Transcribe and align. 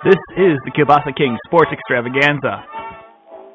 This 0.00 0.16
is 0.32 0.56
the 0.64 0.72
Kielbasa 0.72 1.12
King 1.12 1.36
Sports 1.44 1.68
Extravaganza. 1.76 2.64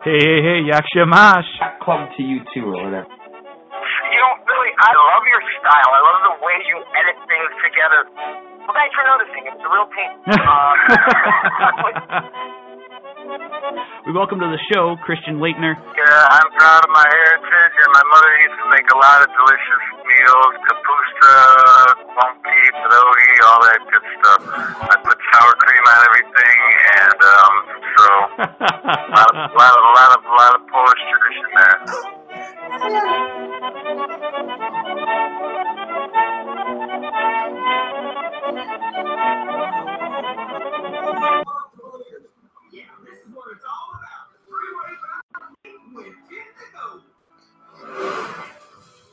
Hey, 0.06 0.14
hey, 0.14 0.40
hey, 0.46 0.60
Yak 0.70 0.86
Shamash. 0.94 1.50
Club 1.82 2.06
to 2.14 2.22
you 2.22 2.46
too, 2.54 2.70
or 2.70 2.86
whatever. 2.86 3.10
You 3.10 4.20
know, 4.22 4.34
really, 4.46 4.70
I 4.78 4.94
love 4.94 5.26
your 5.26 5.42
style. 5.58 5.90
I 5.90 6.02
love 6.06 6.20
the 6.22 6.36
way 6.46 6.58
you 6.70 6.78
edit 7.02 7.18
things 7.26 7.50
together. 7.66 8.06
Well, 8.62 8.78
thanks 8.78 8.94
for 8.94 9.02
noticing. 9.10 9.42
It's 9.50 9.58
a 9.58 9.70
real 9.74 9.90
pain. 9.90 10.12
Uh, 13.26 13.82
we 14.06 14.14
welcome 14.14 14.38
to 14.38 14.46
the 14.46 14.62
show 14.70 14.94
Christian 15.02 15.42
Laettner. 15.42 15.74
Yeah, 15.74 16.38
I'm 16.38 16.50
proud 16.54 16.86
of 16.86 16.92
my 16.94 17.02
heritage, 17.10 17.74
and 17.82 17.90
my 17.90 18.06
mother 18.06 18.32
used 18.46 18.54
to 18.62 18.68
make 18.70 18.86
a 18.94 18.98
lot 19.02 19.26
of 19.26 19.28
delicious 19.34 19.84
meals, 20.06 20.54
kapusta, 20.70 21.34
bumpy, 22.14 22.62
pierogi, 23.36 23.48
all 23.48 23.62
that 23.62 23.80
good 23.92 24.02
stuff. 24.20 24.42
I 24.82 24.96
put 25.04 25.18
sour 25.34 25.54
cream 25.54 25.84
on 25.88 26.06
everything, 26.06 26.58
and 26.96 27.20
um, 27.36 27.54
so 27.98 28.06
a 28.38 28.48
lot 29.16 29.30
of, 29.30 29.36
lot 29.56 29.74
of, 29.76 29.82
lot 29.96 30.12
of, 30.18 30.24
lot 30.26 30.56
of 30.56 30.62
Polish 30.72 31.04
tradition 31.12 31.48
there. 31.56 31.80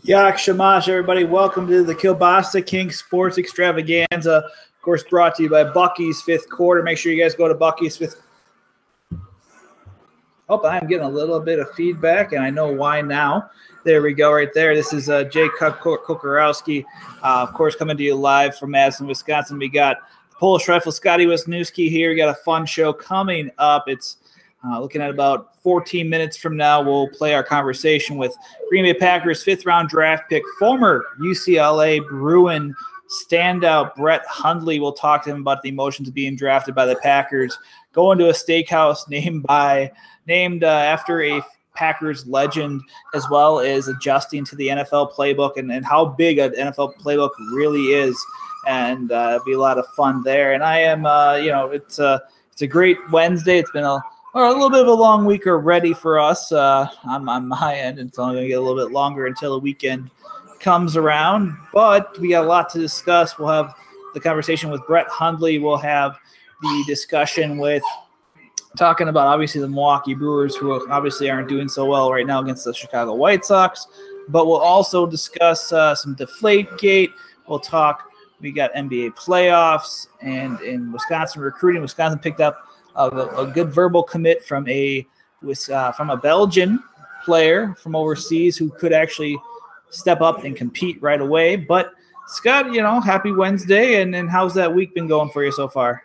Yak 0.04 0.36
Shamash, 0.36 0.88
everybody. 0.88 1.22
Welcome 1.22 1.68
to 1.68 1.84
the 1.84 1.94
Kielbasa 1.94 2.66
King 2.66 2.90
Sports 2.90 3.38
Extravaganza. 3.38 4.36
Of 4.38 4.82
course, 4.82 5.04
brought 5.04 5.36
to 5.36 5.44
you 5.44 5.48
by 5.48 5.62
Bucky's 5.62 6.20
Fifth 6.22 6.48
Quarter. 6.48 6.82
Make 6.82 6.98
sure 6.98 7.12
you 7.12 7.22
guys 7.22 7.36
go 7.36 7.46
to 7.46 7.54
Bucky's 7.54 7.96
Fifth. 7.96 8.20
Oh, 10.48 10.60
I'm 10.66 10.88
getting 10.88 11.06
a 11.06 11.08
little 11.08 11.38
bit 11.38 11.60
of 11.60 11.70
feedback, 11.76 12.32
and 12.32 12.42
I 12.42 12.50
know 12.50 12.72
why 12.72 13.00
now. 13.00 13.48
There 13.84 14.02
we 14.02 14.12
go, 14.12 14.32
right 14.32 14.52
there. 14.52 14.74
This 14.74 14.92
is 14.92 15.08
uh, 15.08 15.22
Jay 15.22 15.46
Kokorowski, 15.46 16.84
uh, 17.22 17.46
of 17.48 17.54
course, 17.54 17.76
coming 17.76 17.96
to 17.96 18.02
you 18.02 18.16
live 18.16 18.58
from 18.58 18.72
Madison, 18.72 19.06
Wisconsin. 19.06 19.56
We 19.56 19.68
got 19.68 19.98
Polish 20.32 20.66
Rifle 20.66 20.90
Scotty 20.90 21.26
Wisniewski 21.26 21.88
here. 21.88 22.10
We 22.10 22.16
got 22.16 22.28
a 22.28 22.42
fun 22.42 22.66
show 22.66 22.92
coming 22.92 23.52
up. 23.56 23.84
It's 23.86 24.16
uh, 24.64 24.80
looking 24.80 25.02
at 25.02 25.10
about 25.10 25.56
14 25.62 26.08
minutes 26.08 26.36
from 26.36 26.56
now, 26.56 26.80
we'll 26.82 27.08
play 27.08 27.34
our 27.34 27.42
conversation 27.42 28.16
with 28.16 28.36
Green 28.68 28.84
Bay 28.84 28.94
Packers 28.94 29.42
fifth 29.42 29.66
round 29.66 29.88
draft 29.88 30.28
pick, 30.28 30.42
former 30.58 31.04
UCLA 31.20 32.06
Bruin 32.08 32.74
standout 33.24 33.94
Brett 33.96 34.24
Hundley. 34.26 34.80
We'll 34.80 34.92
talk 34.92 35.24
to 35.24 35.30
him 35.30 35.40
about 35.40 35.62
the 35.62 35.68
emotions 35.68 36.08
of 36.08 36.14
being 36.14 36.36
drafted 36.36 36.74
by 36.74 36.86
the 36.86 36.96
Packers, 36.96 37.58
going 37.92 38.18
to 38.18 38.28
a 38.28 38.32
steakhouse 38.32 39.08
named 39.08 39.42
by 39.42 39.90
named 40.26 40.64
uh, 40.64 40.68
after 40.68 41.22
a 41.22 41.42
Packers 41.74 42.26
legend, 42.26 42.82
as 43.14 43.28
well 43.30 43.58
as 43.58 43.88
adjusting 43.88 44.44
to 44.44 44.56
the 44.56 44.68
NFL 44.68 45.12
playbook 45.12 45.56
and, 45.56 45.72
and 45.72 45.84
how 45.84 46.04
big 46.04 46.38
an 46.38 46.52
NFL 46.52 46.96
playbook 46.98 47.30
really 47.52 47.86
is. 47.86 48.16
And 48.68 49.10
uh, 49.10 49.32
it'll 49.34 49.44
be 49.44 49.52
a 49.54 49.58
lot 49.58 49.78
of 49.78 49.86
fun 49.96 50.22
there. 50.22 50.52
And 50.52 50.62
I 50.62 50.78
am, 50.80 51.06
uh, 51.06 51.36
you 51.36 51.50
know, 51.50 51.70
it's 51.70 51.98
a 51.98 52.22
it's 52.52 52.62
a 52.62 52.66
great 52.66 52.98
Wednesday. 53.10 53.58
It's 53.58 53.70
been 53.70 53.84
a 53.84 53.98
a 54.34 54.48
little 54.48 54.70
bit 54.70 54.80
of 54.80 54.88
a 54.88 54.92
long 54.92 55.24
week 55.24 55.46
already 55.46 55.92
for 55.92 56.18
us 56.18 56.52
uh, 56.52 56.88
on, 57.04 57.28
on 57.28 57.48
my 57.48 57.74
end. 57.74 57.98
and 57.98 58.08
It's 58.08 58.18
only 58.18 58.34
going 58.36 58.44
to 58.44 58.48
get 58.48 58.58
a 58.58 58.60
little 58.60 58.82
bit 58.82 58.92
longer 58.92 59.26
until 59.26 59.52
the 59.52 59.58
weekend 59.58 60.10
comes 60.58 60.96
around, 60.96 61.56
but 61.72 62.18
we 62.18 62.28
got 62.30 62.44
a 62.44 62.46
lot 62.46 62.70
to 62.70 62.78
discuss. 62.78 63.38
We'll 63.38 63.48
have 63.48 63.74
the 64.14 64.20
conversation 64.20 64.70
with 64.70 64.86
Brett 64.86 65.08
Hundley. 65.08 65.58
We'll 65.58 65.76
have 65.76 66.16
the 66.62 66.84
discussion 66.86 67.58
with 67.58 67.82
talking 68.78 69.08
about 69.08 69.26
obviously 69.26 69.60
the 69.60 69.68
Milwaukee 69.68 70.14
Brewers, 70.14 70.56
who 70.56 70.88
obviously 70.90 71.28
aren't 71.28 71.48
doing 71.48 71.68
so 71.68 71.84
well 71.84 72.10
right 72.10 72.26
now 72.26 72.40
against 72.40 72.64
the 72.64 72.72
Chicago 72.72 73.14
White 73.14 73.44
Sox. 73.44 73.86
But 74.28 74.46
we'll 74.46 74.60
also 74.60 75.04
discuss 75.04 75.72
uh, 75.72 75.94
some 75.94 76.14
Deflate 76.14 76.78
Gate. 76.78 77.10
We'll 77.48 77.58
talk. 77.58 78.08
We 78.40 78.52
got 78.52 78.72
NBA 78.74 79.14
playoffs 79.14 80.06
and 80.20 80.60
in 80.60 80.92
Wisconsin 80.92 81.42
recruiting. 81.42 81.82
Wisconsin 81.82 82.18
picked 82.18 82.40
up 82.40 82.68
a, 82.96 83.08
a 83.08 83.46
good 83.46 83.72
verbal 83.72 84.02
commit 84.02 84.44
from 84.44 84.68
a 84.68 85.06
with 85.42 85.68
uh, 85.70 85.92
from 85.92 86.10
a 86.10 86.16
Belgian 86.16 86.82
player 87.24 87.74
from 87.78 87.94
overseas 87.94 88.56
who 88.56 88.70
could 88.70 88.92
actually 88.92 89.38
step 89.90 90.20
up 90.20 90.44
and 90.44 90.56
compete 90.56 91.00
right 91.02 91.20
away. 91.20 91.56
But 91.56 91.92
Scott, 92.28 92.72
you 92.72 92.82
know, 92.82 93.00
happy 93.00 93.32
Wednesday, 93.32 94.00
and, 94.00 94.14
and 94.14 94.30
how's 94.30 94.54
that 94.54 94.72
week 94.72 94.94
been 94.94 95.06
going 95.06 95.30
for 95.30 95.44
you 95.44 95.52
so 95.52 95.68
far? 95.68 96.02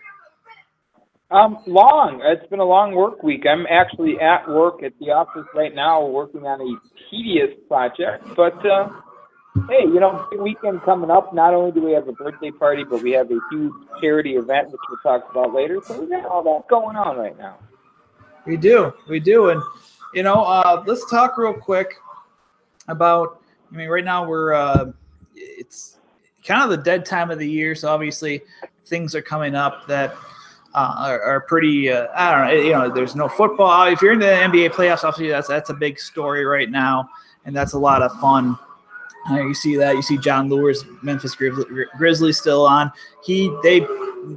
Um, 1.30 1.60
long. 1.68 2.22
It's 2.24 2.48
been 2.50 2.60
a 2.60 2.66
long 2.66 2.94
work 2.94 3.22
week. 3.22 3.46
I'm 3.50 3.66
actually 3.70 4.20
at 4.20 4.48
work 4.48 4.82
at 4.84 4.94
the 5.00 5.08
office 5.08 5.46
right 5.54 5.76
now, 5.76 6.06
working 6.06 6.46
on 6.46 6.62
a 6.62 7.10
tedious 7.10 7.52
project. 7.68 8.24
But 8.36 8.66
uh, 8.66 8.90
hey, 9.70 9.84
you 9.84 10.00
know, 10.00 10.28
big 10.30 10.40
weekend 10.40 10.82
coming 10.84 11.10
up. 11.10 11.34
Not 11.34 11.54
only 11.54 11.72
do 11.72 11.82
we 11.82 11.92
have 11.94 12.08
a 12.08 12.12
birthday 12.12 12.52
party, 12.52 12.84
but 12.84 13.02
we 13.02 13.12
have 13.12 13.32
a 13.32 13.40
huge 13.52 13.74
charity 14.02 14.36
event, 14.36 14.72
which 14.72 14.82
we'll 14.90 15.00
talk 15.00 15.30
about 15.32 15.54
later. 15.54 15.80
So 15.86 16.00
we 16.00 16.08
got 16.08 16.26
all 16.26 16.44
that 16.44 16.68
going 16.68 16.96
on 16.96 17.18
right 17.18 17.38
now. 17.38 17.58
We 18.46 18.58
do, 18.58 18.94
we 19.10 19.20
do, 19.20 19.50
and 19.50 19.62
you 20.14 20.24
know, 20.24 20.44
uh, 20.44 20.84
let's 20.86 21.10
talk 21.10 21.38
real 21.38 21.54
quick 21.54 21.96
about. 22.88 23.42
I 23.72 23.76
mean, 23.76 23.90
right 23.90 24.06
now 24.06 24.26
we're 24.26 24.54
uh, 24.54 24.92
it's 25.36 25.98
kind 26.46 26.64
of 26.64 26.70
the 26.70 26.84
dead 26.84 27.06
time 27.06 27.30
of 27.30 27.40
the 27.40 27.50
year, 27.50 27.76
so 27.76 27.90
obviously 27.90 28.42
things 28.86 29.16
are 29.16 29.22
coming 29.22 29.56
up 29.56 29.88
that. 29.88 30.16
Uh, 30.76 30.94
are, 31.08 31.22
are, 31.22 31.42
pretty. 31.42 31.90
Uh, 31.90 32.06
I 32.14 32.30
don't 32.30 32.48
know. 32.48 32.62
You 32.62 32.72
know, 32.74 32.94
there's 32.94 33.16
no 33.16 33.28
football. 33.28 33.88
If 33.88 34.00
you're 34.02 34.14
in 34.14 34.20
the 34.20 34.26
NBA 34.26 34.74
playoffs, 34.74 35.04
obviously 35.04 35.30
that's 35.30 35.48
that's 35.48 35.72
a 35.72 35.74
big 35.74 35.98
story 35.98 36.46
right 36.46 36.70
now, 36.70 37.10
and 37.46 37.56
that's 37.56 37.74
a 37.74 37.80
lot 37.80 38.04
of 38.04 38.12
fun. 38.20 38.60
Uh, 39.30 39.42
you 39.42 39.54
see 39.54 39.76
that. 39.76 39.96
You 39.96 40.02
see 40.02 40.18
John 40.18 40.50
Lewis, 40.50 40.86
Memphis 41.02 41.36
Grizzlies 41.36 42.38
still 42.38 42.66
on. 42.66 42.92
He 43.24 43.54
they 43.64 43.86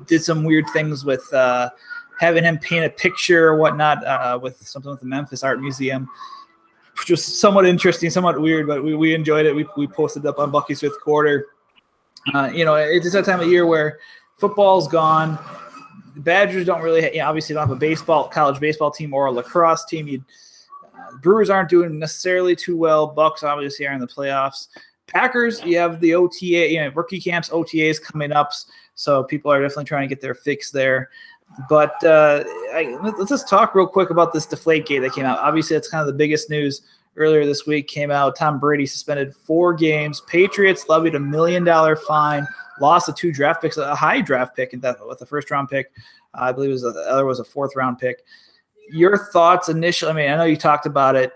did 0.06 0.22
some 0.22 0.44
weird 0.44 0.64
things 0.72 1.04
with 1.04 1.32
uh, 1.32 1.70
having 2.18 2.44
him 2.44 2.58
paint 2.58 2.84
a 2.84 2.90
picture 2.90 3.48
or 3.48 3.56
whatnot 3.56 4.04
uh, 4.06 4.38
with 4.40 4.58
something 4.58 4.90
with 4.90 5.00
the 5.00 5.06
Memphis 5.06 5.42
Art 5.42 5.60
Museum, 5.60 6.08
which 6.98 7.10
was 7.10 7.24
somewhat 7.24 7.66
interesting, 7.66 8.10
somewhat 8.10 8.40
weird, 8.40 8.66
but 8.66 8.84
we, 8.84 8.94
we 8.94 9.14
enjoyed 9.14 9.46
it. 9.46 9.54
We, 9.54 9.66
we 9.76 9.86
posted 9.86 10.26
up 10.26 10.38
on 10.38 10.50
Bucky's 10.50 10.80
fifth 10.80 11.00
quarter. 11.00 11.46
Uh, 12.34 12.50
you 12.52 12.64
know, 12.64 12.74
it's 12.74 13.10
that 13.12 13.24
time 13.24 13.40
of 13.40 13.48
year 13.48 13.64
where 13.64 13.98
football's 14.38 14.86
gone. 14.88 15.38
The 16.14 16.20
Badgers 16.20 16.66
don't 16.66 16.82
really, 16.82 17.04
you 17.04 17.20
know, 17.20 17.28
obviously 17.28 17.54
don't 17.54 17.66
have 17.66 17.76
a 17.76 17.78
baseball, 17.78 18.28
college 18.28 18.60
baseball 18.60 18.90
team 18.90 19.14
or 19.14 19.26
a 19.26 19.32
lacrosse 19.32 19.84
team. 19.86 20.06
You'd 20.06 20.24
Brewers 21.20 21.50
aren't 21.50 21.68
doing 21.68 21.98
necessarily 21.98 22.56
too 22.56 22.76
well. 22.76 23.06
Bucks 23.06 23.42
obviously 23.42 23.86
are 23.86 23.92
in 23.92 24.00
the 24.00 24.06
playoffs. 24.06 24.68
Packers, 25.06 25.62
you 25.64 25.76
have 25.78 26.00
the 26.00 26.14
OTA, 26.14 26.70
you 26.70 26.80
know, 26.80 26.88
rookie 26.94 27.20
camps, 27.20 27.48
OTAs 27.48 28.00
coming 28.00 28.32
up, 28.32 28.52
so 28.94 29.24
people 29.24 29.50
are 29.50 29.60
definitely 29.60 29.84
trying 29.84 30.08
to 30.08 30.14
get 30.14 30.20
their 30.20 30.34
fix 30.34 30.70
there. 30.70 31.10
But 31.68 32.02
uh, 32.04 32.44
I, 32.72 32.96
let's 33.02 33.30
just 33.30 33.48
talk 33.48 33.74
real 33.74 33.86
quick 33.86 34.10
about 34.10 34.32
this 34.32 34.46
Deflate 34.46 34.86
Gate 34.86 35.00
that 35.00 35.12
came 35.12 35.24
out. 35.24 35.38
Obviously, 35.38 35.76
that's 35.76 35.88
kind 35.88 36.00
of 36.00 36.06
the 36.06 36.12
biggest 36.12 36.48
news 36.48 36.82
earlier 37.16 37.44
this 37.44 37.66
week. 37.66 37.88
Came 37.88 38.12
out. 38.12 38.36
Tom 38.36 38.60
Brady 38.60 38.86
suspended 38.86 39.34
four 39.34 39.74
games. 39.74 40.20
Patriots 40.28 40.88
levied 40.88 41.16
a 41.16 41.20
million 41.20 41.64
dollar 41.64 41.96
fine. 41.96 42.46
Lost 42.80 43.06
the 43.06 43.12
two 43.12 43.32
draft 43.32 43.62
picks, 43.62 43.76
a 43.76 43.94
high 43.96 44.20
draft 44.20 44.54
pick, 44.54 44.72
and 44.72 44.82
that 44.82 45.04
with 45.06 45.18
the 45.18 45.26
first 45.26 45.50
round 45.50 45.68
pick, 45.68 45.90
I 46.34 46.52
believe 46.52 46.70
it 46.70 46.74
was 46.74 46.82
the 46.82 46.90
other 46.90 47.26
was 47.26 47.40
a 47.40 47.44
fourth 47.44 47.74
round 47.74 47.98
pick 47.98 48.24
your 48.92 49.18
thoughts 49.32 49.68
initially. 49.68 50.10
I 50.10 50.14
mean, 50.14 50.30
I 50.30 50.36
know 50.36 50.44
you 50.44 50.56
talked 50.56 50.86
about 50.86 51.16
it. 51.16 51.32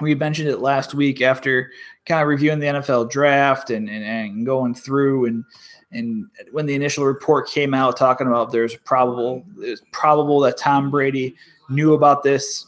We 0.00 0.14
mentioned 0.14 0.48
it 0.48 0.58
last 0.58 0.94
week 0.94 1.20
after 1.20 1.72
kind 2.06 2.22
of 2.22 2.28
reviewing 2.28 2.60
the 2.60 2.66
NFL 2.66 3.10
draft 3.10 3.70
and, 3.70 3.88
and, 3.88 4.04
and 4.04 4.46
going 4.46 4.74
through 4.74 5.26
and 5.26 5.44
and 5.90 6.26
when 6.52 6.66
the 6.66 6.74
initial 6.74 7.06
report 7.06 7.48
came 7.48 7.72
out 7.72 7.96
talking 7.96 8.26
about 8.26 8.52
there's 8.52 8.76
probable 8.76 9.44
it's 9.58 9.82
probable 9.90 10.38
that 10.40 10.58
Tom 10.58 10.90
Brady 10.90 11.34
knew 11.70 11.94
about 11.94 12.22
this. 12.22 12.66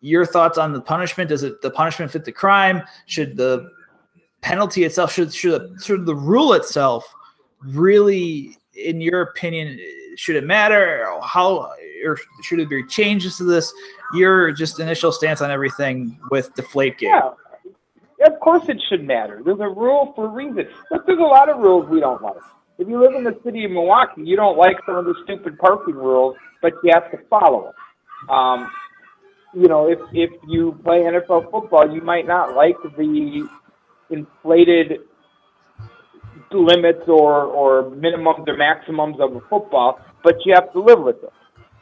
Your 0.00 0.26
thoughts 0.26 0.58
on 0.58 0.72
the 0.72 0.80
punishment? 0.80 1.30
Does 1.30 1.42
it 1.42 1.62
the 1.62 1.70
punishment 1.70 2.12
fit 2.12 2.24
the 2.24 2.32
crime? 2.32 2.82
Should 3.06 3.36
the 3.36 3.70
penalty 4.42 4.84
itself 4.84 5.12
should 5.12 5.32
should 5.32 5.76
should 5.82 6.06
the 6.06 6.14
rule 6.14 6.52
itself 6.52 7.04
really, 7.62 8.56
in 8.74 9.00
your 9.00 9.22
opinion, 9.22 9.78
should 10.16 10.36
it 10.36 10.44
matter? 10.44 11.06
How 11.22 11.72
or 12.04 12.18
should 12.42 12.58
there 12.58 12.66
be 12.66 12.84
changes 12.86 13.36
to 13.38 13.44
this? 13.44 13.72
Your 14.14 14.52
just 14.52 14.80
initial 14.80 15.12
stance 15.12 15.40
on 15.40 15.50
everything 15.50 16.18
with 16.30 16.54
Deflategate. 16.54 17.02
Yeah. 17.02 17.30
Of 18.26 18.40
course, 18.40 18.68
it 18.68 18.80
should 18.88 19.04
matter. 19.04 19.42
There's 19.44 19.60
a 19.60 19.68
rule 19.68 20.12
for 20.16 20.24
a 20.26 20.28
reason. 20.28 20.66
Look, 20.90 21.06
there's 21.06 21.18
a 21.18 21.22
lot 21.22 21.50
of 21.50 21.58
rules 21.58 21.88
we 21.90 22.00
don't 22.00 22.22
like. 22.22 22.36
If 22.78 22.88
you 22.88 23.00
live 23.00 23.14
in 23.14 23.24
the 23.24 23.38
city 23.44 23.64
of 23.64 23.70
Milwaukee, 23.70 24.22
you 24.22 24.36
don't 24.36 24.56
like 24.56 24.76
some 24.86 24.96
of 24.96 25.04
the 25.04 25.14
stupid 25.24 25.58
parking 25.58 25.94
rules, 25.94 26.36
but 26.62 26.72
you 26.82 26.90
have 26.94 27.10
to 27.10 27.18
follow 27.28 27.72
them. 27.72 28.30
Um, 28.30 28.70
you 29.54 29.68
know, 29.68 29.88
if 29.88 29.98
if 30.12 30.30
you 30.48 30.78
play 30.84 31.00
NFL 31.00 31.50
football, 31.50 31.90
you 31.90 32.02
might 32.02 32.26
not 32.26 32.54
like 32.54 32.76
the 32.82 33.48
inflated 34.10 35.00
limits 36.52 37.02
or 37.08 37.44
or 37.44 37.84
minimums 37.90 38.46
or 38.46 38.56
maximums 38.56 39.16
of 39.20 39.34
a 39.36 39.40
football, 39.48 40.00
but 40.22 40.36
you 40.44 40.54
have 40.54 40.72
to 40.72 40.80
live 40.80 41.00
with 41.00 41.20
them. 41.20 41.30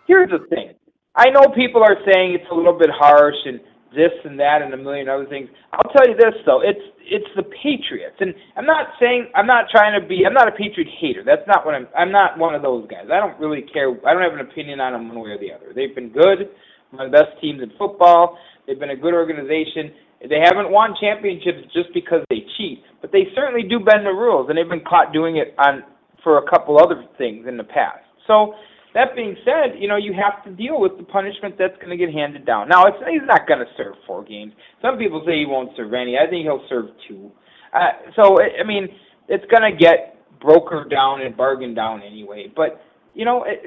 Here's 0.06 0.30
the 0.30 0.46
thing. 0.48 0.74
I 1.14 1.30
know 1.30 1.52
people 1.54 1.82
are 1.82 1.96
saying 2.04 2.34
it's 2.34 2.50
a 2.50 2.54
little 2.54 2.76
bit 2.76 2.90
harsh 2.90 3.38
and 3.46 3.60
this 3.94 4.10
and 4.24 4.38
that 4.40 4.60
and 4.62 4.74
a 4.74 4.76
million 4.76 5.08
other 5.08 5.26
things. 5.26 5.48
I'll 5.72 5.90
tell 5.94 6.06
you 6.06 6.16
this 6.18 6.34
though, 6.44 6.60
it's 6.60 6.82
it's 7.06 7.28
the 7.36 7.44
Patriots, 7.62 8.16
and 8.18 8.34
I'm 8.56 8.66
not 8.66 8.96
saying 9.00 9.28
I'm 9.34 9.46
not 9.46 9.70
trying 9.70 9.98
to 10.00 10.06
be 10.06 10.26
I'm 10.26 10.34
not 10.34 10.48
a 10.48 10.52
Patriot 10.52 10.88
hater. 11.00 11.22
That's 11.24 11.46
not 11.46 11.64
what 11.64 11.74
I'm. 11.74 11.86
I'm 11.96 12.10
not 12.10 12.38
one 12.38 12.54
of 12.54 12.62
those 12.62 12.88
guys. 12.90 13.06
I 13.12 13.20
don't 13.20 13.38
really 13.38 13.62
care. 13.62 13.94
I 14.06 14.12
don't 14.12 14.22
have 14.22 14.34
an 14.34 14.40
opinion 14.40 14.80
on 14.80 14.92
them 14.92 15.08
one 15.08 15.22
way 15.22 15.30
or 15.30 15.38
the 15.38 15.52
other. 15.52 15.72
They've 15.74 15.94
been 15.94 16.10
good, 16.10 16.50
one 16.90 17.06
of 17.06 17.12
the 17.12 17.16
best 17.16 17.40
teams 17.40 17.62
in 17.62 17.70
football. 17.78 18.38
They've 18.66 18.78
been 18.78 18.90
a 18.90 18.96
good 18.96 19.14
organization. 19.14 19.92
They 20.28 20.40
haven't 20.42 20.70
won 20.72 20.96
championships 20.98 21.68
just 21.74 21.92
because 21.92 22.24
they 22.30 22.42
cheat, 22.56 22.82
but 23.02 23.12
they 23.12 23.28
certainly 23.34 23.68
do 23.68 23.78
bend 23.78 24.06
the 24.06 24.16
rules, 24.16 24.48
and 24.48 24.56
they've 24.56 24.68
been 24.68 24.84
caught 24.88 25.12
doing 25.12 25.36
it 25.36 25.54
on 25.58 25.84
for 26.22 26.38
a 26.38 26.50
couple 26.50 26.80
other 26.80 27.04
things 27.18 27.46
in 27.46 27.58
the 27.58 27.64
past. 27.64 28.00
So 28.26 28.54
that 28.94 29.16
being 29.16 29.36
said, 29.44 29.76
you 29.78 29.88
know, 29.88 29.96
you 29.96 30.12
have 30.14 30.44
to 30.44 30.50
deal 30.50 30.80
with 30.80 30.96
the 30.96 31.02
punishment 31.02 31.56
that's 31.58 31.76
going 31.76 31.90
to 31.90 31.96
get 31.96 32.14
handed 32.14 32.46
down. 32.46 32.68
Now, 32.68 32.86
it's, 32.86 32.96
he's 33.10 33.26
not 33.26 33.46
going 33.46 33.58
to 33.58 33.66
serve 33.76 33.94
four 34.06 34.24
games. 34.24 34.52
Some 34.80 34.98
people 34.98 35.22
say 35.26 35.38
he 35.38 35.46
won't 35.46 35.76
serve 35.76 35.92
any. 35.94 36.16
I 36.16 36.30
think 36.30 36.44
he'll 36.44 36.64
serve 36.68 36.86
two. 37.08 37.30
Uh, 37.72 37.90
so, 38.14 38.40
I 38.40 38.62
mean, 38.64 38.88
it's 39.28 39.44
going 39.50 39.70
to 39.70 39.76
get 39.76 40.16
brokered 40.40 40.90
down 40.90 41.22
and 41.22 41.36
bargained 41.36 41.74
down 41.74 42.02
anyway. 42.02 42.52
But, 42.54 42.80
you 43.14 43.24
know, 43.24 43.42
it, 43.42 43.62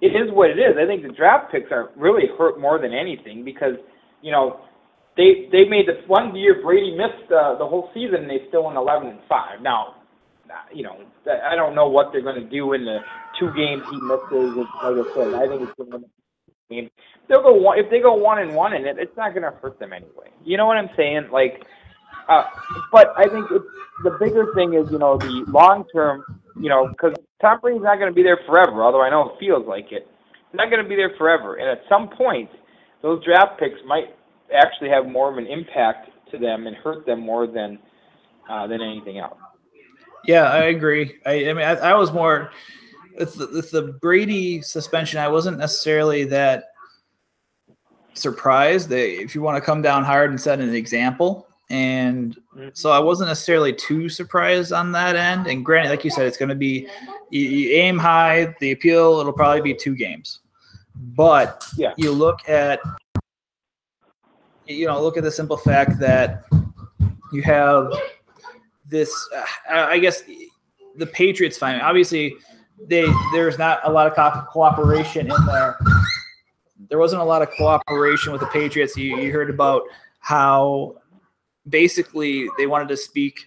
it 0.00 0.16
is 0.16 0.32
what 0.32 0.50
it 0.50 0.58
is. 0.58 0.76
I 0.82 0.86
think 0.86 1.02
the 1.02 1.12
draft 1.12 1.52
picks 1.52 1.70
are 1.70 1.90
really 1.96 2.24
hurt 2.36 2.60
more 2.60 2.80
than 2.80 2.92
anything 2.92 3.44
because, 3.44 3.74
you 4.20 4.32
know, 4.32 4.60
they 5.16 5.48
they 5.52 5.64
made 5.64 5.86
this 5.86 6.02
one 6.06 6.34
year 6.34 6.62
Brady 6.62 6.96
missed 6.96 7.30
uh, 7.30 7.56
the 7.58 7.66
whole 7.66 7.90
season 7.92 8.22
and 8.22 8.30
they 8.30 8.46
still 8.48 8.64
went 8.64 8.78
11 8.78 9.08
and 9.08 9.18
five. 9.28 9.60
Now, 9.60 9.96
you 10.72 10.82
know, 10.82 10.96
I 11.26 11.54
don't 11.54 11.74
know 11.74 11.88
what 11.88 12.12
they're 12.12 12.22
going 12.22 12.42
to 12.42 12.48
do 12.48 12.72
in 12.72 12.84
the 12.84 12.98
two 13.38 13.52
games 13.54 13.82
he 13.90 14.00
misses. 14.00 14.56
Like 14.56 14.68
I 14.82 15.14
said, 15.14 15.34
I 15.34 15.48
think 15.48 15.62
it's 15.62 15.74
going 15.76 15.90
to 15.90 16.08
game. 16.70 16.90
They'll 17.28 17.42
go 17.42 17.52
one 17.52 17.78
if 17.78 17.90
they 17.90 18.00
go 18.00 18.14
one 18.14 18.38
and 18.38 18.54
one 18.54 18.72
in 18.72 18.86
it. 18.86 18.96
It's 18.98 19.16
not 19.16 19.34
going 19.34 19.42
to 19.42 19.56
hurt 19.58 19.78
them 19.78 19.92
anyway. 19.92 20.30
You 20.44 20.56
know 20.56 20.66
what 20.66 20.76
I'm 20.76 20.90
saying? 20.96 21.28
Like, 21.32 21.62
uh, 22.28 22.44
but 22.92 23.12
I 23.16 23.28
think 23.28 23.46
it's, 23.50 23.64
the 24.04 24.16
bigger 24.18 24.52
thing 24.54 24.74
is 24.74 24.90
you 24.90 24.98
know 24.98 25.18
the 25.18 25.44
long 25.48 25.84
term. 25.92 26.24
You 26.56 26.68
know, 26.68 26.88
because 26.88 27.14
Tom 27.40 27.58
Brady's 27.60 27.82
not 27.82 27.98
going 27.98 28.10
to 28.10 28.14
be 28.14 28.22
there 28.22 28.40
forever. 28.46 28.82
Although 28.82 29.02
I 29.02 29.10
know 29.10 29.30
it 29.30 29.40
feels 29.40 29.66
like 29.66 29.92
it, 29.92 30.06
he's 30.50 30.54
not 30.56 30.70
going 30.70 30.82
to 30.82 30.88
be 30.88 30.96
there 30.96 31.12
forever. 31.16 31.56
And 31.56 31.68
at 31.68 31.82
some 31.88 32.08
point, 32.08 32.50
those 33.02 33.24
draft 33.24 33.58
picks 33.58 33.78
might 33.86 34.14
actually 34.54 34.90
have 34.90 35.06
more 35.06 35.30
of 35.30 35.38
an 35.38 35.46
impact 35.46 36.10
to 36.32 36.38
them 36.38 36.66
and 36.66 36.76
hurt 36.76 37.06
them 37.06 37.20
more 37.20 37.46
than 37.46 37.78
uh, 38.50 38.66
than 38.66 38.80
anything 38.82 39.18
else. 39.18 39.38
Yeah, 40.24 40.44
I 40.44 40.64
agree. 40.64 41.18
I, 41.26 41.50
I 41.50 41.52
mean, 41.52 41.64
I, 41.64 41.72
I, 41.76 41.94
was 41.94 42.12
more 42.12 42.50
with 43.18 43.34
the, 43.34 43.48
with 43.52 43.70
the 43.70 43.98
Brady 44.00 44.62
suspension. 44.62 45.18
I 45.18 45.28
wasn't 45.28 45.58
necessarily 45.58 46.24
that 46.24 46.64
surprised 48.14 48.88
that 48.90 49.22
if 49.22 49.34
you 49.34 49.42
want 49.42 49.56
to 49.56 49.60
come 49.60 49.82
down 49.82 50.04
hard 50.04 50.30
and 50.30 50.40
set 50.40 50.60
an 50.60 50.74
example. 50.74 51.46
And 51.70 52.36
so 52.72 52.90
I 52.90 52.98
wasn't 52.98 53.28
necessarily 53.28 53.72
too 53.72 54.08
surprised 54.08 54.72
on 54.72 54.90
that 54.92 55.14
end. 55.14 55.46
And 55.46 55.64
granted, 55.64 55.90
like 55.90 56.04
you 56.04 56.10
said, 56.10 56.26
it's 56.26 56.36
going 56.36 56.48
to 56.48 56.56
be 56.56 56.88
you, 57.30 57.40
you 57.40 57.76
aim 57.76 57.96
high. 57.96 58.54
The 58.60 58.72
appeal 58.72 59.20
it'll 59.20 59.32
probably 59.32 59.62
be 59.62 59.74
two 59.74 59.94
games. 59.94 60.40
But 60.96 61.64
yeah. 61.76 61.94
you 61.96 62.10
look 62.10 62.46
at 62.48 62.80
you 64.66 64.86
know 64.86 65.00
look 65.00 65.16
at 65.16 65.22
the 65.22 65.30
simple 65.30 65.56
fact 65.56 65.98
that 66.00 66.44
you 67.32 67.42
have 67.42 67.92
this 68.90 69.28
uh, 69.34 69.44
I 69.68 69.98
guess 69.98 70.22
the 70.96 71.06
Patriots 71.06 71.56
fine. 71.56 71.80
Obviously, 71.80 72.34
they 72.88 73.06
there's 73.32 73.58
not 73.58 73.80
a 73.84 73.90
lot 73.90 74.06
of 74.06 74.14
co- 74.14 74.44
cooperation 74.50 75.30
in 75.30 75.46
there. 75.46 75.78
There 76.88 76.98
wasn't 76.98 77.22
a 77.22 77.24
lot 77.24 77.42
of 77.42 77.50
cooperation 77.50 78.32
with 78.32 78.40
the 78.40 78.48
Patriots. 78.48 78.96
You, 78.96 79.16
you 79.18 79.32
heard 79.32 79.50
about 79.50 79.82
how 80.18 80.96
basically 81.68 82.48
they 82.58 82.66
wanted 82.66 82.88
to 82.88 82.96
speak 82.96 83.38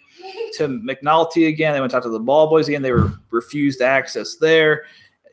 to 0.53 0.67
McNally 0.67 1.49
again. 1.49 1.73
They 1.73 1.79
went 1.79 1.91
to 1.91 1.97
talk 1.97 2.03
to 2.03 2.09
the 2.09 2.19
ball 2.19 2.47
boys 2.47 2.67
again. 2.67 2.81
They 2.81 2.91
were 2.91 3.13
refused 3.31 3.81
access 3.81 4.35
there. 4.35 4.85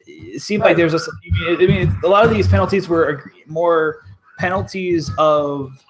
It 0.07 0.43
seemed 0.43 0.65
like 0.65 0.77
there's 0.77 0.95
a. 0.95 1.01
I 1.47 1.57
mean, 1.57 1.97
a 2.03 2.09
lot 2.09 2.25
of 2.25 2.31
these 2.31 2.49
penalties 2.49 2.89
were 2.89 3.33
more 3.47 4.05
penalties 4.39 5.11
of, 5.19 5.85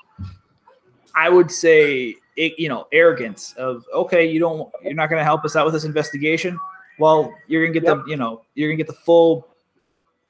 I 1.15 1.31
would 1.31 1.51
say, 1.51 2.17
you 2.37 2.69
know 2.69 2.87
arrogance 2.93 3.53
of 3.55 3.85
okay 3.95 4.31
you 4.31 4.39
don't 4.39 4.71
you're 4.83 4.95
not 4.95 5.11
going 5.11 5.21
to 5.21 5.25
help 5.25 5.45
us 5.45 5.57
out 5.57 5.65
with 5.65 5.75
this 5.75 5.85
investigation. 5.85 6.59
Well 6.99 7.35
you're 7.47 7.63
going 7.63 7.73
to 7.73 7.81
get 7.81 7.87
yep. 7.87 8.05
the 8.05 8.11
you 8.11 8.17
know 8.17 8.43
you're 8.55 8.69
going 8.69 8.79
to 8.79 8.85
get 8.85 8.87
the 8.87 9.01
full 9.01 9.49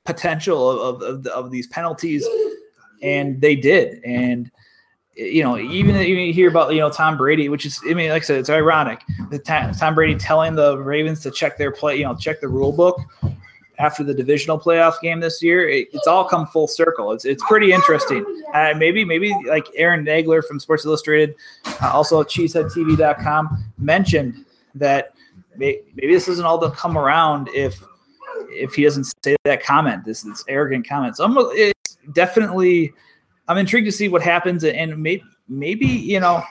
potential 0.04 0.70
of, 0.70 1.02
of, 1.02 1.26
of, 1.26 1.50
these 1.50 1.66
penalties. 1.66 2.26
And 3.02 3.40
they 3.40 3.54
did. 3.54 4.02
And 4.04 4.50
you 5.14 5.42
know 5.42 5.58
even 5.58 5.96
even 5.96 6.24
you 6.24 6.32
hear 6.32 6.48
about 6.48 6.72
you 6.72 6.80
know 6.80 6.90
Tom 6.90 7.16
Brady 7.16 7.48
which 7.48 7.66
is 7.66 7.80
I 7.88 7.94
mean 7.94 8.10
like 8.10 8.22
I 8.22 8.26
said 8.26 8.38
it's 8.38 8.50
ironic. 8.50 9.00
The 9.30 9.38
Tom 9.78 9.94
Brady 9.94 10.14
telling 10.16 10.54
the 10.54 10.78
Ravens 10.78 11.20
to 11.22 11.30
check 11.30 11.58
their 11.58 11.72
play 11.72 11.96
you 11.96 12.04
know 12.04 12.14
check 12.14 12.40
the 12.40 12.48
rule 12.48 12.72
book 12.72 13.00
after 13.80 14.04
the 14.04 14.14
divisional 14.14 14.60
playoff 14.60 15.00
game 15.00 15.20
this 15.20 15.42
year. 15.42 15.68
It, 15.68 15.88
it's 15.92 16.06
all 16.06 16.24
come 16.24 16.46
full 16.46 16.68
circle. 16.68 17.12
It's 17.12 17.24
it's 17.24 17.42
pretty 17.48 17.72
interesting. 17.72 18.24
Uh, 18.52 18.74
maybe 18.76 19.04
maybe 19.04 19.34
like 19.46 19.66
Aaron 19.74 20.04
Nagler 20.04 20.44
from 20.44 20.60
Sports 20.60 20.84
Illustrated, 20.84 21.34
uh, 21.82 21.90
also 21.92 22.22
cheeseheadtv.com 22.22 23.64
mentioned 23.78 24.44
that 24.74 25.14
may, 25.56 25.80
maybe 25.94 26.12
this 26.12 26.28
isn't 26.28 26.44
all 26.44 26.60
to 26.60 26.70
come 26.70 26.96
around 26.96 27.48
if 27.54 27.82
if 28.50 28.74
he 28.74 28.84
doesn't 28.84 29.12
say 29.24 29.36
that 29.44 29.62
comment, 29.62 30.04
this 30.04 30.22
this 30.22 30.44
arrogant 30.46 30.86
comment. 30.86 31.16
So 31.16 31.24
I'm 31.24 31.34
it's 31.52 31.96
definitely 32.12 32.92
I'm 33.48 33.58
intrigued 33.58 33.86
to 33.86 33.92
see 33.92 34.08
what 34.08 34.22
happens 34.22 34.62
and 34.64 35.02
maybe 35.02 35.24
maybe 35.48 35.86
you 35.86 36.20
know 36.20 36.42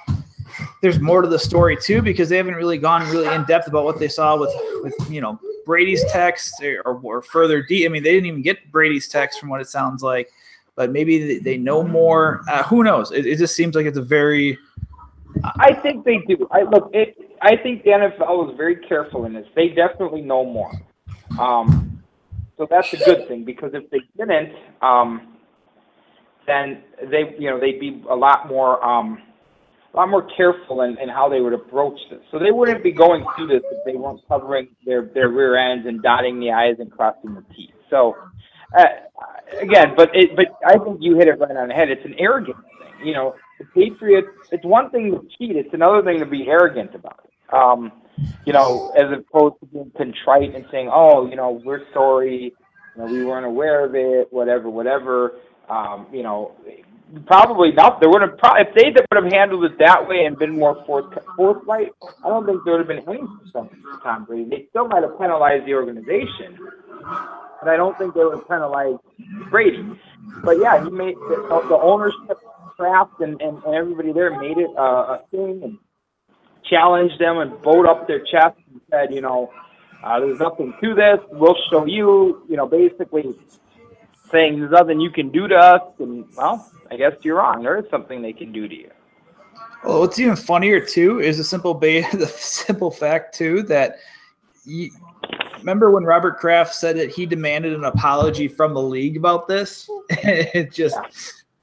there's 0.81 1.00
more 1.00 1.22
to 1.22 1.28
the 1.28 1.40
story 1.40 1.78
too 1.78 2.02
because 2.02 2.30
they 2.30 2.38
haven't 2.38 2.56
really 2.56 2.78
gone 2.78 3.10
really 3.10 3.34
in 3.34 3.44
depth 3.46 3.68
about 3.68 3.84
what 3.84 4.00
they 4.00 4.08
saw 4.08 4.38
with 4.38 4.54
with 4.84 4.96
you 5.12 5.22
know 5.22 5.40
Brady's 5.66 6.04
text 6.12 6.64
or, 6.64 6.81
or 7.04 7.22
further 7.22 7.62
deep. 7.62 7.86
I 7.86 7.90
mean, 7.90 8.02
they 8.02 8.12
didn't 8.12 8.26
even 8.26 8.42
get 8.42 8.72
Brady's 8.72 9.08
text 9.08 9.40
from 9.40 9.50
what 9.50 9.62
it 9.62 9.68
sounds 9.68 10.02
like, 10.02 10.31
but 10.76 10.92
maybe 10.92 11.38
they 11.40 11.58
know 11.58 11.84
more. 11.84 12.42
Uh, 12.50 12.64
who 12.64 12.84
knows? 12.84 13.12
It, 13.12 13.26
it, 13.28 13.38
just 13.38 13.56
seems 13.56 13.76
like 13.76 13.86
it's 13.86 13.98
a 13.98 14.02
very. 14.02 14.58
I 15.44 15.74
think 15.74 16.06
they 16.06 16.18
do. 16.28 16.48
I 16.52 16.64
look. 16.64 16.90
It, 16.94 17.18
I 17.42 17.56
think 17.56 17.84
the 17.84 17.92
NFL 17.92 18.50
is 18.50 18.58
very 18.58 18.78
careful 18.78 19.26
in 19.26 19.34
this. 19.34 19.46
They 19.56 19.70
definitely 19.70 20.22
know 20.22 20.44
more. 20.44 20.72
Um, 21.40 22.02
so 22.58 22.68
that's 22.70 22.92
a 22.94 22.98
good 22.98 23.28
thing 23.28 23.46
because 23.46 23.72
if 23.74 23.90
they 23.92 24.02
didn't, 24.18 24.54
um, 24.81 25.38
then 26.48 26.83
they, 27.12 27.36
you 27.38 27.50
know, 27.50 27.59
they'd 27.59 27.80
be 27.80 28.04
a 28.09 28.16
lot 28.16 28.50
more. 28.50 28.83
Um, 28.83 29.21
a 29.94 29.98
lot 29.98 30.10
more 30.10 30.28
careful 30.38 30.81
in, 30.81 30.98
in 31.00 31.10
how 31.10 31.30
they 31.30 31.42
would 31.42 31.54
approach 31.54 32.00
this. 32.10 32.19
So 32.31 32.40
they 32.40 32.52
wouldn't 32.52 32.84
be 32.84 32.92
going 32.92 33.26
through 33.36 33.48
this 33.48 33.64
if 33.72 33.84
they 33.86 33.96
weren't 33.96 34.22
covering 34.28 34.69
their, 34.86 35.04
their 35.14 35.30
rear 35.30 35.58
ends 35.58 35.88
and 35.88 36.02
dotting 36.02 36.40
the 36.40 36.52
I's 36.52 36.76
and 36.80 36.92
crossing 36.92 37.34
the 37.34 37.44
T's. 37.54 37.72
So 37.90 38.16
uh, 38.78 38.86
again, 39.60 39.94
but 39.96 40.16
it, 40.16 40.36
but 40.36 40.48
I 40.66 40.78
think 40.78 40.98
you 41.02 41.18
hit 41.18 41.28
it 41.28 41.40
right 41.40 41.56
on 41.56 41.69
the 41.69 41.74
head. 41.74 41.90
It's 41.90 42.06
an 42.06 42.16
arrogant 42.19 42.58
thing. 42.58 43.08
You 43.08 43.14
know, 43.14 43.36
the 43.58 43.66
Patriots. 43.66 44.28
It's 44.52 44.66
one 44.66 44.90
thing 44.92 45.12
to 45.12 45.28
cheat. 45.38 45.56
It's 45.56 45.74
another 45.74 46.04
thing 46.04 46.19
to 46.19 46.26
be 46.26 46.48
arrogant 46.48 46.94
about 46.94 47.22
it. 47.26 47.54
Um, 47.54 47.92
you 48.46 48.54
know, 48.54 48.92
as 48.96 49.12
opposed 49.12 49.56
to 49.62 49.66
being 49.68 49.92
contrite 49.98 50.54
and 50.54 50.66
saying, 50.72 50.90
"Oh, 50.94 51.28
you 51.28 51.36
know, 51.36 51.62
we're 51.64 51.81
sorry. 51.94 52.54
You 52.96 53.02
know, 53.02 53.12
we 53.12 53.26
weren't 53.26 53.46
aware 53.46 53.86
of 53.86 53.96
it. 53.96 54.31
Whatever, 54.31 54.69
whatever." 54.69 55.34
Um, 55.69 56.08
you 56.12 56.24
know, 56.24 56.52
probably 57.25 57.71
not. 57.71 57.99
There 57.99 58.09
would 58.09 58.21
have 58.21 58.37
pro- 58.37 58.61
if 58.61 58.73
they 58.75 58.92
would 58.92 59.23
have 59.23 59.31
handled 59.31 59.66
it 59.66 59.78
that 59.80 60.07
way 60.07 60.25
and 60.25 60.37
been 60.37 60.57
more 60.57 60.83
forth, 60.85 61.06
forthright. 61.35 61.92
I 62.23 62.30
don't 62.30 62.45
think 62.45 62.63
there 62.63 62.78
would 62.78 62.87
have 62.87 62.87
been 62.87 63.07
any 63.09 63.23
for 63.51 63.69
Tom 64.04 64.25
Brady. 64.25 64.49
They 64.49 64.68
still 64.69 64.87
might 64.87 65.04
have 65.04 65.18
penalized 65.19 65.66
the 65.66 65.73
organization, 65.73 66.57
but 67.61 67.69
I 67.69 67.78
don't 67.78 67.97
think 67.97 68.13
they 68.13 68.23
would 68.23 68.37
have 68.37 68.47
penalized 68.47 68.99
Brady. 69.49 69.85
But 70.44 70.59
yeah, 70.59 70.83
he 70.83 70.89
made 70.89 71.16
the, 71.16 71.66
the 71.69 71.78
ownership 71.78 72.39
craft 72.78 73.19
and, 73.21 73.42
and, 73.42 73.61
and 73.63 73.75
everybody 73.75 74.13
there 74.13 74.39
made 74.39 74.57
it 74.57 74.69
uh, 74.78 75.18
a 75.18 75.21
thing 75.31 75.61
and 75.63 75.78
challenged 76.69 77.19
them 77.19 77.39
and 77.39 77.61
bowed 77.61 77.87
up 77.87 78.07
their 78.07 78.19
chest 78.19 78.57
and 78.71 78.81
said, 78.92 79.13
you 79.13 79.21
know, 79.21 79.51
uh, 80.04 80.19
there's 80.19 80.39
nothing 80.39 80.73
to 80.81 80.94
this. 80.94 81.19
We'll 81.31 81.57
show 81.69 81.85
you. 81.85 82.44
You 82.47 82.56
know, 82.56 82.68
basically 82.68 83.35
saying 84.31 84.59
there's 84.59 84.71
nothing 84.71 85.00
you 85.00 85.12
can 85.12 85.30
do 85.30 85.48
to 85.48 85.56
us, 85.56 85.81
and 86.00 86.26
well, 86.36 86.71
I 86.92 86.98
guess 86.98 87.14
you're 87.21 87.38
wrong. 87.38 87.64
There 87.64 87.78
is 87.78 87.86
something 87.90 88.21
they 88.21 88.33
can 88.33 88.52
do 88.52 88.68
to 88.68 88.76
you. 88.76 88.92
Well, 89.83 90.02
what's 90.02 90.19
even 90.19 90.36
funnier 90.36 90.80
too 90.80 91.19
is 91.19 91.38
the 91.38 91.44
simple 91.44 91.74
ba- 91.74 92.09
the 92.14 92.28
simple 92.28 92.92
fact 92.92 93.36
too 93.36 93.64
that 93.64 93.98
you, 94.66 94.92
remember 95.57 95.92
when 95.92 96.04
Robert 96.04 96.38
Kraft 96.38 96.76
said 96.76 96.98
that 96.98 97.09
he 97.12 97.26
demanded 97.26 97.74
an 97.74 97.86
apology 97.86 98.48
from 98.48 98.74
the 98.74 98.81
league 98.81 99.18
about 99.18 99.48
this? 99.48 99.90
it 100.09 100.71
just 100.71 100.98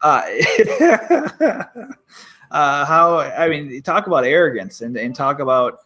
uh, 0.03 0.23
uh, 2.51 2.85
how 2.85 3.19
I 3.19 3.49
mean, 3.49 3.83
talk 3.83 4.07
about 4.07 4.25
arrogance 4.25 4.81
and, 4.81 4.97
and 4.97 5.15
talk 5.15 5.41
about 5.41 5.81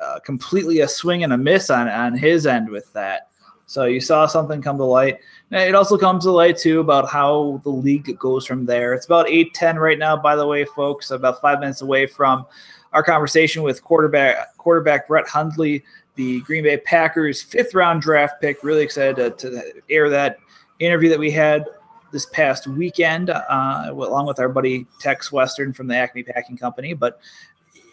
uh, 0.00 0.18
completely 0.20 0.80
a 0.80 0.88
swing 0.88 1.24
and 1.24 1.32
a 1.32 1.38
miss 1.38 1.70
on 1.70 1.88
on 1.88 2.16
his 2.16 2.46
end 2.46 2.68
with 2.68 2.92
that. 2.92 3.28
So 3.66 3.84
you 3.84 4.00
saw 4.00 4.26
something 4.26 4.60
come 4.60 4.76
to 4.78 4.84
light. 4.84 5.18
It 5.50 5.74
also 5.74 5.96
comes 5.96 6.24
to 6.24 6.30
light 6.30 6.58
too 6.58 6.80
about 6.80 7.08
how 7.08 7.60
the 7.64 7.70
league 7.70 8.18
goes 8.18 8.46
from 8.46 8.66
there. 8.66 8.92
It's 8.92 9.06
about 9.06 9.28
eight 9.28 9.54
ten 9.54 9.78
right 9.78 9.98
now, 9.98 10.16
by 10.16 10.36
the 10.36 10.46
way, 10.46 10.64
folks. 10.64 11.10
About 11.10 11.40
five 11.40 11.60
minutes 11.60 11.80
away 11.80 12.06
from 12.06 12.46
our 12.92 13.02
conversation 13.02 13.62
with 13.62 13.82
quarterback 13.82 14.56
quarterback 14.58 15.08
Brett 15.08 15.26
Hundley, 15.26 15.82
the 16.14 16.40
Green 16.42 16.64
Bay 16.64 16.76
Packers 16.76 17.42
fifth 17.42 17.74
round 17.74 18.02
draft 18.02 18.40
pick. 18.40 18.62
Really 18.62 18.82
excited 18.82 19.16
to, 19.16 19.50
to 19.50 19.72
air 19.88 20.10
that 20.10 20.38
interview 20.78 21.08
that 21.08 21.18
we 21.18 21.30
had 21.30 21.64
this 22.12 22.26
past 22.26 22.66
weekend, 22.66 23.30
uh, 23.30 23.86
along 23.90 24.26
with 24.26 24.38
our 24.38 24.48
buddy 24.48 24.86
Tex 25.00 25.32
Western 25.32 25.72
from 25.72 25.86
the 25.88 25.96
Acme 25.96 26.22
Packing 26.22 26.56
Company. 26.56 26.94
But 26.94 27.18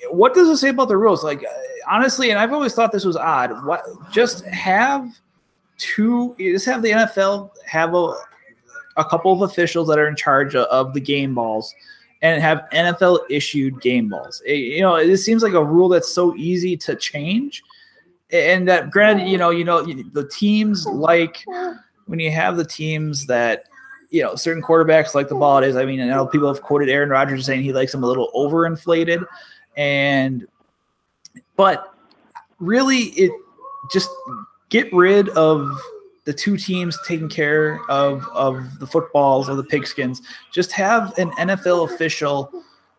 what 0.10 0.34
does 0.34 0.50
it 0.50 0.58
say 0.58 0.70
about 0.70 0.90
the 0.90 0.98
rules? 0.98 1.24
Like, 1.24 1.44
honestly, 1.88 2.30
and 2.30 2.40
I've 2.40 2.54
always 2.54 2.74
thought 2.74 2.92
this 2.92 3.06
was 3.06 3.16
odd. 3.16 3.66
What 3.66 3.84
just 4.12 4.46
have 4.46 5.10
two? 5.82 6.36
Just 6.40 6.66
have 6.66 6.82
the 6.82 6.92
NFL 6.92 7.50
have 7.66 7.94
a 7.96 8.14
a 8.98 9.06
couple 9.06 9.32
of 9.32 9.42
officials 9.42 9.88
that 9.88 9.98
are 9.98 10.08
in 10.08 10.16
charge 10.16 10.54
of, 10.56 10.94
the 10.94 11.00
game 11.00 11.34
balls 11.34 11.74
and 12.22 12.42
have 12.42 12.68
NFL 12.74 13.20
issued 13.30 13.82
game 13.82 14.10
balls. 14.10 14.42
It, 14.46 14.56
you 14.56 14.82
know, 14.82 14.96
it 14.96 15.18
seems 15.18 15.42
like 15.42 15.54
a 15.54 15.64
rule 15.64 15.90
that's 15.90 16.14
so 16.14 16.36
easy 16.36 16.78
to 16.78 16.96
change. 16.96 17.64
And 18.32 18.68
that, 18.68 18.92
granted, 18.92 19.28
you 19.28 19.38
know, 19.38 19.50
you 19.50 19.64
know, 19.64 19.82
the 19.84 20.28
teams 20.28 20.86
like 20.86 21.44
when 22.06 22.20
you 22.20 22.32
have 22.32 22.58
the 22.58 22.66
teams 22.66 23.26
that 23.28 23.66
you 24.12 24.22
know, 24.22 24.36
certain 24.36 24.62
quarterbacks 24.62 25.16
like 25.16 25.30
the 25.30 25.36
ball 25.36 25.60
it 25.60 25.68
is. 25.68 25.78
I 25.78 25.86
mean, 25.86 26.02
I 26.02 26.06
know 26.06 26.28
people 26.28 26.50
have 26.50 26.62
quoted 26.62 26.90
Aaron 26.90 27.10
Rodgers 27.10 27.46
saying 27.46 27.64
he 27.64 27.72
likes 27.72 27.94
them 27.94 28.04
a 28.04 28.08
little 28.08 28.30
overinflated, 28.36 29.26
and 29.78 30.46
but 31.56 31.96
really, 32.60 33.04
it 33.16 33.32
just 33.92 34.10
get 34.72 34.92
rid 34.92 35.30
of 35.30 35.70
the 36.26 36.34
two 36.34 36.58
teams 36.58 36.98
taking 37.08 37.30
care 37.30 37.80
of 37.90 38.28
of 38.34 38.80
the 38.80 38.88
footballs 38.88 39.48
or 39.50 39.56
the 39.56 39.64
pigskins. 39.64 40.22
Just 40.52 40.72
have 40.72 41.16
an 41.20 41.30
NFL 41.32 41.94
official. 41.94 42.52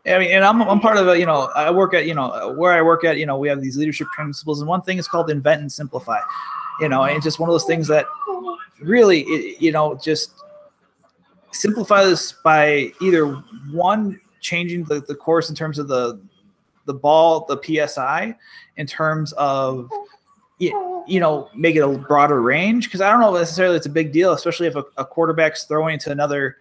I 0.07 0.19
mean, 0.19 0.33
and 0.33 0.45
I'm, 0.45 0.61
I'm 0.63 0.81
part 0.81 0.97
of 0.97 1.07
a, 1.07 1.17
you 1.17 1.27
know, 1.27 1.49
I 1.55 1.71
work 1.71 1.95
at, 1.95 2.07
you 2.07 2.15
know, 2.15 2.55
where 2.57 2.73
I 2.73 2.83
work 2.83 3.05
at, 3.05 3.19
you 3.19 3.27
know, 3.27 3.39
we 3.39 3.49
have 3.49 3.61
these 3.61 3.77
leadership 3.77 4.09
principles, 4.09 4.61
and 4.61 4.69
one 4.69 4.83
thing 4.83 4.99
is 4.99 5.07
called 5.07 5.31
invent 5.31 5.61
and 5.61 5.71
simplify, 5.71 6.19
you 6.81 6.89
know, 6.89 7.05
and 7.05 7.23
just 7.23 7.39
one 7.39 7.49
of 7.49 7.55
those 7.55 7.65
things 7.65 7.87
that 7.87 8.07
really, 8.81 9.21
it, 9.21 9.63
you 9.63 9.71
know, 9.71 9.97
just 10.03 10.33
simplify 11.53 12.05
this 12.05 12.33
by 12.33 12.93
either 13.01 13.27
one 13.71 14.21
changing 14.41 14.83
the, 14.85 15.01
the 15.03 15.15
course 15.15 15.49
in 15.49 15.55
terms 15.55 15.79
of 15.79 15.87
the 15.89 16.21
the 16.87 16.95
ball 16.95 17.47
the 17.49 17.87
psi 17.87 18.37
in 18.77 18.87
terms 18.89 19.33
of 19.35 19.89
you 20.59 21.21
know 21.21 21.49
make 21.55 21.77
it 21.77 21.81
a 21.81 21.89
broader 21.89 22.41
range? 22.41 22.87
Because 22.87 23.01
i 23.01 23.11
don't 23.11 23.21
know 23.21 23.33
necessarily 23.33 23.77
it's 23.77 23.87
a 23.87 23.91
big 23.91 24.13
deal 24.13 24.33
especially 24.33 24.67
if 24.67 24.77
a, 24.77 24.85
a, 24.97 25.05
quarterback's 25.05 25.65
throwing 25.65 25.99
to 26.01 26.11
another 26.11 26.57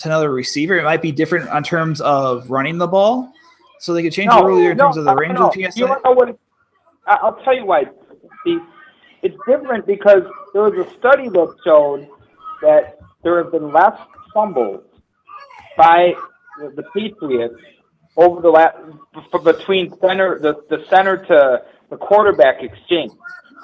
to 0.00 0.08
another 0.08 0.30
receiver. 0.30 0.78
It 0.78 0.84
might 0.84 1.02
be 1.02 1.12
different 1.12 1.48
on 1.48 1.62
terms 1.62 2.00
of 2.00 2.50
running 2.50 2.78
the 2.78 2.86
ball. 2.86 3.32
So 3.80 3.94
they 3.94 4.02
could 4.02 4.12
change 4.12 4.28
no, 4.28 4.38
it 4.38 4.44
earlier 4.44 4.70
in 4.72 4.76
no, 4.76 4.84
terms 4.84 4.96
of 4.96 5.04
the 5.04 5.14
range 5.14 5.38
of 5.38 5.52
psi 5.52 5.70
you 5.76 5.86
know 5.86 5.98
what, 6.02 6.38
i'll 7.06 7.36
tell 7.44 7.54
you 7.54 7.64
why. 7.64 7.84
It's 9.22 9.36
different 9.48 9.86
because 9.86 10.22
there 10.52 10.62
was 10.62 10.86
a 10.86 10.98
study 10.98 11.28
that 11.28 11.54
showed 11.64 12.08
that 12.62 12.98
there 13.22 13.42
have 13.42 13.52
been 13.52 13.72
less 13.72 13.98
fumbles 14.32 14.84
by 15.76 16.14
the 16.58 16.84
Patriots 16.94 17.54
over 18.16 18.40
the 18.40 18.50
last 18.50 18.76
between 19.44 19.96
center 20.00 20.38
the, 20.38 20.54
the 20.68 20.84
center 20.88 21.24
to 21.26 21.62
the 21.90 21.96
quarterback 21.96 22.62
exchange. 22.62 23.12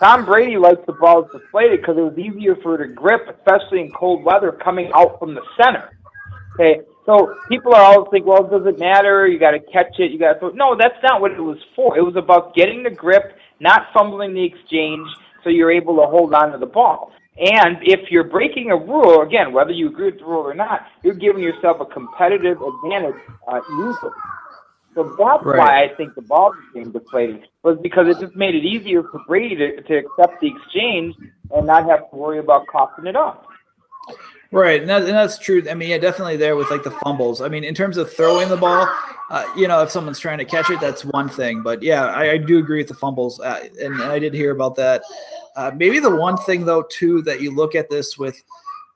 Tom 0.00 0.24
Brady 0.24 0.56
likes 0.56 0.80
the 0.86 0.92
balls 0.92 1.26
deflated 1.32 1.80
because 1.80 1.96
it 1.96 2.02
was 2.02 2.18
easier 2.18 2.56
for 2.56 2.76
her 2.76 2.86
to 2.86 2.92
grip, 2.92 3.22
especially 3.28 3.80
in 3.80 3.90
cold 3.92 4.24
weather, 4.24 4.52
coming 4.52 4.90
out 4.94 5.18
from 5.18 5.34
the 5.34 5.42
center. 5.60 5.96
Okay, 6.54 6.80
so 7.06 7.34
people 7.48 7.74
are 7.74 7.82
always 7.82 8.08
think, 8.10 8.26
well, 8.26 8.42
does 8.44 8.66
it 8.66 8.78
matter? 8.78 9.26
You 9.26 9.38
got 9.38 9.52
to 9.52 9.60
catch 9.60 9.98
it. 9.98 10.10
You 10.10 10.18
got 10.18 10.40
to. 10.40 10.52
No, 10.54 10.76
that's 10.78 10.98
not 11.02 11.20
what 11.20 11.32
it 11.32 11.40
was 11.40 11.58
for. 11.76 11.96
It 11.96 12.02
was 12.02 12.16
about 12.16 12.54
getting 12.54 12.82
the 12.82 12.90
grip, 12.90 13.36
not 13.60 13.86
fumbling 13.92 14.34
the 14.34 14.44
exchange, 14.44 15.06
so 15.42 15.50
you're 15.50 15.72
able 15.72 15.96
to 15.96 16.06
hold 16.06 16.34
on 16.34 16.52
to 16.52 16.58
the 16.58 16.66
ball. 16.66 17.12
And 17.36 17.78
if 17.82 18.10
you're 18.10 18.24
breaking 18.24 18.70
a 18.70 18.76
rule, 18.76 19.22
again, 19.22 19.52
whether 19.52 19.72
you 19.72 19.88
agree 19.88 20.06
with 20.06 20.20
the 20.20 20.24
rule 20.24 20.42
or 20.42 20.54
not, 20.54 20.86
you're 21.02 21.14
giving 21.14 21.42
yourself 21.42 21.78
a 21.80 21.86
competitive 21.86 22.58
advantage 22.62 23.20
uh, 23.48 23.60
usually. 23.70 24.12
So 24.94 25.02
that's 25.02 25.44
right. 25.44 25.58
why 25.58 25.84
I 25.84 25.94
think 25.96 26.14
the 26.14 26.22
ball 26.22 26.54
became 26.72 26.92
deflated 26.92 27.48
was 27.62 27.78
because 27.82 28.06
it 28.08 28.20
just 28.20 28.36
made 28.36 28.54
it 28.54 28.64
easier 28.64 29.02
for 29.02 29.20
Brady 29.26 29.56
to, 29.56 29.82
to 29.82 29.96
accept 29.98 30.40
the 30.40 30.48
exchange 30.48 31.16
and 31.50 31.66
not 31.66 31.84
have 31.86 32.10
to 32.10 32.16
worry 32.16 32.38
about 32.38 32.66
coughing 32.68 33.06
it 33.06 33.16
up. 33.16 33.46
Right, 34.52 34.80
and, 34.80 34.88
that, 34.88 35.02
and, 35.02 35.10
that's 35.10 35.36
true. 35.36 35.64
I 35.68 35.74
mean, 35.74 35.90
yeah, 35.90 35.98
definitely 35.98 36.36
there 36.36 36.54
with 36.54 36.70
like 36.70 36.84
the 36.84 36.92
fumbles. 36.92 37.40
I 37.40 37.48
mean, 37.48 37.64
in 37.64 37.74
terms 37.74 37.96
of 37.96 38.12
throwing 38.12 38.48
the 38.48 38.56
ball, 38.56 38.88
uh, 39.30 39.44
you 39.56 39.66
know, 39.66 39.82
if 39.82 39.90
someone's 39.90 40.20
trying 40.20 40.38
to 40.38 40.44
catch 40.44 40.70
it, 40.70 40.80
that's 40.80 41.04
one 41.04 41.28
thing. 41.28 41.62
But 41.62 41.82
yeah, 41.82 42.06
I, 42.06 42.32
I 42.32 42.38
do 42.38 42.58
agree 42.58 42.78
with 42.78 42.86
the 42.86 42.94
fumbles, 42.94 43.40
uh, 43.40 43.66
and, 43.80 43.94
and, 43.94 44.04
I 44.04 44.20
did 44.20 44.32
hear 44.32 44.52
about 44.52 44.76
that. 44.76 45.02
Uh, 45.56 45.72
maybe 45.74 45.98
the 45.98 46.14
one 46.14 46.36
thing 46.36 46.64
though, 46.64 46.84
too, 46.84 47.20
that 47.22 47.40
you 47.40 47.50
look 47.50 47.74
at 47.74 47.90
this 47.90 48.16
with 48.16 48.44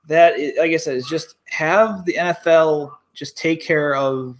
that, 0.07 0.39
like 0.57 0.71
I 0.71 0.77
said, 0.77 0.95
is 0.95 1.07
just 1.07 1.35
have 1.45 2.05
the 2.05 2.13
NFL 2.13 2.93
just 3.13 3.37
take 3.37 3.61
care 3.61 3.95
of 3.95 4.37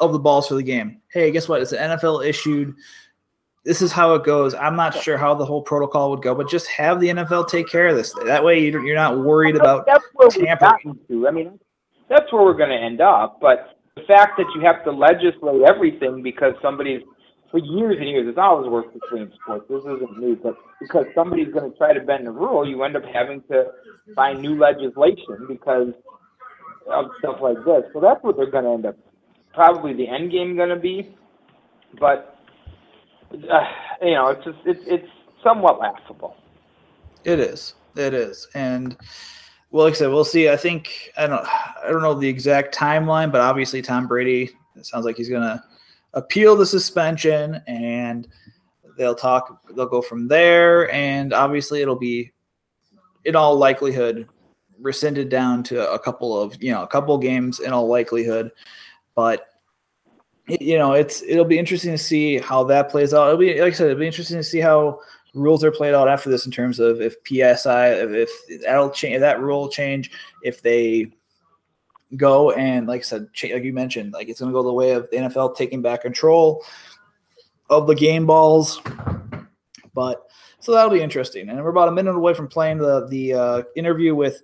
of 0.00 0.12
the 0.12 0.18
balls 0.18 0.48
for 0.48 0.54
the 0.54 0.62
game. 0.62 1.00
Hey, 1.08 1.30
guess 1.30 1.48
what? 1.48 1.62
It's 1.62 1.72
an 1.72 1.98
NFL 1.98 2.26
issued 2.26 2.74
this 3.66 3.82
is 3.82 3.90
how 3.90 4.14
it 4.14 4.22
goes. 4.22 4.54
I'm 4.54 4.76
not 4.76 4.94
sure 4.94 5.18
how 5.18 5.34
the 5.34 5.44
whole 5.44 5.60
protocol 5.60 6.10
would 6.10 6.22
go, 6.22 6.36
but 6.36 6.48
just 6.48 6.68
have 6.68 7.00
the 7.00 7.08
NFL 7.08 7.48
take 7.48 7.68
care 7.68 7.88
of 7.88 7.96
this. 7.96 8.14
That 8.24 8.44
way, 8.44 8.60
you're 8.60 8.94
not 8.94 9.18
worried 9.18 9.56
about 9.56 9.84
that's 9.86 10.04
where 10.14 10.28
tampering. 10.28 10.96
To. 11.08 11.26
I 11.26 11.32
mean, 11.32 11.58
that's 12.08 12.32
where 12.32 12.44
we're 12.44 12.54
going 12.56 12.70
to 12.70 12.76
end 12.76 13.00
up. 13.00 13.40
But 13.40 13.76
the 13.96 14.02
fact 14.02 14.38
that 14.38 14.46
you 14.54 14.60
have 14.60 14.84
to 14.84 14.92
legislate 14.92 15.62
everything 15.62 16.22
because 16.22 16.54
somebody's 16.62 17.02
for 17.50 17.58
years 17.58 17.96
and 17.98 18.08
years, 18.08 18.28
it's 18.28 18.38
always 18.38 18.70
worked 18.70 18.94
between 18.94 19.32
sports. 19.42 19.66
This 19.68 19.80
isn't 19.80 20.18
new, 20.18 20.36
but 20.36 20.54
because 20.80 21.06
somebody's 21.12 21.52
going 21.52 21.70
to 21.70 21.76
try 21.76 21.92
to 21.92 22.00
bend 22.00 22.26
the 22.26 22.30
rule, 22.30 22.68
you 22.68 22.84
end 22.84 22.96
up 22.96 23.04
having 23.12 23.42
to 23.50 23.66
find 24.14 24.40
new 24.40 24.56
legislation 24.56 25.46
because 25.48 25.92
of 26.88 27.06
stuff 27.18 27.38
like 27.42 27.56
this. 27.64 27.82
So 27.92 28.00
that's 28.00 28.22
what 28.22 28.36
they're 28.36 28.50
going 28.50 28.64
to 28.64 28.70
end 28.70 28.86
up. 28.86 28.96
Probably 29.56 29.94
the 29.94 30.06
end 30.06 30.30
game 30.30 30.54
going 30.54 30.68
to 30.68 30.76
be, 30.76 31.16
but 31.98 32.38
uh, 33.32 33.60
you 34.02 34.12
know, 34.12 34.28
it's 34.28 34.44
just 34.44 34.58
it's 34.66 34.82
it's 34.86 35.08
somewhat 35.42 35.78
laughable. 35.78 36.36
It 37.24 37.40
is. 37.40 37.74
It 37.96 38.12
is, 38.12 38.46
and 38.54 38.94
well, 39.70 39.86
like 39.86 39.94
I 39.94 39.96
said, 39.96 40.08
we'll 40.08 40.24
see. 40.26 40.50
I 40.50 40.56
think 40.58 41.10
I 41.16 41.26
don't 41.26 41.44
I 41.46 41.88
don't 41.88 42.02
know 42.02 42.12
the 42.12 42.28
exact 42.28 42.76
timeline, 42.76 43.32
but 43.32 43.40
obviously 43.40 43.80
Tom 43.80 44.06
Brady. 44.06 44.50
It 44.76 44.84
sounds 44.84 45.06
like 45.06 45.16
he's 45.16 45.30
gonna 45.30 45.64
appeal 46.12 46.54
the 46.54 46.66
suspension, 46.66 47.62
and 47.66 48.28
they'll 48.98 49.14
talk. 49.14 49.62
They'll 49.74 49.86
go 49.86 50.02
from 50.02 50.28
there, 50.28 50.92
and 50.92 51.32
obviously 51.32 51.80
it'll 51.80 51.96
be, 51.96 52.30
in 53.24 53.34
all 53.34 53.56
likelihood, 53.56 54.28
rescinded 54.78 55.30
down 55.30 55.62
to 55.62 55.90
a 55.90 55.98
couple 55.98 56.38
of 56.38 56.62
you 56.62 56.72
know 56.72 56.82
a 56.82 56.86
couple 56.86 57.16
games 57.16 57.60
in 57.60 57.72
all 57.72 57.88
likelihood, 57.88 58.50
but 59.16 59.48
you 60.46 60.78
know, 60.78 60.92
it's 60.92 61.22
it'll 61.22 61.44
be 61.44 61.58
interesting 61.58 61.90
to 61.90 61.98
see 61.98 62.38
how 62.38 62.62
that 62.64 62.88
plays 62.88 63.12
out. 63.12 63.26
It'll 63.26 63.38
be 63.38 63.60
like 63.60 63.72
I 63.72 63.76
said, 63.76 63.86
it'll 63.90 63.98
be 63.98 64.06
interesting 64.06 64.36
to 64.36 64.44
see 64.44 64.60
how 64.60 65.00
rules 65.34 65.64
are 65.64 65.72
played 65.72 65.94
out 65.94 66.08
after 66.08 66.30
this 66.30 66.46
in 66.46 66.52
terms 66.52 66.78
of 66.78 67.00
if 67.00 67.16
PSI, 67.26 67.88
if, 67.94 68.30
if 68.48 68.62
that'll 68.62 68.90
change, 68.90 69.20
that 69.20 69.40
rule 69.40 69.68
change, 69.68 70.12
if 70.42 70.62
they 70.62 71.10
go 72.16 72.52
and 72.52 72.86
like 72.86 73.00
I 73.00 73.02
said, 73.02 73.28
like 73.42 73.64
you 73.64 73.72
mentioned, 73.72 74.12
like 74.12 74.28
it's 74.28 74.38
going 74.38 74.52
to 74.52 74.56
go 74.56 74.62
the 74.62 74.72
way 74.72 74.92
of 74.92 75.10
the 75.10 75.16
NFL 75.16 75.56
taking 75.56 75.82
back 75.82 76.02
control 76.02 76.64
of 77.68 77.88
the 77.88 77.94
game 77.94 78.26
balls. 78.26 78.80
But 79.94 80.22
so 80.60 80.72
that'll 80.72 80.90
be 80.90 81.02
interesting. 81.02 81.48
And 81.48 81.62
we're 81.62 81.70
about 81.70 81.88
a 81.88 81.92
minute 81.92 82.14
away 82.14 82.34
from 82.34 82.46
playing 82.46 82.78
the 82.78 83.06
the 83.08 83.34
uh, 83.34 83.62
interview 83.74 84.14
with 84.14 84.42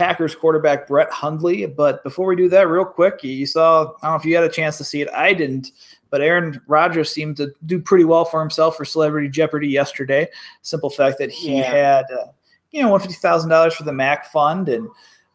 Packers 0.00 0.34
quarterback 0.34 0.88
Brett 0.88 1.10
Hundley. 1.10 1.66
But 1.66 2.02
before 2.02 2.26
we 2.26 2.34
do 2.34 2.48
that, 2.48 2.68
real 2.68 2.86
quick, 2.86 3.22
you 3.22 3.44
saw, 3.44 3.82
I 3.82 3.84
don't 3.84 4.12
know 4.12 4.14
if 4.16 4.24
you 4.24 4.34
had 4.34 4.44
a 4.44 4.48
chance 4.48 4.78
to 4.78 4.84
see 4.84 5.02
it. 5.02 5.10
I 5.10 5.34
didn't, 5.34 5.72
but 6.08 6.22
Aaron 6.22 6.58
Rodgers 6.66 7.10
seemed 7.10 7.36
to 7.36 7.52
do 7.66 7.78
pretty 7.78 8.04
well 8.04 8.24
for 8.24 8.40
himself 8.40 8.78
for 8.78 8.86
Celebrity 8.86 9.28
Jeopardy 9.28 9.68
yesterday. 9.68 10.26
Simple 10.62 10.88
fact 10.88 11.18
that 11.18 11.30
he 11.30 11.58
yeah. 11.58 11.70
had, 11.70 12.04
uh, 12.10 12.28
you 12.70 12.82
know, 12.82 12.88
one 12.88 13.00
fifty 13.00 13.16
thousand 13.16 13.50
dollars 13.50 13.74
for 13.74 13.82
the 13.82 13.92
MACC 13.92 14.24
Fund, 14.32 14.70
and 14.70 14.88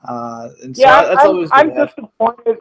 uh, 0.03 0.49
and 0.63 0.75
so 0.75 0.81
yeah, 0.81 1.03
that's 1.03 1.21
I'm, 1.21 1.27
always. 1.27 1.49
I'm 1.53 1.71
disappointed. 1.75 2.57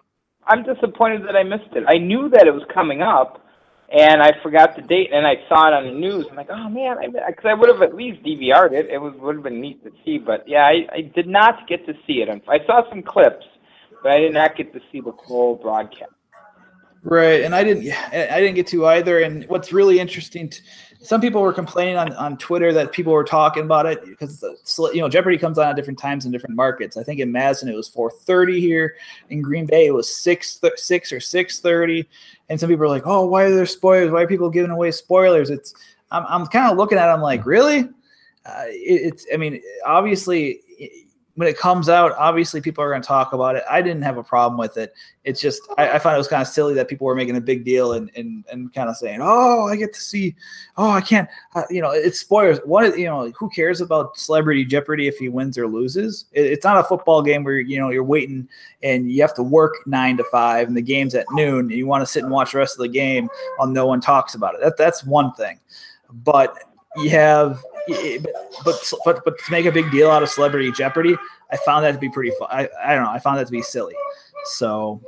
I'm 0.46 0.62
disappointed 0.62 1.26
that 1.26 1.37
I 1.37 1.42
missed 1.42 1.73
it. 1.73 1.84
I 1.88 1.96
knew 1.96 2.28
that 2.28 2.46
it 2.46 2.52
was 2.52 2.64
coming 2.73 3.00
up, 3.00 3.43
and 3.94 4.20
I 4.20 4.32
forgot 4.42 4.74
the 4.74 4.82
date, 4.82 5.10
and 5.12 5.24
I 5.26 5.36
saw 5.48 5.68
it 5.68 5.72
on 5.72 5.84
the 5.84 5.92
news. 5.92 6.26
I'm 6.28 6.36
like, 6.36 6.50
oh 6.50 6.68
man, 6.68 6.96
because 7.12 7.44
I, 7.44 7.50
I 7.50 7.54
would 7.54 7.68
have 7.68 7.80
at 7.80 7.94
least 7.94 8.24
DVR'd 8.24 8.72
it. 8.72 8.90
It 8.90 8.98
was 8.98 9.14
would 9.18 9.36
have 9.36 9.44
been 9.44 9.60
neat 9.60 9.84
to 9.84 9.92
see, 10.04 10.18
but 10.18 10.46
yeah, 10.48 10.64
I, 10.64 10.86
I 10.92 11.00
did 11.02 11.28
not 11.28 11.68
get 11.68 11.86
to 11.86 11.94
see 12.06 12.14
it. 12.14 12.28
I 12.48 12.58
saw 12.66 12.88
some 12.90 13.02
clips, 13.02 13.46
but 14.02 14.12
I 14.12 14.18
did 14.18 14.34
not 14.34 14.56
get 14.56 14.72
to 14.72 14.80
see 14.90 15.00
the 15.00 15.12
full 15.26 15.56
broadcast. 15.56 16.10
Right, 17.04 17.42
and 17.42 17.54
I 17.54 17.62
didn't. 17.62 17.92
I 18.12 18.40
didn't 18.40 18.54
get 18.54 18.66
to 18.68 18.86
either. 18.86 19.20
And 19.20 19.44
what's 19.48 19.72
really 19.72 20.00
interesting, 20.00 20.50
some 21.04 21.20
people 21.20 21.42
were 21.42 21.52
complaining 21.52 21.96
on, 21.96 22.12
on 22.14 22.37
Twitter 22.38 22.73
that 22.73 22.90
people 22.92 23.12
were 23.12 23.25
talking 23.25 23.64
about 23.64 23.87
it 23.87 24.04
because 24.06 24.42
you 24.92 25.00
know 25.00 25.08
Jeopardy 25.08 25.37
comes 25.37 25.58
on 25.58 25.68
at 25.68 25.76
different 25.76 25.99
times 25.99 26.25
in 26.25 26.32
different 26.32 26.56
markets. 26.56 26.96
I 26.96 27.02
think 27.02 27.20
in 27.20 27.30
Madison 27.30 27.68
it 27.68 27.76
was 27.76 27.88
4:30 27.88 28.58
here. 28.58 28.96
In 29.30 29.42
Green 29.42 29.66
Bay 29.66 29.87
it 29.87 29.94
was 29.94 30.14
six 30.14 30.61
six 30.76 31.12
or 31.12 31.18
6:30. 31.20 32.06
And 32.49 32.58
some 32.58 32.68
people 32.68 32.84
are 32.84 32.88
like, 32.88 33.06
"Oh, 33.06 33.26
why 33.26 33.44
are 33.44 33.54
there 33.54 33.66
spoilers? 33.66 34.11
Why 34.11 34.23
are 34.23 34.26
people 34.26 34.50
giving 34.50 34.70
away 34.70 34.90
spoilers?" 34.90 35.50
It's 35.50 35.75
I'm 36.11 36.25
I'm 36.26 36.46
kind 36.46 36.70
of 36.70 36.78
looking 36.78 36.99
at. 36.99 37.08
It, 37.08 37.12
I'm 37.12 37.20
like, 37.20 37.44
really? 37.46 37.80
Uh, 38.46 38.64
it, 38.66 39.12
it's. 39.12 39.26
I 39.32 39.37
mean, 39.37 39.62
obviously 39.87 40.61
when 41.36 41.48
it 41.48 41.58
comes 41.58 41.88
out, 41.88 42.12
obviously 42.16 42.60
people 42.60 42.84
are 42.84 42.90
going 42.90 43.02
to 43.02 43.08
talk 43.08 43.32
about 43.32 43.56
it. 43.56 43.64
I 43.68 43.82
didn't 43.82 44.02
have 44.02 44.18
a 44.18 44.22
problem 44.22 44.56
with 44.56 44.76
it. 44.76 44.94
It's 45.24 45.40
just 45.40 45.62
I, 45.76 45.92
I 45.92 45.98
find 45.98 46.14
it 46.14 46.18
was 46.18 46.28
kind 46.28 46.42
of 46.42 46.46
silly 46.46 46.74
that 46.74 46.86
people 46.86 47.06
were 47.06 47.14
making 47.14 47.36
a 47.36 47.40
big 47.40 47.64
deal 47.64 47.94
and 47.94 48.10
and, 48.14 48.44
and 48.52 48.72
kind 48.72 48.88
of 48.88 48.96
saying, 48.96 49.18
"Oh, 49.20 49.66
I 49.66 49.74
get 49.76 49.92
to 49.94 50.00
see. 50.00 50.36
Oh, 50.76 50.90
I 50.90 51.00
can't. 51.00 51.28
Uh, 51.54 51.64
you 51.70 51.80
know, 51.80 51.90
it's 51.90 52.20
spoilers. 52.20 52.58
What 52.64 52.96
you 52.98 53.06
know? 53.06 53.32
Who 53.38 53.48
cares 53.50 53.80
about 53.80 54.16
Celebrity 54.16 54.64
Jeopardy 54.64 55.08
if 55.08 55.16
he 55.18 55.28
wins 55.28 55.58
or 55.58 55.66
loses? 55.66 56.26
It, 56.32 56.46
it's 56.46 56.64
not 56.64 56.78
a 56.78 56.84
football 56.84 57.22
game 57.22 57.42
where 57.42 57.58
you 57.58 57.78
know 57.78 57.90
you're 57.90 58.04
waiting 58.04 58.48
and 58.82 59.10
you 59.10 59.20
have 59.22 59.34
to 59.34 59.42
work 59.42 59.74
nine 59.86 60.16
to 60.18 60.24
five 60.24 60.68
and 60.68 60.76
the 60.76 60.82
game's 60.82 61.14
at 61.14 61.26
noon 61.32 61.60
and 61.60 61.72
you 61.72 61.86
want 61.86 62.02
to 62.02 62.06
sit 62.06 62.22
and 62.22 62.30
watch 62.30 62.52
the 62.52 62.58
rest 62.58 62.74
of 62.74 62.82
the 62.82 62.88
game 62.88 63.28
while 63.56 63.68
no 63.68 63.86
one 63.86 64.00
talks 64.00 64.34
about 64.34 64.54
it. 64.54 64.60
That 64.60 64.76
that's 64.76 65.04
one 65.04 65.32
thing, 65.32 65.58
but 66.10 66.56
you 66.96 67.10
have 67.10 67.60
but 68.64 68.92
but 69.04 69.24
but 69.24 69.38
to 69.38 69.50
make 69.50 69.66
a 69.66 69.72
big 69.72 69.90
deal 69.90 70.10
out 70.10 70.22
of 70.22 70.28
Celebrity 70.28 70.72
Jeopardy, 70.72 71.16
I 71.50 71.56
found 71.58 71.84
that 71.84 71.92
to 71.92 71.98
be 71.98 72.08
pretty 72.08 72.32
fun. 72.38 72.48
I, 72.50 72.68
I 72.82 72.94
don't 72.94 73.04
know. 73.04 73.10
I 73.10 73.18
found 73.18 73.38
that 73.38 73.46
to 73.46 73.52
be 73.52 73.62
silly. 73.62 73.94
So 74.46 75.00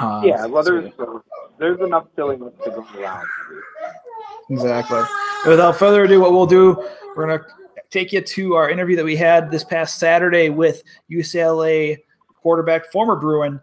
uh, 0.00 0.22
yeah, 0.24 0.46
well, 0.46 0.62
there's 0.62 0.92
uh, 0.98 1.18
there's 1.58 1.80
enough 1.80 2.06
silliness 2.16 2.52
to 2.64 2.70
go 2.70 2.86
around. 2.98 3.26
Exactly. 4.50 5.02
Without 5.46 5.76
further 5.76 6.04
ado, 6.04 6.20
what 6.20 6.32
we'll 6.32 6.46
do, 6.46 6.88
we're 7.16 7.26
gonna 7.26 7.44
take 7.90 8.12
you 8.12 8.20
to 8.20 8.54
our 8.54 8.68
interview 8.70 8.96
that 8.96 9.04
we 9.04 9.16
had 9.16 9.50
this 9.50 9.64
past 9.64 9.98
Saturday 9.98 10.50
with 10.50 10.82
UCLA 11.10 11.98
quarterback, 12.34 12.90
former 12.92 13.16
Bruin, 13.16 13.60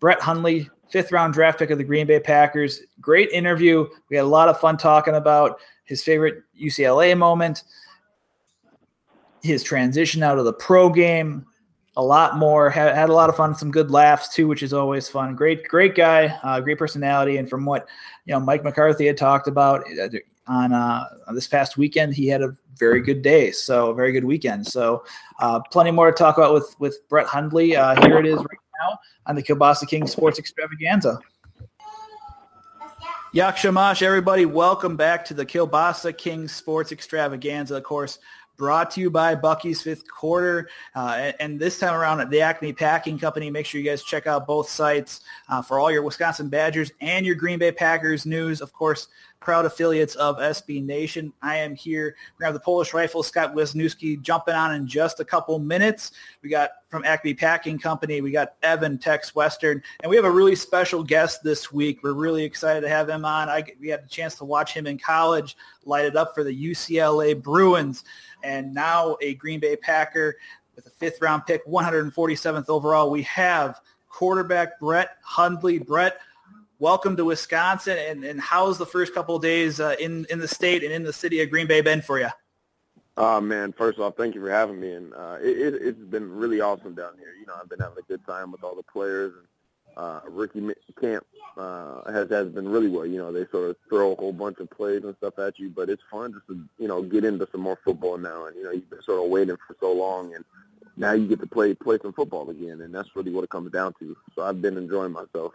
Brett 0.00 0.20
Hundley, 0.20 0.68
fifth 0.90 1.12
round 1.12 1.34
draft 1.34 1.58
pick 1.58 1.70
of 1.70 1.78
the 1.78 1.84
Green 1.84 2.06
Bay 2.06 2.20
Packers. 2.20 2.82
Great 3.00 3.30
interview. 3.30 3.86
We 4.08 4.16
had 4.16 4.24
a 4.24 4.28
lot 4.28 4.48
of 4.48 4.60
fun 4.60 4.76
talking 4.76 5.14
about 5.14 5.60
his 5.84 6.02
favorite 6.02 6.42
UCLA 6.60 7.16
moment, 7.16 7.64
his 9.42 9.62
transition 9.62 10.22
out 10.22 10.38
of 10.38 10.44
the 10.44 10.52
pro 10.52 10.88
game, 10.88 11.46
a 11.96 12.02
lot 12.02 12.36
more. 12.36 12.70
Had, 12.70 12.94
had 12.94 13.08
a 13.08 13.12
lot 13.12 13.28
of 13.28 13.36
fun, 13.36 13.54
some 13.54 13.70
good 13.70 13.90
laughs 13.90 14.34
too, 14.34 14.46
which 14.46 14.62
is 14.62 14.72
always 14.72 15.08
fun. 15.08 15.34
Great, 15.34 15.66
great 15.66 15.94
guy, 15.94 16.26
uh, 16.42 16.60
great 16.60 16.78
personality, 16.78 17.38
and 17.38 17.48
from 17.48 17.64
what 17.64 17.88
you 18.26 18.34
know, 18.34 18.40
Mike 18.40 18.64
McCarthy 18.64 19.06
had 19.06 19.16
talked 19.16 19.48
about 19.48 19.84
uh, 19.98 20.08
on 20.46 20.72
uh, 20.72 21.04
this 21.32 21.46
past 21.46 21.76
weekend, 21.76 22.14
he 22.14 22.26
had 22.26 22.42
a 22.42 22.56
very 22.76 23.00
good 23.00 23.22
day, 23.22 23.50
so 23.50 23.90
a 23.90 23.94
very 23.94 24.12
good 24.12 24.24
weekend. 24.24 24.66
So, 24.66 25.04
uh, 25.38 25.60
plenty 25.70 25.90
more 25.90 26.10
to 26.10 26.16
talk 26.16 26.38
about 26.38 26.54
with 26.54 26.74
with 26.78 27.08
Brett 27.08 27.26
Hundley. 27.26 27.76
Uh, 27.76 28.00
here 28.06 28.18
it 28.18 28.26
is 28.26 28.36
right 28.36 28.58
now 28.80 28.98
on 29.26 29.36
the 29.36 29.42
Kielbasa 29.42 29.88
King 29.88 30.06
Sports 30.06 30.38
Extravaganza. 30.38 31.20
Yak 33.32 33.56
Shamash, 33.56 34.02
everybody, 34.02 34.44
welcome 34.44 34.96
back 34.96 35.24
to 35.26 35.34
the 35.34 35.46
Kielbasa 35.46 36.16
King 36.16 36.48
Sports 36.48 36.90
Extravaganza. 36.90 37.76
Of 37.76 37.84
course, 37.84 38.18
brought 38.56 38.90
to 38.92 39.00
you 39.00 39.08
by 39.08 39.36
Bucky's 39.36 39.80
Fifth 39.82 40.02
Quarter. 40.08 40.68
Uh, 40.96 41.14
and, 41.16 41.36
and, 41.38 41.60
this 41.60 41.78
time 41.78 41.94
around 41.94 42.20
at 42.20 42.28
the 42.28 42.40
Acme 42.40 42.72
Packing 42.72 43.18
Company, 43.18 43.48
make 43.48 43.66
sure 43.66 43.80
you 43.80 43.88
guys 43.88 44.02
check 44.02 44.26
out 44.26 44.46
both 44.46 44.68
sites 44.68 45.20
uh, 45.48 45.62
for 45.62 45.78
all 45.78 45.90
your 45.90 46.02
Wisconsin 46.02 46.48
Badgers 46.48 46.90
and 47.00 47.24
your 47.24 47.36
Green 47.36 47.58
Bay 47.58 47.72
Packers 47.72 48.26
news. 48.26 48.60
Of 48.60 48.72
course, 48.72 49.08
proud 49.40 49.64
affiliates 49.64 50.14
of 50.16 50.36
SB 50.36 50.84
Nation. 50.84 51.32
I 51.42 51.56
am 51.56 51.74
here. 51.74 52.14
We 52.38 52.44
have 52.44 52.54
the 52.54 52.60
Polish 52.60 52.92
Rifle, 52.92 53.22
Scott 53.22 53.54
Wisniewski, 53.54 54.20
jumping 54.20 54.54
on 54.54 54.74
in 54.74 54.86
just 54.86 55.18
a 55.18 55.24
couple 55.24 55.58
minutes. 55.58 56.12
We 56.42 56.50
got 56.50 56.70
from 56.88 57.04
Acme 57.04 57.34
Packing 57.34 57.78
Company, 57.78 58.20
we 58.20 58.30
got 58.30 58.54
Evan 58.62 58.98
Tex 58.98 59.34
Western, 59.34 59.82
and 60.02 60.10
we 60.10 60.16
have 60.16 60.24
a 60.24 60.30
really 60.30 60.54
special 60.54 61.02
guest 61.02 61.42
this 61.42 61.72
week. 61.72 62.02
We're 62.02 62.12
really 62.12 62.44
excited 62.44 62.82
to 62.82 62.88
have 62.88 63.08
him 63.08 63.24
on. 63.24 63.48
I, 63.48 63.64
we 63.80 63.88
had 63.88 64.04
the 64.04 64.08
chance 64.08 64.34
to 64.36 64.44
watch 64.44 64.74
him 64.74 64.86
in 64.86 64.98
college, 64.98 65.56
light 65.84 66.04
it 66.04 66.16
up 66.16 66.34
for 66.34 66.44
the 66.44 66.70
UCLA 66.70 67.40
Bruins, 67.40 68.04
and 68.42 68.74
now 68.74 69.16
a 69.22 69.34
Green 69.34 69.60
Bay 69.60 69.76
Packer 69.76 70.36
with 70.76 70.86
a 70.86 70.90
fifth 70.90 71.22
round 71.22 71.46
pick, 71.46 71.66
147th 71.66 72.68
overall. 72.68 73.10
We 73.10 73.22
have 73.22 73.80
quarterback 74.10 74.78
Brett 74.78 75.16
Hundley. 75.22 75.78
Brett, 75.78 76.18
welcome 76.80 77.14
to 77.14 77.24
Wisconsin, 77.26 77.98
and, 77.98 78.24
and 78.24 78.40
how's 78.40 78.78
the 78.78 78.86
first 78.86 79.14
couple 79.14 79.38
days 79.38 79.78
uh, 79.78 79.94
in 80.00 80.26
in 80.30 80.40
the 80.40 80.48
state 80.48 80.82
and 80.82 80.92
in 80.92 81.04
the 81.04 81.12
city 81.12 81.40
of 81.40 81.50
Green 81.50 81.68
Bay 81.68 81.80
been 81.82 82.02
for 82.02 82.18
you? 82.18 82.28
Oh 83.16 83.40
man, 83.40 83.72
first 83.72 83.98
off, 83.98 84.16
thank 84.16 84.34
you 84.34 84.40
for 84.40 84.50
having 84.50 84.80
me, 84.80 84.92
and 84.92 85.14
uh, 85.14 85.36
it, 85.40 85.74
it, 85.74 85.96
has 85.98 86.06
been 86.06 86.28
really 86.28 86.60
awesome 86.60 86.94
down 86.94 87.12
here. 87.18 87.34
You 87.38 87.46
know, 87.46 87.54
I've 87.60 87.68
been 87.68 87.78
having 87.78 87.98
a 87.98 88.08
good 88.08 88.26
time 88.26 88.50
with 88.50 88.64
all 88.64 88.74
the 88.74 88.82
players, 88.82 89.34
and 89.36 89.46
uh, 89.96 90.20
rookie 90.28 90.66
camp 91.00 91.24
uh, 91.56 92.10
has 92.10 92.30
has 92.30 92.48
been 92.48 92.68
really 92.68 92.88
well. 92.88 93.06
You 93.06 93.18
know, 93.18 93.30
they 93.30 93.46
sort 93.50 93.70
of 93.70 93.76
throw 93.88 94.12
a 94.12 94.16
whole 94.16 94.32
bunch 94.32 94.58
of 94.58 94.70
plays 94.70 95.04
and 95.04 95.14
stuff 95.18 95.38
at 95.38 95.58
you, 95.58 95.68
but 95.68 95.90
it's 95.90 96.02
fun 96.10 96.32
just 96.32 96.46
to 96.46 96.64
you 96.78 96.88
know 96.88 97.02
get 97.02 97.24
into 97.24 97.46
some 97.52 97.60
more 97.60 97.78
football 97.84 98.16
now, 98.16 98.46
and 98.46 98.56
you 98.56 98.64
know 98.64 98.70
you've 98.70 98.90
been 98.90 99.02
sort 99.02 99.22
of 99.22 99.30
waiting 99.30 99.56
for 99.66 99.76
so 99.78 99.92
long, 99.92 100.34
and 100.34 100.44
now 100.96 101.12
you 101.12 101.28
get 101.28 101.40
to 101.40 101.46
play 101.46 101.74
play 101.74 101.98
some 102.00 102.14
football 102.14 102.48
again, 102.48 102.80
and 102.80 102.94
that's 102.94 103.14
really 103.14 103.32
what 103.32 103.44
it 103.44 103.50
comes 103.50 103.70
down 103.70 103.92
to. 103.98 104.16
So 104.34 104.42
I've 104.42 104.62
been 104.62 104.78
enjoying 104.78 105.12
myself. 105.12 105.52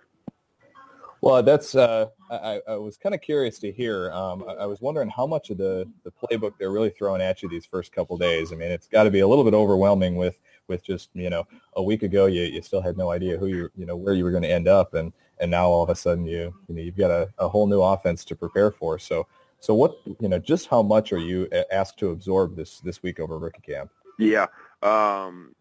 Well, 1.22 1.42
that's 1.42 1.76
uh, 1.76 2.08
I, 2.30 2.62
I, 2.68 2.76
was 2.76 2.98
kind 2.98 3.16
of 3.16 3.22
curious 3.22 3.58
to 3.60 3.72
hear. 3.72 4.12
Um, 4.12 4.44
I, 4.48 4.54
I, 4.54 4.66
was 4.66 4.82
wondering 4.82 5.10
how 5.10 5.26
much 5.26 5.50
of 5.50 5.58
the, 5.58 5.90
the 6.04 6.12
playbook 6.12 6.54
they're 6.60 6.72
really 6.72 6.90
throwing 6.90 7.22
at 7.22 7.42
you 7.42 7.50
these 7.50 7.66
first 7.66 7.92
couple 7.92 8.18
days. 8.18 8.52
I 8.52 8.56
mean, 8.56 8.72
it's 8.72 8.88
got 8.88 9.04
to 9.04 9.12
be 9.12 9.22
a 9.22 9.28
little 9.28 9.44
bit 9.44 9.54
overwhelming 9.54 10.16
with 10.18 10.38
with 10.68 10.84
just 10.84 11.10
you 11.14 11.30
know 11.30 11.48
a 11.76 11.84
week 11.84 12.04
ago 12.04 12.26
you, 12.26 12.44
you 12.44 12.62
still 12.62 12.82
had 12.82 12.98
no 12.98 13.12
idea 13.12 13.38
who 13.38 13.48
you 13.48 13.70
you 13.76 13.86
know 13.86 13.96
where 13.96 14.14
you 14.14 14.24
were 14.24 14.32
going 14.32 14.44
to 14.44 14.52
end 14.52 14.68
up, 14.68 14.94
and 14.94 15.14
and 15.40 15.50
now 15.50 15.68
all 15.68 15.84
of 15.84 15.90
a 15.90 15.96
sudden 15.96 16.26
you 16.26 16.54
you 16.68 16.76
know 16.76 16.82
you've 16.82 16.98
got 16.98 17.12
a, 17.12 17.30
a 17.40 17.48
whole 17.48 17.68
new 17.68 17.82
offense 17.82 18.24
to 18.26 18.36
prepare 18.36 18.72
for. 18.72 19.00
So 19.00 19.28
so 19.60 19.74
what 19.74 19.96
you 20.20 20.30
know 20.30 20.40
just 20.40 20.68
how 20.68 20.82
much 20.82 21.12
are 21.12 21.20
you 21.20 21.50
asked 21.72 21.98
to 22.00 22.12
absorb 22.12 22.56
this 22.56 22.80
this 22.82 23.02
week 23.02 23.20
over 23.20 23.38
rookie 23.38 23.62
camp? 23.62 23.90
Yeah, 24.20 24.48
um, 24.84 25.56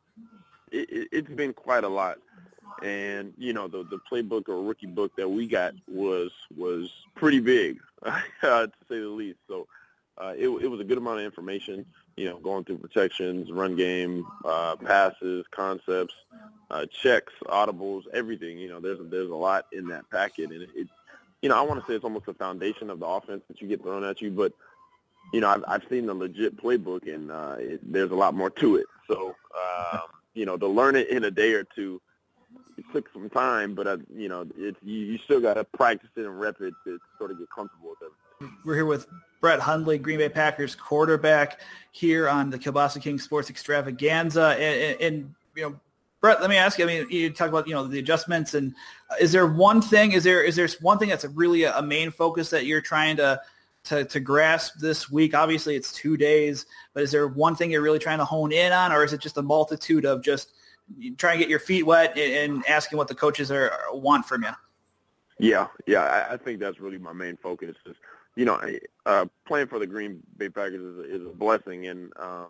it, 0.71 1.09
it's 1.11 1.31
been 1.31 1.53
quite 1.53 1.85
a 1.85 1.89
lot 1.89 2.19
and 2.83 3.33
you 3.39 3.53
know 3.53 3.69
the 3.69 3.85
the 3.85 3.99
playbook 4.11 4.49
or 4.49 4.63
rookie 4.63 4.87
book 4.87 5.13
that 5.17 5.29
we 5.29 5.47
got 5.47 5.75
was 5.89 6.31
was 6.57 6.91
pretty 7.15 7.41
big 7.41 7.79
to 8.41 8.71
say 8.89 9.01
the 9.01 9.09
least. 9.09 9.39
So 9.49 9.67
uh, 10.19 10.35
it 10.37 10.49
it 10.49 10.69
was 10.69 10.81
a 10.81 10.85
good 10.85 10.99
amount 10.99 11.21
of 11.21 11.25
information. 11.25 11.87
You 12.17 12.27
know, 12.27 12.39
going 12.39 12.65
through 12.65 12.79
protections, 12.79 13.51
run 13.51 13.75
game, 13.75 14.25
uh, 14.45 14.77
passes, 14.77 15.45
concepts, 15.51 16.15
uh, 16.71 16.87
checks, 16.87 17.33
audibles, 17.47 18.05
everything. 18.13 18.59
You 18.59 18.69
know, 18.69 18.81
there's 18.81 18.99
there's 19.11 19.31
a 19.31 19.35
lot 19.35 19.67
in 19.73 19.89
that 19.89 20.09
packet, 20.11 20.51
and 20.51 20.63
it, 20.63 20.71
it 20.75 20.89
you 21.43 21.49
know 21.49 21.59
I 21.59 21.63
want 21.63 21.81
to 21.81 21.87
say 21.87 21.95
it's 21.95 22.05
almost 22.05 22.27
the 22.27 22.35
foundation 22.35 22.91
of 22.91 23.01
the 23.01 23.07
offense 23.07 23.43
that 23.49 23.61
you 23.61 23.69
get 23.69 23.83
thrown 23.83 24.05
at 24.05 24.21
you, 24.21 24.31
but 24.31 24.53
you 25.33 25.41
know 25.41 25.49
I've 25.49 25.65
I've 25.67 25.89
seen 25.89 26.07
the 26.07 26.15
legit 26.15 26.57
playbook, 26.57 27.13
and 27.13 27.31
uh, 27.31 27.57
it, 27.59 27.81
there's 27.93 28.13
a 28.13 28.17
lot 28.17 28.35
more 28.35 28.51
to 28.51 28.77
it. 28.77 28.87
So 29.09 29.35
um, 29.59 30.03
you 30.35 30.47
know 30.47 30.57
to 30.57 30.69
learn 30.69 30.95
it 30.95 31.09
in 31.09 31.25
a 31.25 31.31
day 31.31 31.55
or 31.55 31.65
two 31.65 32.01
it 32.77 32.85
took 32.93 33.09
some 33.13 33.29
time, 33.31 33.75
but 33.75 33.87
uh, 33.87 33.97
you 34.15 34.29
know, 34.29 34.47
it's 34.57 34.79
you, 34.83 35.01
you 35.01 35.19
still 35.19 35.41
got 35.41 35.55
to 35.55 35.65
practice 35.65 36.11
it 36.17 36.23
and 36.23 36.41
rep 36.41 36.61
it 36.61 36.75
to 36.85 36.99
sort 37.19 37.31
of 37.31 37.39
get 37.39 37.49
comfortable 37.51 37.91
with 37.91 38.11
it. 38.11 38.51
We're 38.65 38.75
here 38.75 38.87
with 38.87 39.07
Brett 39.41 39.61
Hundley, 39.61 39.99
Green 39.99 40.19
Bay 40.19 40.29
Packers 40.29 40.75
quarterback, 40.75 41.61
here 41.93 42.29
on 42.29 42.51
the 42.51 42.59
Kielbasa 42.59 43.01
King 43.01 43.19
Sports 43.19 43.51
Extravaganza, 43.51 44.57
and, 44.59 44.83
and, 44.83 45.01
and 45.01 45.35
you 45.57 45.63
know. 45.63 45.81
Brett, 46.21 46.41
let 46.41 46.49
me 46.49 46.57
ask 46.57 46.79
you. 46.79 46.87
I 46.87 46.89
mean, 46.89 47.07
you 47.11 47.29
talk 47.29 47.51
about 47.51 47.69
you 47.69 47.75
know 47.75 47.87
the 47.87 47.99
adjustments, 47.99 48.55
and 48.55 48.75
is 49.21 49.31
there 49.31 49.47
one 49.47 49.83
thing? 49.83 50.13
Is 50.13 50.25
there 50.25 50.43
is 50.43 50.57
there 50.57 50.69
one 50.81 50.99
thing 50.99 51.11
that's 51.11 51.27
really 51.27 51.65
a, 51.65 51.77
a 51.77 51.83
main 51.83 52.11
focus 52.11 52.49
that 52.51 52.65
you're 52.65 52.81
trying 52.81 53.17
to 53.19 53.41
to, 53.85 54.07
to 54.07 54.21
grasp 54.21 54.79
this 54.79 55.11
week? 55.11 55.35
Obviously, 55.35 55.77
it's 55.77 55.93
two 55.93 56.17
days, 56.17 56.65
but 56.95 57.03
is 57.03 57.13
there 57.13 57.29
one 57.29 57.55
thing 57.55 57.71
you're 57.71 57.83
really 57.83 57.99
trying 57.99 58.19
to 58.19 58.25
hone 58.25 58.53
in 58.53 58.73
on, 58.73 58.91
or 58.91 59.05
is 59.05 59.13
it 59.13 59.21
just 59.21 59.37
a 59.37 59.43
multitude 59.43 60.07
of 60.07 60.23
just 60.23 60.55
you 60.99 61.15
try 61.15 61.33
and 61.33 61.41
get 61.41 61.49
your 61.49 61.59
feet 61.59 61.85
wet 61.85 62.17
and 62.17 62.65
asking 62.67 62.99
what 62.99 63.09
the 63.09 63.15
coaches 63.15 63.51
are, 63.51 63.73
want 63.93 64.27
from 64.27 64.43
you. 64.43 64.51
Yeah, 65.39 65.67
yeah, 65.87 66.29
I, 66.31 66.37
think 66.37 66.61
that's 66.61 66.79
really 66.79 66.99
my 66.99 67.13
main 67.13 67.37
focus. 67.37 67.75
Is 67.87 67.97
you 68.37 68.45
know, 68.45 68.61
uh, 69.07 69.27
playing 69.47 69.67
for 69.67 69.79
the 69.79 69.87
Green 69.87 70.23
Bay 70.37 70.49
Packers 70.49 70.81
is 70.81 70.99
a, 70.99 71.15
is 71.17 71.27
a 71.27 71.35
blessing, 71.35 71.89
and 71.89 72.13
um, 72.19 72.49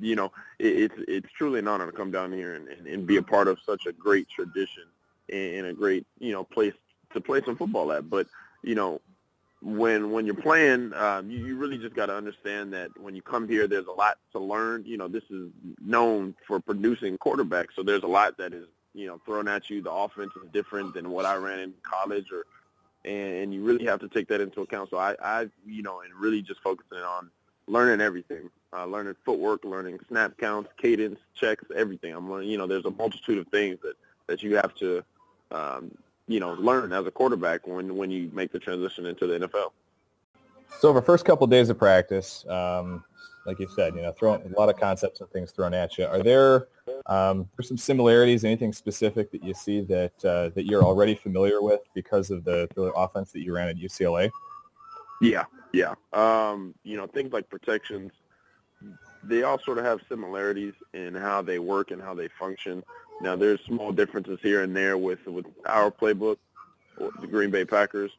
you 0.00 0.16
know, 0.16 0.32
it, 0.58 0.90
it's 0.90 0.94
it's 1.08 1.32
truly 1.36 1.58
an 1.58 1.68
honor 1.68 1.86
to 1.86 1.92
come 1.92 2.10
down 2.10 2.32
here 2.32 2.54
and, 2.54 2.68
and, 2.68 2.86
and 2.86 3.06
be 3.06 3.18
a 3.18 3.22
part 3.22 3.48
of 3.48 3.58
such 3.66 3.86
a 3.86 3.92
great 3.92 4.28
tradition 4.30 4.84
and, 5.30 5.66
a 5.66 5.72
great 5.72 6.06
you 6.18 6.32
know 6.32 6.44
place 6.44 6.74
to 7.12 7.20
play 7.20 7.42
some 7.44 7.56
football 7.56 7.92
at. 7.92 8.08
But 8.08 8.26
you 8.62 8.74
know, 8.74 9.00
when 9.62 10.10
when 10.10 10.26
you're 10.26 10.34
playing, 10.34 10.92
um, 10.94 11.30
you, 11.30 11.38
you 11.46 11.56
really 11.56 11.78
just 11.78 11.94
got 11.94 12.06
to 12.06 12.16
understand 12.16 12.72
that 12.72 12.90
when 13.00 13.14
you 13.14 13.22
come 13.22 13.48
here, 13.48 13.68
there's 13.68 13.86
a 13.86 13.92
lot 13.92 14.18
to 14.32 14.38
learn. 14.38 14.84
You 14.84 14.96
know, 14.96 15.08
this 15.08 15.24
is 15.30 15.50
known 15.80 16.34
for 16.46 16.60
producing 16.60 17.16
quarterbacks, 17.18 17.74
so 17.76 17.82
there's 17.82 18.02
a 18.02 18.08
lot 18.08 18.36
that 18.38 18.52
is 18.52 18.66
you 18.94 19.06
know 19.06 19.20
thrown 19.24 19.48
at 19.48 19.70
you. 19.70 19.80
The 19.80 19.92
offense 19.92 20.32
is 20.42 20.50
different 20.52 20.94
than 20.94 21.10
what 21.10 21.24
I 21.24 21.36
ran 21.36 21.60
in 21.60 21.74
college 21.82 22.32
or 22.32 22.44
and, 23.04 23.34
and 23.34 23.54
you 23.54 23.62
really 23.62 23.84
have 23.86 24.00
to 24.00 24.08
take 24.08 24.28
that 24.28 24.40
into 24.40 24.60
account. 24.60 24.90
So 24.90 24.96
I, 24.96 25.16
I 25.22 25.48
you 25.66 25.82
know, 25.82 26.00
and 26.00 26.14
really 26.14 26.42
just 26.42 26.60
focusing 26.60 26.98
on 26.98 27.30
learning 27.66 28.00
everything, 28.00 28.50
uh, 28.72 28.86
learning 28.86 29.16
footwork, 29.24 29.64
learning 29.64 29.98
snap 30.08 30.36
counts, 30.38 30.70
cadence, 30.76 31.18
checks, 31.34 31.64
everything. 31.74 32.14
I'm 32.14 32.30
learning. 32.30 32.50
You 32.50 32.58
know, 32.58 32.66
there's 32.66 32.84
a 32.84 32.90
multitude 32.90 33.38
of 33.38 33.48
things 33.48 33.78
that 33.82 33.94
that 34.26 34.42
you 34.42 34.56
have 34.56 34.74
to, 34.76 35.04
um, 35.50 35.90
you 36.28 36.40
know, 36.40 36.52
learn 36.54 36.92
as 36.92 37.06
a 37.06 37.10
quarterback 37.10 37.66
when 37.66 37.96
when 37.96 38.10
you 38.10 38.30
make 38.32 38.52
the 38.52 38.58
transition 38.58 39.06
into 39.06 39.26
the 39.26 39.46
NFL. 39.46 39.72
So 40.80 40.88
over 40.88 41.02
first 41.02 41.24
couple 41.24 41.44
of 41.44 41.50
days 41.50 41.68
of 41.68 41.78
practice, 41.78 42.44
um, 42.48 43.04
like 43.46 43.58
you 43.58 43.68
said, 43.74 43.94
you 43.94 44.02
know, 44.02 44.12
throwing 44.12 44.42
a 44.42 44.58
lot 44.58 44.68
of 44.68 44.78
concepts 44.78 45.20
and 45.20 45.28
things 45.30 45.50
thrown 45.50 45.74
at 45.74 45.98
you. 45.98 46.06
Are 46.06 46.22
there 46.22 46.68
um, 47.06 47.48
are 47.58 47.62
some 47.62 47.76
similarities, 47.76 48.44
anything 48.44 48.72
specific 48.72 49.30
that 49.32 49.42
you 49.42 49.54
see 49.54 49.80
that 49.82 50.24
uh, 50.24 50.48
that 50.54 50.66
you're 50.66 50.82
already 50.82 51.14
familiar 51.14 51.62
with 51.62 51.80
because 51.94 52.30
of 52.30 52.44
the, 52.44 52.68
the 52.74 52.84
offense 52.92 53.32
that 53.32 53.40
you 53.40 53.54
ran 53.54 53.68
at 53.68 53.76
UCLA? 53.76 54.30
Yeah, 55.20 55.44
yeah. 55.72 55.94
Um, 56.12 56.74
you 56.82 56.96
know, 56.96 57.06
things 57.06 57.32
like 57.32 57.48
protections, 57.48 58.12
they 59.22 59.42
all 59.42 59.58
sort 59.58 59.78
of 59.78 59.84
have 59.84 60.00
similarities 60.08 60.74
in 60.94 61.14
how 61.14 61.42
they 61.42 61.58
work 61.58 61.90
and 61.90 62.00
how 62.00 62.14
they 62.14 62.28
function. 62.38 62.82
Now, 63.22 63.36
there's 63.36 63.60
small 63.60 63.92
differences 63.92 64.40
here 64.42 64.62
and 64.62 64.74
there 64.74 64.98
with 64.98 65.24
with 65.26 65.46
our 65.64 65.92
playbook, 65.92 66.38
the 66.98 67.26
Green 67.28 67.50
Bay 67.50 67.64
Packers, 67.64 68.10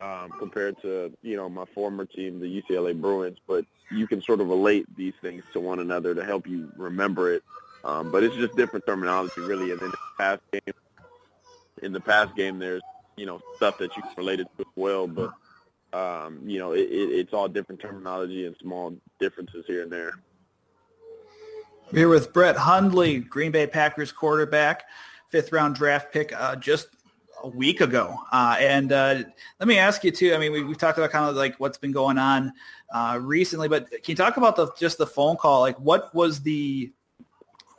um, 0.00 0.30
compared 0.38 0.80
to 0.82 1.12
you 1.22 1.36
know 1.36 1.48
my 1.48 1.64
former 1.74 2.04
team, 2.04 2.38
the 2.38 2.62
UCLA 2.62 2.98
Bruins. 2.98 3.38
But 3.48 3.64
you 3.90 4.06
can 4.06 4.22
sort 4.22 4.40
of 4.40 4.48
relate 4.48 4.86
these 4.96 5.14
things 5.20 5.42
to 5.52 5.60
one 5.60 5.80
another 5.80 6.14
to 6.14 6.24
help 6.24 6.46
you 6.46 6.70
remember 6.76 7.32
it. 7.32 7.42
Um, 7.84 8.10
but 8.10 8.22
it's 8.22 8.36
just 8.36 8.56
different 8.56 8.86
terminology, 8.86 9.40
really. 9.40 9.72
And 9.72 9.80
then 9.80 9.86
in 9.86 9.90
the 9.90 9.98
past 10.18 10.42
game, 10.52 10.74
in 11.82 11.92
the 11.92 12.00
past 12.00 12.36
game, 12.36 12.60
there's 12.60 12.82
you 13.16 13.26
know 13.26 13.40
stuff 13.56 13.78
that 13.78 13.96
you 13.96 14.02
can 14.02 14.12
relate 14.16 14.38
it 14.38 14.48
to 14.58 14.62
as 14.62 14.72
well. 14.76 15.08
But 15.08 15.32
um, 15.92 16.40
you 16.44 16.60
know, 16.60 16.72
it, 16.72 16.88
it, 16.90 17.10
it's 17.10 17.32
all 17.32 17.48
different 17.48 17.80
terminology 17.80 18.46
and 18.46 18.54
small 18.62 18.96
differences 19.18 19.64
here 19.66 19.82
and 19.82 19.90
there. 19.90 20.20
We're 21.92 22.00
here 22.00 22.08
with 22.08 22.32
Brett 22.32 22.56
Hundley, 22.56 23.20
Green 23.20 23.52
Bay 23.52 23.68
Packers 23.68 24.10
quarterback, 24.10 24.86
fifth 25.28 25.52
round 25.52 25.76
draft 25.76 26.12
pick, 26.12 26.32
uh, 26.36 26.56
just 26.56 26.88
a 27.44 27.48
week 27.48 27.80
ago. 27.80 28.18
Uh, 28.32 28.56
and 28.58 28.90
uh, 28.90 29.22
let 29.60 29.68
me 29.68 29.78
ask 29.78 30.02
you 30.02 30.10
too. 30.10 30.34
I 30.34 30.38
mean, 30.38 30.50
we, 30.50 30.62
have 30.62 30.78
talked 30.78 30.98
about 30.98 31.10
kind 31.10 31.30
of 31.30 31.36
like 31.36 31.54
what's 31.60 31.78
been 31.78 31.92
going 31.92 32.18
on 32.18 32.52
uh, 32.92 33.20
recently, 33.22 33.68
but 33.68 33.88
can 33.88 34.02
you 34.04 34.14
talk 34.16 34.36
about 34.36 34.56
the 34.56 34.72
just 34.76 34.98
the 34.98 35.06
phone 35.06 35.36
call? 35.36 35.60
Like, 35.60 35.78
what 35.78 36.12
was 36.12 36.42
the 36.42 36.90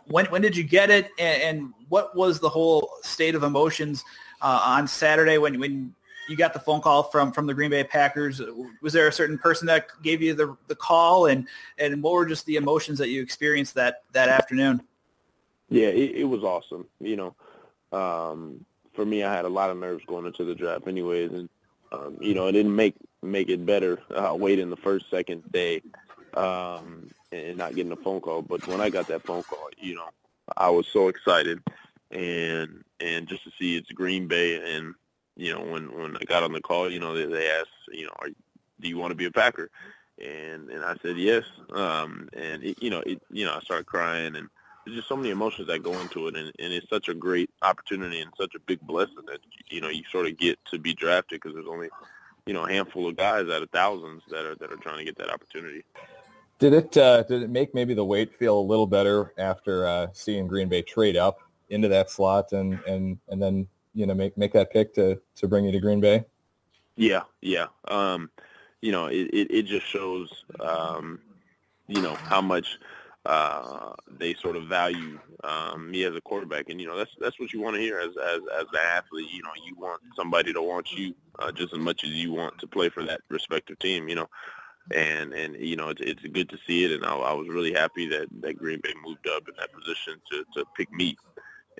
when 0.05 0.25
when 0.27 0.41
did 0.41 0.55
you 0.55 0.63
get 0.63 0.89
it, 0.89 1.09
and, 1.19 1.41
and 1.41 1.73
what 1.89 2.15
was 2.15 2.39
the 2.39 2.49
whole 2.49 2.89
state 3.01 3.35
of 3.35 3.43
emotions 3.43 4.05
uh, 4.41 4.61
on 4.65 4.87
Saturday 4.87 5.37
when 5.37 5.59
when 5.59 5.93
you 6.27 6.35
got 6.35 6.53
the 6.53 6.59
phone 6.59 6.81
call 6.81 7.03
from 7.03 7.31
from 7.31 7.47
the 7.47 7.53
Green 7.53 7.69
Bay 7.69 7.83
Packers? 7.83 8.41
Was 8.81 8.93
there 8.93 9.07
a 9.07 9.11
certain 9.11 9.37
person 9.37 9.67
that 9.67 9.87
gave 10.03 10.21
you 10.21 10.33
the 10.33 10.57
the 10.67 10.75
call, 10.75 11.27
and 11.27 11.47
and 11.77 12.01
what 12.01 12.13
were 12.13 12.25
just 12.25 12.45
the 12.45 12.55
emotions 12.55 12.97
that 12.99 13.09
you 13.09 13.21
experienced 13.21 13.75
that 13.75 14.03
that 14.13 14.29
afternoon? 14.29 14.81
Yeah, 15.69 15.87
it, 15.87 16.15
it 16.15 16.23
was 16.23 16.43
awesome. 16.43 16.87
You 16.99 17.15
know, 17.17 17.35
um, 17.97 18.65
for 18.93 19.05
me, 19.05 19.23
I 19.23 19.33
had 19.33 19.45
a 19.45 19.49
lot 19.49 19.69
of 19.69 19.77
nerves 19.77 20.03
going 20.05 20.25
into 20.25 20.43
the 20.43 20.55
draft, 20.55 20.87
anyways, 20.87 21.31
and 21.31 21.49
um, 21.91 22.17
you 22.19 22.33
know, 22.33 22.47
it 22.47 22.53
didn't 22.53 22.75
make 22.75 22.95
make 23.21 23.49
it 23.49 23.65
better 23.65 23.99
uh, 24.13 24.35
waiting 24.35 24.69
the 24.69 24.77
first 24.77 25.09
second 25.09 25.43
day 25.51 25.81
um, 26.33 27.09
and 27.31 27.57
not 27.57 27.75
getting 27.75 27.91
a 27.91 27.97
phone 27.97 28.21
call. 28.21 28.41
But 28.41 28.67
when 28.67 28.81
I 28.81 28.89
got 28.89 29.07
that 29.07 29.23
phone 29.23 29.43
call, 29.43 29.69
you 29.79 29.95
know, 29.95 30.09
I 30.55 30.69
was 30.69 30.87
so 30.87 31.07
excited, 31.07 31.61
and 32.11 32.83
and 32.99 33.27
just 33.27 33.43
to 33.43 33.51
see 33.59 33.77
it's 33.77 33.91
Green 33.91 34.27
Bay, 34.27 34.75
and 34.75 34.95
you 35.37 35.53
know, 35.53 35.61
when 35.61 35.95
when 35.95 36.17
I 36.17 36.25
got 36.25 36.43
on 36.43 36.51
the 36.51 36.61
call, 36.61 36.91
you 36.91 36.99
know, 36.99 37.13
they, 37.13 37.25
they 37.25 37.49
asked, 37.49 37.69
you 37.91 38.05
know, 38.05 38.13
are, 38.19 38.29
do 38.29 38.89
you 38.89 38.97
want 38.97 39.11
to 39.11 39.15
be 39.15 39.25
a 39.25 39.31
Packer? 39.31 39.69
And 40.19 40.69
and 40.69 40.83
I 40.83 40.95
said 41.01 41.17
yes, 41.17 41.43
um, 41.71 42.27
and 42.33 42.63
it, 42.63 42.81
you 42.81 42.89
know, 42.89 43.01
it, 43.05 43.21
you 43.31 43.45
know, 43.45 43.53
I 43.53 43.59
started 43.59 43.85
crying, 43.85 44.35
and 44.35 44.49
there's 44.83 44.97
just 44.97 45.07
so 45.07 45.15
many 45.15 45.29
emotions 45.29 45.67
that 45.67 45.83
go 45.83 45.93
into 45.99 46.27
it, 46.27 46.35
and, 46.35 46.51
and 46.57 46.73
it's 46.73 46.89
such 46.89 47.07
a 47.07 47.13
great 47.13 47.51
opportunity 47.61 48.19
and 48.19 48.31
such 48.35 48.55
a 48.55 48.59
big 48.59 48.79
blessing 48.81 49.25
that 49.27 49.39
you 49.69 49.79
know 49.79 49.89
you 49.89 50.03
sort 50.11 50.25
of 50.25 50.37
get 50.37 50.57
to 50.71 50.79
be 50.79 50.95
drafted 50.95 51.39
because 51.39 51.53
there's 51.53 51.67
only 51.67 51.89
you 52.47 52.53
know 52.53 52.65
a 52.65 52.71
handful 52.71 53.07
of 53.07 53.15
guys 53.15 53.47
out 53.47 53.61
of 53.61 53.69
thousands 53.69 54.23
that 54.31 54.43
are 54.43 54.55
that 54.55 54.71
are 54.71 54.77
trying 54.77 54.97
to 54.97 55.05
get 55.05 55.17
that 55.19 55.29
opportunity. 55.29 55.83
Did 56.57 56.73
it 56.73 56.97
uh, 56.97 57.21
did 57.23 57.43
it 57.43 57.51
make 57.51 57.75
maybe 57.75 57.93
the 57.93 58.05
wait 58.05 58.33
feel 58.33 58.57
a 58.57 58.59
little 58.59 58.87
better 58.87 59.33
after 59.37 59.85
uh, 59.85 60.07
seeing 60.13 60.47
Green 60.47 60.67
Bay 60.67 60.81
trade 60.81 61.15
up 61.15 61.41
into 61.69 61.89
that 61.89 62.09
slot 62.09 62.53
and 62.53 62.79
and 62.87 63.19
and 63.29 63.39
then 63.39 63.67
you 63.97 64.05
know 64.05 64.13
make 64.13 64.37
make 64.37 64.53
that 64.53 64.71
pick 64.71 64.93
to 64.93 65.19
to 65.35 65.47
bring 65.47 65.65
you 65.65 65.71
to 65.71 65.79
Green 65.79 65.99
Bay? 65.99 66.23
Yeah, 66.95 67.23
yeah. 67.41 67.67
Um, 67.87 68.29
you 68.81 68.91
know, 68.91 69.07
it, 69.07 69.27
it, 69.33 69.51
it 69.51 69.65
just 69.65 69.87
shows 69.87 70.45
um, 70.59 71.19
you 71.87 72.01
know 72.01 72.13
how 72.13 72.41
much 72.41 72.77
uh, 73.25 73.93
they 74.19 74.35
sort 74.35 74.55
of 74.55 74.67
value 74.67 75.19
um, 75.43 75.89
me 75.89 76.03
as 76.03 76.15
a 76.15 76.21
quarterback, 76.21 76.69
and 76.69 76.79
you 76.79 76.85
know 76.85 76.95
that's 76.95 77.11
that's 77.19 77.39
what 77.39 77.51
you 77.53 77.59
want 77.59 77.75
to 77.75 77.81
hear 77.81 77.99
as 77.99 78.11
as 78.17 78.41
as 78.55 78.65
an 78.71 78.79
athlete. 78.85 79.31
You 79.31 79.41
know, 79.41 79.49
you 79.65 79.75
want 79.75 79.99
somebody 80.15 80.53
to 80.53 80.61
want 80.61 80.91
you 80.91 81.15
uh, 81.39 81.51
just 81.51 81.73
as 81.73 81.79
much 81.79 82.03
as 82.03 82.11
you 82.11 82.31
want 82.31 82.59
to 82.59 82.67
play 82.67 82.89
for 82.89 83.03
that 83.03 83.21
respective 83.29 83.79
team. 83.79 84.07
You 84.07 84.15
know, 84.15 84.29
and 84.93 85.33
and 85.33 85.55
you 85.55 85.75
know 85.75 85.89
it's 85.89 86.01
it's 86.01 86.21
good 86.21 86.49
to 86.49 86.57
see 86.67 86.85
it, 86.85 86.91
and 86.91 87.03
I, 87.03 87.15
I 87.15 87.33
was 87.33 87.47
really 87.47 87.73
happy 87.73 88.07
that 88.09 88.27
that 88.41 88.57
Green 88.57 88.79
Bay 88.81 88.93
moved 89.03 89.27
up 89.27 89.47
in 89.47 89.55
that 89.57 89.73
position 89.73 90.21
to 90.31 90.45
to 90.55 90.65
pick 90.77 90.91
me, 90.91 91.17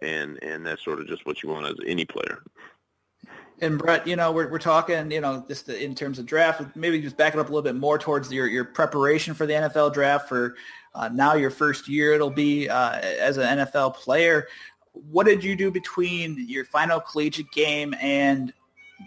and 0.02 0.42
and 0.44 0.66
that's 0.66 0.84
sort 0.84 1.00
of 1.00 1.08
just 1.08 1.26
what 1.26 1.44
you 1.44 1.50
want 1.50 1.66
as 1.66 1.76
any 1.86 2.06
player. 2.06 2.42
And 3.60 3.80
Brett, 3.80 4.06
you 4.06 4.16
know, 4.16 4.32
we're, 4.32 4.50
we're 4.52 4.60
talking, 4.60 5.10
you 5.10 5.20
know, 5.20 5.44
just 5.48 5.68
in 5.68 5.96
terms 5.96 6.20
of 6.20 6.28
draft, 6.28 6.76
maybe 6.76 7.02
just 7.02 7.18
back 7.18 7.34
it 7.34 7.40
up 7.40 7.48
a 7.48 7.50
little 7.50 7.64
bit 7.64 7.76
more 7.76 7.98
towards 7.98 8.32
your, 8.32 8.46
your 8.46 8.66
preparation 8.66 9.34
for 9.34 9.48
the 9.48 9.54
NFL 9.54 9.94
draft 9.94 10.30
for 10.30 10.56
uh, 10.94 11.10
now 11.10 11.34
your 11.34 11.50
first 11.50 11.88
year 11.88 12.14
it'll 12.14 12.30
be 12.30 12.70
uh, 12.70 13.00
as 13.00 13.38
an 13.38 13.60
NFL 13.60 13.96
player. 13.96 14.48
What 14.94 15.26
did 15.26 15.44
you 15.44 15.56
do 15.56 15.72
between 15.72 16.48
your 16.48 16.66
final 16.66 17.00
collegiate 17.00 17.52
game 17.52 17.96
and 18.00 18.54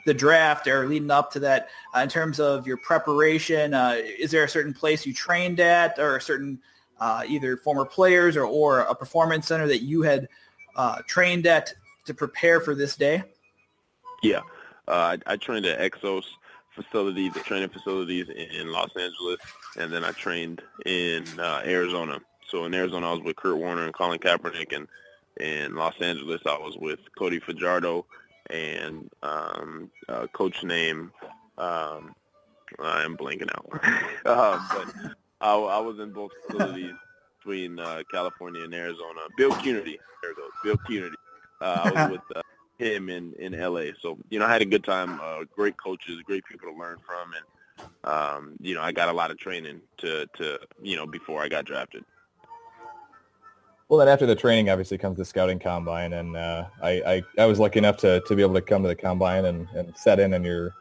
the 0.07 0.15
draft 0.15 0.67
or 0.67 0.87
leading 0.87 1.11
up 1.11 1.31
to 1.33 1.41
that 1.41 1.69
uh, 1.97 2.01
in 2.01 2.09
terms 2.09 2.41
of 2.41 2.67
your 2.67 2.77
preparation? 2.79 3.73
Uh, 3.73 3.99
is 3.99 4.33
there 4.33 4.45
a 4.45 4.49
certain 4.49 4.75
place 4.75 5.07
you 5.07 5.15
trained 5.15 5.61
at 5.61 5.99
or 5.99 6.17
a 6.17 6.21
certain 6.21 6.61
uh, 7.01 7.23
either 7.27 7.57
former 7.57 7.85
players 7.85 8.37
or, 8.37 8.45
or 8.45 8.81
a 8.81 8.95
performance 8.95 9.47
center 9.47 9.67
that 9.67 9.83
you 9.83 10.03
had 10.03 10.29
uh, 10.77 11.03
trained 11.07 11.47
at 11.47 11.73
to 12.07 12.15
prepare 12.15 12.61
for 12.61 12.75
this 12.75 12.97
day? 12.97 13.23
Yeah, 14.23 14.41
uh, 14.89 15.17
I, 15.27 15.33
I, 15.33 15.37
trained 15.37 15.67
at 15.67 15.79
Exos 15.79 16.25
facilities, 16.75 17.33
the 17.33 17.41
training 17.41 17.69
facilities 17.71 18.29
in 18.29 18.71
Los 18.71 18.91
Angeles, 18.97 19.39
and 19.79 19.93
then 19.93 20.05
I 20.05 20.13
trained 20.13 20.63
in 20.87 21.25
uh, 21.39 21.63
Arizona. 21.65 22.19
So 22.49 22.65
in 22.65 22.75
Arizona, 22.75 23.09
I 23.09 23.13
was 23.13 23.23
with 23.23 23.37
Kurt 23.37 23.57
Warner 23.57 23.85
and 23.85 23.95
Colin 23.95 24.19
Kaepernick, 24.19 24.75
and 24.75 24.89
in 25.39 25.75
Los 25.75 25.95
Angeles, 26.01 26.41
I 26.45 26.59
was 26.59 26.77
with 26.79 26.99
Cody 27.17 27.39
Fajardo 27.39 28.05
and 28.51 29.11
um, 29.23 29.91
a 30.09 30.29
coach 30.29 30.63
name. 30.63 31.13
Um, 31.57 32.15
I 32.79 33.03
am 33.03 33.17
blanking 33.17 33.51
out, 33.51 33.69
uh, 34.25 34.69
but 34.75 35.15
I, 35.41 35.55
I, 35.55 35.79
was 35.81 35.99
in 35.99 36.13
both 36.13 36.31
facilities 36.47 36.95
between 37.41 37.79
uh, 37.79 38.03
California 38.11 38.63
and 38.63 38.75
Arizona. 38.75 39.21
Bill 39.37 39.53
Cunity, 39.53 39.97
there 40.23 40.33
it 40.33 40.37
goes, 40.37 40.51
Bill 40.63 40.77
Cunity. 40.89 41.15
Uh, 41.61 41.81
I 41.85 41.91
was 41.91 42.11
with 42.13 42.37
uh, 42.37 42.43
him 42.79 43.09
in 43.09 43.35
in 43.39 43.59
LA, 43.59 43.93
so 44.01 44.19
you 44.31 44.39
know 44.39 44.47
I 44.47 44.53
had 44.53 44.63
a 44.63 44.67
good 44.67 44.85
time. 44.85 45.21
Uh, 45.23 45.45
great 45.55 45.77
coaches, 45.77 46.21
great 46.25 46.45
people 46.45 46.71
to 46.71 46.79
learn 46.79 46.99
from, 47.05 47.33
and 47.35 47.89
um, 48.05 48.57
you 48.61 48.75
know 48.75 48.83
I 48.83 48.93
got 48.93 49.09
a 49.09 49.13
lot 49.13 49.31
of 49.31 49.39
training 49.39 49.81
to 49.99 50.27
to 50.37 50.59
you 50.83 50.97
know 50.97 51.07
before 51.07 51.43
I 51.43 51.49
got 51.49 51.65
drafted. 51.65 52.05
Well, 53.89 53.99
then 53.99 54.09
after 54.09 54.25
the 54.25 54.37
training, 54.37 54.71
obviously 54.71 54.99
comes 54.99 55.19
the 55.19 55.25
scouting 55.25 55.59
combine, 55.59 56.13
and 56.13 56.37
uh, 56.37 56.67
I, 56.81 56.91
I, 56.91 57.23
I 57.43 57.47
was 57.47 57.59
lucky 57.59 57.81
enough 57.81 57.97
to, 57.97 58.21
to 58.21 58.37
be 58.37 58.43
able 58.43 58.55
to 58.55 58.61
come 58.61 58.83
to 58.83 58.89
the 58.89 58.95
combine 58.95 59.47
and, 59.47 59.67
and 59.75 59.93
set 59.97 60.21
in 60.21 60.33
on 60.33 60.45
your, 60.45 60.73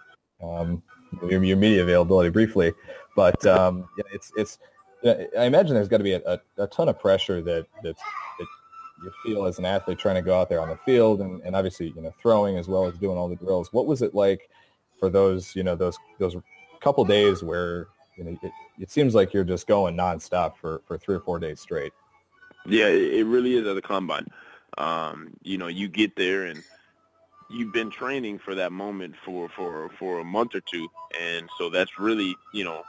um, 0.43 0.83
your 1.27 1.43
your 1.43 1.57
media 1.57 1.81
availability 1.81 2.29
briefly, 2.29 2.71
but 3.15 3.43
um, 3.47 3.89
it's 4.13 4.31
it's 4.37 4.59
I 5.05 5.45
imagine 5.45 5.75
there's 5.75 5.87
got 5.87 5.97
to 5.99 6.03
be 6.03 6.13
a, 6.13 6.21
a, 6.25 6.39
a, 6.57 6.67
ton 6.67 6.89
of 6.89 6.99
pressure 6.99 7.41
that 7.41 7.67
that's, 7.83 8.01
that 8.39 8.47
you 9.01 9.11
feel 9.23 9.45
as 9.45 9.57
an 9.57 9.65
athlete 9.65 9.97
trying 9.97 10.15
to 10.15 10.21
go 10.21 10.39
out 10.39 10.49
there 10.49 10.61
on 10.61 10.69
the 10.69 10.77
field, 10.77 11.21
and, 11.21 11.41
and 11.43 11.55
obviously 11.55 11.93
you 11.95 12.01
know 12.01 12.13
throwing 12.21 12.57
as 12.57 12.67
well 12.67 12.85
as 12.85 12.97
doing 12.97 13.17
all 13.17 13.29
the 13.29 13.35
drills. 13.35 13.71
What 13.71 13.85
was 13.85 14.01
it 14.01 14.13
like 14.13 14.49
for 14.99 15.09
those 15.09 15.55
you 15.55 15.63
know 15.63 15.75
those 15.75 15.97
those 16.19 16.35
couple 16.81 17.05
days 17.05 17.43
where 17.43 17.87
you 18.17 18.23
know 18.25 18.37
it, 18.41 18.51
it 18.79 18.91
seems 18.91 19.15
like 19.15 19.33
you're 19.33 19.43
just 19.43 19.67
going 19.67 19.95
nonstop 19.95 20.57
for 20.57 20.81
for 20.85 20.97
three 20.97 21.15
or 21.15 21.21
four 21.21 21.39
days 21.39 21.61
straight? 21.61 21.93
Yeah, 22.65 22.87
it 22.87 23.25
really 23.25 23.55
is 23.55 23.65
at 23.67 23.75
the 23.75 23.81
combine. 23.81 24.27
Um, 24.77 25.33
you 25.41 25.57
know, 25.57 25.67
you 25.67 25.87
get 25.87 26.15
there 26.15 26.45
and 26.45 26.61
you've 27.49 27.73
been 27.73 27.89
training 27.89 28.39
for 28.39 28.55
that 28.55 28.71
moment 28.71 29.15
for 29.25 29.49
for 29.49 29.89
for 29.97 30.19
a 30.19 30.25
month 30.25 30.55
or 30.55 30.61
two, 30.61 30.87
and 31.19 31.49
so 31.57 31.69
that's 31.69 31.97
really 31.97 32.35
you 32.53 32.63
know 32.63 32.83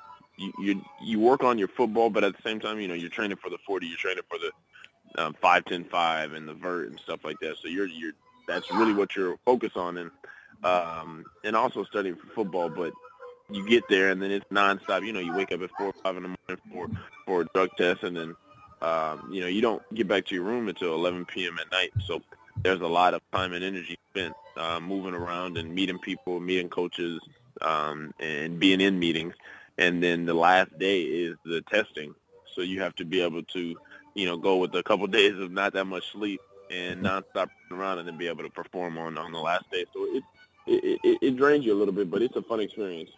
you 0.59 0.83
you, 1.01 1.21
work 1.21 1.45
on 1.45 1.59
your 1.59 1.69
football, 1.69 2.11
but 2.11 2.25
at 2.25 2.37
the 2.37 2.43
same 2.43 2.61
time, 2.61 2.81
you 2.81 2.89
know, 2.89 2.95
you're 2.95 3.11
training 3.11 3.37
for 3.37 3.51
the 3.51 3.59
40, 3.67 3.87
you're 3.87 3.97
training 3.97 4.25
for 4.29 4.39
the 4.39 5.23
um, 5.23 5.35
5, 5.41 5.65
10, 5.65 5.85
5 5.85 6.33
and 6.33 6.49
the 6.49 6.55
vert 6.55 6.89
and 6.91 6.99
stuff 7.01 7.21
like 7.25 7.39
that. 7.41 7.57
So 7.59 7.69
you're 7.69 7.87
you're 7.87 8.13
that's 8.47 8.71
really 8.73 8.95
what 8.95 9.15
you're 9.15 9.37
focused 9.45 9.77
on, 9.77 9.99
and 9.99 10.11
um, 10.65 11.25
and 11.45 11.55
also 11.57 11.85
studying 11.85 12.17
for 12.17 12.27
football. 12.35 12.69
But 12.69 12.93
you 13.51 13.67
get 13.67 13.85
there 13.89 14.11
and 14.11 14.23
then 14.23 14.31
it's 14.31 14.47
nonstop. 14.53 15.05
You 15.05 15.13
know, 15.13 15.21
you 15.21 15.35
wake 15.35 15.53
up 15.53 15.63
at 15.63 15.71
four 15.77 15.93
five 16.03 16.17
in 16.17 16.23
the 16.23 16.29
morning 16.29 16.63
for 16.73 16.89
for 17.27 17.43
a 17.43 17.45
drug 17.55 17.71
test, 17.77 18.03
and 18.03 18.17
then 18.17 18.37
um, 18.83 19.29
you 19.33 19.41
know 19.41 19.47
you 19.47 19.61
don't 19.61 19.83
get 19.95 20.09
back 20.09 20.27
to 20.27 20.35
your 20.35 20.45
room 20.45 20.69
until 20.69 20.95
11 20.95 21.27
p.m. 21.27 21.59
at 21.61 21.71
night. 21.71 21.93
So 22.07 22.23
there's 22.63 22.81
a 22.81 22.87
lot 22.87 23.15
of 23.15 23.21
time 23.33 23.53
and 23.53 23.65
energy 23.65 23.99
spent 24.11 24.35
uh, 24.57 24.81
moving 24.81 25.15
around 25.15 25.57
and 25.57 25.75
meeting 25.75 25.99
people, 25.99 26.41
meeting 26.41 26.69
coaches, 26.69 27.21
um, 27.63 28.13
and 28.21 28.59
being 28.59 28.81
in 28.81 28.99
meetings. 28.99 29.35
And 29.81 30.03
then 30.03 30.27
the 30.27 30.35
last 30.35 30.79
day 30.79 31.03
is 31.03 31.37
the 31.45 31.63
testing. 31.63 32.15
So 32.55 32.61
you 32.61 32.81
have 32.83 32.95
to 32.97 33.05
be 33.05 33.23
able 33.23 33.43
to, 33.43 33.77
you 34.15 34.27
know, 34.27 34.37
go 34.37 34.59
with 34.59 34.75
a 34.75 34.83
couple 34.83 35.07
of 35.07 35.11
days 35.21 35.37
of 35.39 35.51
not 35.51 35.73
that 35.73 35.87
much 35.87 36.13
sleep 36.13 36.41
and 36.71 37.03
nonstop 37.03 37.49
around 37.73 37.99
and 37.99 38.07
then 38.07 38.17
be 38.17 38.29
able 38.29 38.45
to 38.45 38.51
perform 38.51 38.97
on 38.99 39.19
on 39.19 39.33
the 39.33 39.39
last 39.39 39.65
day. 39.73 39.85
So 39.93 40.05
it 40.15 40.23
it, 40.67 41.01
it, 41.03 41.19
it 41.23 41.37
drains 41.37 41.65
you 41.65 41.73
a 41.73 41.79
little 41.79 41.95
bit, 41.95 42.11
but 42.11 42.23
it's 42.23 42.37
a 42.37 42.43
fun 42.43 42.61
experience. 42.61 43.11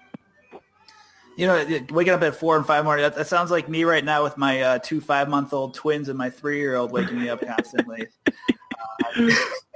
You 1.36 1.46
know, 1.46 1.66
waking 1.90 2.12
up 2.12 2.22
at 2.22 2.36
four 2.36 2.56
and 2.56 2.66
five 2.66 2.84
morning, 2.84 3.02
that, 3.04 3.14
that 3.16 3.26
sounds 3.26 3.50
like 3.50 3.68
me 3.68 3.84
right 3.84 4.04
now 4.04 4.22
with 4.22 4.36
my 4.36 4.60
uh, 4.60 4.78
two 4.78 5.00
five-month-old 5.00 5.74
twins 5.74 6.08
and 6.08 6.16
my 6.16 6.28
three-year-old 6.30 6.92
waking 6.92 7.20
me 7.20 7.30
up 7.30 7.44
constantly. 7.44 8.06
um, 9.16 9.30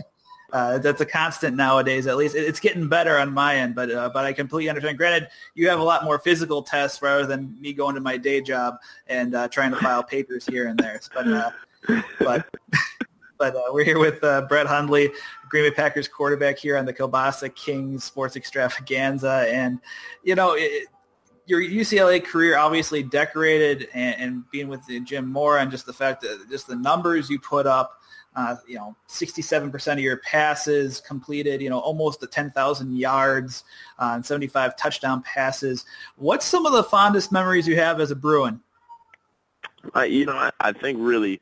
uh, 0.52 0.78
that's 0.78 1.00
a 1.00 1.06
constant 1.06 1.56
nowadays. 1.56 2.06
At 2.06 2.16
least 2.16 2.36
it's 2.36 2.60
getting 2.60 2.88
better 2.88 3.18
on 3.18 3.32
my 3.32 3.56
end, 3.56 3.74
but 3.74 3.90
uh, 3.90 4.10
but 4.12 4.24
I 4.24 4.32
completely 4.32 4.68
understand. 4.68 4.96
Granted, 4.98 5.28
you 5.54 5.68
have 5.68 5.80
a 5.80 5.84
lot 5.84 6.04
more 6.04 6.18
physical 6.18 6.62
tests 6.62 7.02
rather 7.02 7.26
than 7.26 7.60
me 7.60 7.72
going 7.72 7.94
to 7.96 8.00
my 8.00 8.16
day 8.16 8.40
job 8.40 8.76
and 9.08 9.34
uh, 9.34 9.48
trying 9.48 9.72
to 9.72 9.76
file 9.78 10.02
papers 10.02 10.46
here 10.46 10.68
and 10.68 10.78
there. 10.78 11.00
But 11.12 11.28
uh, 11.28 11.50
but 12.20 12.46
but 13.38 13.56
uh, 13.56 13.62
we're 13.72 13.84
here 13.84 13.98
with 13.98 14.22
uh, 14.22 14.42
Brett 14.42 14.66
Hundley, 14.66 15.10
Green 15.48 15.64
Bay 15.64 15.74
Packers 15.74 16.06
quarterback 16.06 16.58
here 16.58 16.76
on 16.76 16.84
the 16.84 16.92
Kielbasa 16.92 17.54
Kings 17.54 18.04
Sports 18.04 18.36
Extravaganza, 18.36 19.46
and 19.48 19.80
you 20.22 20.34
know. 20.34 20.54
It, 20.56 20.88
your 21.48 21.60
UCLA 21.62 22.24
career 22.24 22.58
obviously 22.58 23.04
decorated 23.04 23.88
and, 23.94 24.20
and, 24.20 24.50
being 24.50 24.66
with 24.66 24.80
Jim 25.04 25.30
Mora 25.30 25.62
and 25.62 25.70
just 25.70 25.86
the 25.86 25.92
fact 25.92 26.22
that 26.22 26.44
just 26.50 26.66
the 26.66 26.74
numbers 26.74 27.30
you 27.30 27.38
put 27.38 27.68
up, 27.68 28.00
uh, 28.36 28.56
you 28.68 28.76
know, 28.76 28.94
67% 29.08 29.92
of 29.94 29.98
your 29.98 30.18
passes 30.18 31.00
completed, 31.00 31.60
you 31.60 31.70
know, 31.70 31.78
almost 31.78 32.20
the 32.20 32.26
10,000 32.26 32.96
yards 32.96 33.64
uh, 33.98 34.12
and 34.14 34.24
75 34.24 34.76
touchdown 34.76 35.22
passes. 35.22 35.84
What's 36.16 36.46
some 36.46 36.66
of 36.66 36.72
the 36.72 36.84
fondest 36.84 37.32
memories 37.32 37.66
you 37.66 37.76
have 37.76 38.00
as 38.00 38.10
a 38.10 38.16
Bruin? 38.16 38.60
Uh, 39.94 40.02
you 40.02 40.26
know, 40.26 40.36
I, 40.36 40.50
I 40.60 40.72
think 40.72 40.98
really 41.00 41.40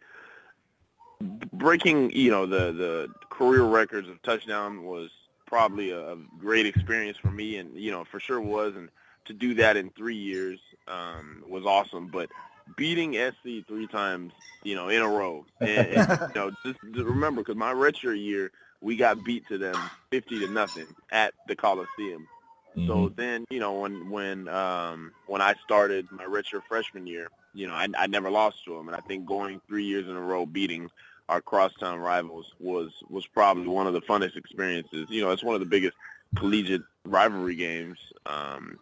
breaking, 1.52 2.11
you 2.12 2.30
know, 2.30 2.46
the, 2.46 2.72
the 2.72 3.09
career 3.28 3.64
records 3.64 4.09
of 4.09 4.22
touchdown 4.22 4.85
was 4.85 5.11
probably 5.46 5.90
a, 5.90 6.12
a 6.12 6.16
great 6.38 6.66
experience 6.66 7.18
for 7.18 7.30
me 7.30 7.57
and, 7.57 7.74
you 7.74 7.90
know, 7.90 8.04
for 8.04 8.20
sure 8.20 8.40
was. 8.40 8.76
And, 8.76 8.88
to 9.24 9.33
do 9.33 9.54
that 9.54 9.76
in 9.76 9.90
three 9.90 10.16
years 10.16 10.61
um, 10.88 11.42
was 11.46 11.64
awesome. 11.64 12.09
But 12.09 12.30
beating 12.77 13.14
SC 13.14 13.66
three 13.66 13.87
times, 13.87 14.33
you 14.62 14.74
know, 14.74 14.88
in 14.88 15.03
a 15.03 15.09
row, 15.09 15.44
and, 15.61 15.68
and 15.70 16.20
you 16.35 16.40
know, 16.40 16.50
just, 16.64 16.79
just 16.92 17.07
remember 17.07 17.42
because 17.42 17.57
my 17.57 17.72
redshirt 17.72 18.22
year 18.22 18.50
we 18.81 18.96
got 18.96 19.24
beat 19.24 19.46
to 19.48 19.59
them 19.59 19.77
fifty 20.11 20.38
to 20.40 20.48
nothing 20.48 20.87
at 21.11 21.35
the 21.48 21.57
Coliseum. 21.57 22.29
Mm-hmm. 22.77 22.88
So 22.88 23.12
then, 23.14 23.44
you 23.50 23.61
know, 23.61 23.72
when 23.72 24.11
when 24.11 24.48
um, 24.48 25.12
when 25.27 25.40
I 25.40 25.55
started 25.64 26.11
my 26.11 26.24
redshirt 26.24 26.62
freshman 26.68 27.07
year, 27.07 27.29
you 27.55 27.66
know, 27.66 27.74
I, 27.74 27.88
I 27.96 28.07
never 28.07 28.31
lost 28.31 28.64
to 28.64 28.77
them, 28.77 28.88
and 28.88 28.96
I 28.96 29.00
think 29.00 29.27
going 29.27 29.61
three 29.68 29.85
years 29.85 30.09
in 30.09 30.16
a 30.16 30.20
row 30.20 30.44
beating 30.44 30.90
our 31.29 31.40
crosstown 31.40 32.00
rivals 32.00 32.53
was 32.59 32.90
was 33.09 33.27
probably 33.27 33.68
one 33.68 33.87
of 33.87 33.92
the 33.92 34.03
funnest 34.03 34.37
experiences. 34.37 35.07
You 35.09 35.22
know, 35.22 35.31
it's 35.31 35.44
one 35.44 35.55
of 35.55 35.61
the 35.61 35.66
biggest 35.66 35.96
collegiate 36.37 36.83
rivalry 37.05 37.55
games 37.55 37.98
um, 38.27 38.79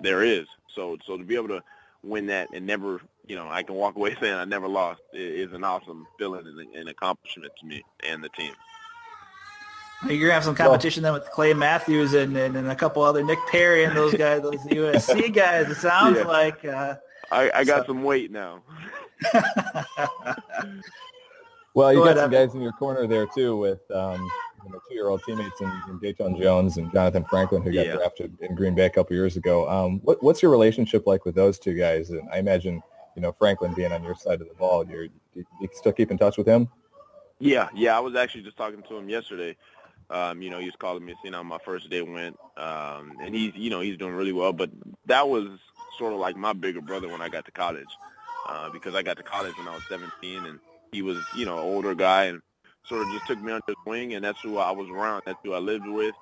there 0.00 0.22
is. 0.22 0.46
So 0.74 0.98
so 1.06 1.16
to 1.16 1.24
be 1.24 1.34
able 1.34 1.48
to 1.48 1.62
win 2.02 2.26
that 2.26 2.48
and 2.54 2.66
never, 2.66 3.00
you 3.30 3.36
know, 3.36 3.48
I 3.48 3.62
can 3.62 3.76
walk 3.76 3.94
away 3.94 4.16
saying 4.20 4.34
I 4.34 4.44
never 4.44 4.66
lost 4.66 5.00
is 5.12 5.52
an 5.52 5.62
awesome 5.62 6.06
feeling 6.18 6.46
and 6.46 6.74
an 6.74 6.88
accomplishment 6.88 7.52
to 7.60 7.66
me 7.66 7.82
and 8.04 8.22
the 8.22 8.28
team. 8.30 8.52
You're 10.06 10.20
gonna 10.20 10.32
have 10.32 10.44
some 10.44 10.54
competition 10.54 11.02
well, 11.02 11.12
then 11.12 11.22
with 11.22 11.30
Clay 11.30 11.52
Matthews 11.52 12.14
and, 12.14 12.34
and, 12.36 12.56
and, 12.56 12.70
a 12.70 12.74
couple 12.74 13.02
other 13.02 13.22
Nick 13.22 13.38
Perry 13.50 13.84
and 13.84 13.94
those 13.94 14.14
guys, 14.14 14.40
those 14.40 14.54
USC 14.60 15.32
guys. 15.32 15.68
It 15.70 15.76
sounds 15.76 16.16
yeah. 16.16 16.24
like. 16.24 16.64
Uh, 16.64 16.96
I, 17.30 17.50
I 17.54 17.64
got 17.64 17.82
so. 17.82 17.88
some 17.88 18.02
weight 18.02 18.32
now. 18.32 18.62
well, 21.74 21.92
you 21.92 21.98
Go 21.98 22.06
got 22.06 22.16
ahead, 22.16 22.16
some 22.16 22.30
guys 22.30 22.54
in 22.54 22.62
your 22.62 22.72
corner 22.72 23.06
there 23.06 23.26
too 23.26 23.58
with 23.58 23.88
um, 23.90 24.26
you 24.64 24.72
know, 24.72 24.80
two-year-old 24.88 25.22
teammates 25.24 25.60
in, 25.60 25.68
in 25.88 26.00
Datone 26.00 26.40
Jones 26.40 26.78
and 26.78 26.90
Jonathan 26.92 27.24
Franklin, 27.28 27.62
who 27.62 27.70
got 27.70 27.86
yeah. 27.86 27.96
drafted 27.96 28.36
in 28.40 28.54
Green 28.54 28.74
Bay 28.74 28.86
a 28.86 28.90
couple 28.90 29.14
years 29.14 29.36
ago. 29.36 29.68
Um, 29.68 30.00
what, 30.00 30.22
what's 30.22 30.40
your 30.42 30.50
relationship 30.50 31.06
like 31.06 31.26
with 31.26 31.34
those 31.34 31.58
two 31.58 31.74
guys? 31.74 32.08
And 32.08 32.26
I 32.32 32.38
imagine, 32.38 32.82
you 33.14 33.22
know, 33.22 33.32
Franklin 33.32 33.74
being 33.74 33.92
on 33.92 34.02
your 34.02 34.14
side 34.14 34.40
of 34.40 34.48
the 34.48 34.54
ball, 34.54 34.86
you're, 34.86 35.04
you, 35.34 35.44
you 35.60 35.68
still 35.72 35.92
keep 35.92 36.10
in 36.10 36.18
touch 36.18 36.36
with 36.36 36.46
him? 36.46 36.68
Yeah, 37.38 37.68
yeah. 37.74 37.96
I 37.96 38.00
was 38.00 38.14
actually 38.14 38.42
just 38.42 38.56
talking 38.56 38.82
to 38.82 38.96
him 38.96 39.08
yesterday. 39.08 39.56
Um, 40.10 40.42
you 40.42 40.50
know, 40.50 40.58
he 40.58 40.66
was 40.66 40.76
calling 40.76 41.04
me, 41.04 41.14
seeing 41.22 41.34
how 41.34 41.42
my 41.42 41.58
first 41.64 41.88
day 41.88 42.02
went, 42.02 42.36
um, 42.56 43.16
and 43.22 43.34
he's, 43.34 43.54
you 43.54 43.70
know, 43.70 43.80
he's 43.80 43.96
doing 43.96 44.14
really 44.14 44.32
well. 44.32 44.52
But 44.52 44.70
that 45.06 45.28
was 45.28 45.46
sort 45.98 46.12
of 46.12 46.18
like 46.18 46.36
my 46.36 46.52
bigger 46.52 46.80
brother 46.80 47.08
when 47.08 47.22
I 47.22 47.28
got 47.28 47.44
to 47.44 47.52
college, 47.52 47.88
uh, 48.48 48.70
because 48.70 48.94
I 48.96 49.02
got 49.02 49.18
to 49.18 49.22
college 49.22 49.56
when 49.56 49.68
I 49.68 49.74
was 49.74 49.84
17, 49.88 50.46
and 50.46 50.58
he 50.90 51.02
was, 51.02 51.18
you 51.36 51.46
know, 51.46 51.58
older 51.58 51.94
guy, 51.94 52.24
and 52.24 52.42
sort 52.84 53.06
of 53.06 53.12
just 53.12 53.26
took 53.26 53.40
me 53.40 53.52
under 53.52 53.62
his 53.68 53.76
wing, 53.86 54.14
and 54.14 54.24
that's 54.24 54.40
who 54.40 54.58
I 54.58 54.72
was 54.72 54.88
around. 54.90 55.22
That's 55.26 55.38
who 55.44 55.54
I 55.54 55.58
lived 55.58 55.86
with, 55.86 56.14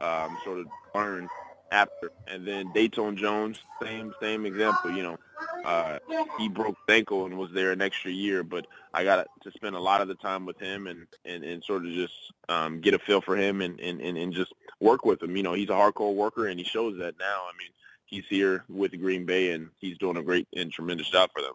and 0.00 0.30
um, 0.32 0.38
sort 0.44 0.58
of 0.58 0.66
learned 0.94 1.28
after. 1.70 2.10
And 2.26 2.46
then 2.46 2.72
Datone 2.72 3.16
Jones, 3.16 3.58
same 3.82 4.12
same 4.20 4.46
example. 4.46 4.90
You 4.90 5.04
know, 5.04 5.18
uh, 5.64 5.98
he 6.38 6.48
broke 6.48 6.76
his 6.86 6.94
ankle 6.94 7.26
and 7.26 7.38
was 7.38 7.50
there 7.52 7.72
an 7.72 7.82
extra 7.82 8.10
year, 8.10 8.42
but 8.42 8.66
I 8.92 9.04
got 9.04 9.26
to 9.42 9.50
spend 9.52 9.76
a 9.76 9.80
lot 9.80 10.00
of 10.00 10.08
the 10.08 10.14
time 10.14 10.46
with 10.46 10.58
him 10.58 10.86
and 10.86 11.06
and, 11.24 11.44
and 11.44 11.64
sort 11.64 11.84
of 11.86 11.92
just 11.92 12.14
um, 12.48 12.80
get 12.80 12.94
a 12.94 12.98
feel 12.98 13.20
for 13.20 13.36
him 13.36 13.60
and, 13.60 13.80
and, 13.80 14.00
and, 14.00 14.18
and 14.18 14.32
just 14.32 14.52
work 14.80 15.04
with 15.04 15.22
him. 15.22 15.36
You 15.36 15.42
know, 15.42 15.54
he's 15.54 15.68
a 15.68 15.72
hardcore 15.72 16.14
worker, 16.14 16.46
and 16.46 16.58
he 16.58 16.64
shows 16.64 16.98
that 16.98 17.18
now. 17.18 17.42
I 17.48 17.56
mean, 17.58 17.70
he's 18.06 18.24
here 18.28 18.64
with 18.68 18.98
Green 19.00 19.24
Bay, 19.24 19.52
and 19.52 19.70
he's 19.78 19.98
doing 19.98 20.16
a 20.16 20.22
great 20.22 20.48
and 20.54 20.70
tremendous 20.72 21.08
job 21.10 21.30
for 21.34 21.42
them. 21.42 21.54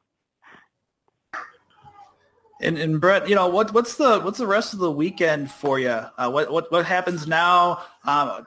And, 2.60 2.78
and 2.78 3.00
Brett, 3.00 3.30
you 3.30 3.36
know 3.36 3.48
what 3.48 3.72
what's 3.74 3.98
the 3.98 4.20
what's 4.20 4.40
the 4.40 4.48
rest 4.48 4.74
of 4.74 4.80
the 4.80 4.92
weekend 4.92 5.52
for 5.52 5.78
you? 5.78 5.90
Uh, 5.90 6.30
what 6.30 6.52
what 6.52 6.72
what 6.72 6.86
happens 6.86 7.28
now? 7.28 7.84
Um, 8.04 8.44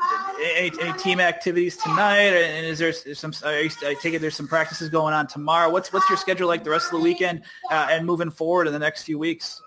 any, 0.56 0.72
any 0.80 0.98
team 0.98 1.20
activities 1.20 1.76
tonight? 1.76 2.34
And 2.34 2.66
is 2.66 2.80
there 2.80 2.92
some? 2.92 3.32
I 3.44 3.68
take 4.02 4.14
it 4.14 4.20
there's 4.20 4.34
some 4.34 4.48
practices 4.48 4.88
going 4.88 5.14
on 5.14 5.28
tomorrow. 5.28 5.70
What's 5.70 5.92
what's 5.92 6.08
your 6.08 6.18
schedule 6.18 6.48
like 6.48 6.64
the 6.64 6.70
rest 6.70 6.86
of 6.86 6.98
the 6.98 7.04
weekend 7.04 7.42
uh, 7.70 7.86
and 7.88 8.04
moving 8.04 8.30
forward 8.30 8.66
in 8.66 8.72
the 8.72 8.80
next 8.80 9.04
few 9.04 9.18
weeks? 9.18 9.62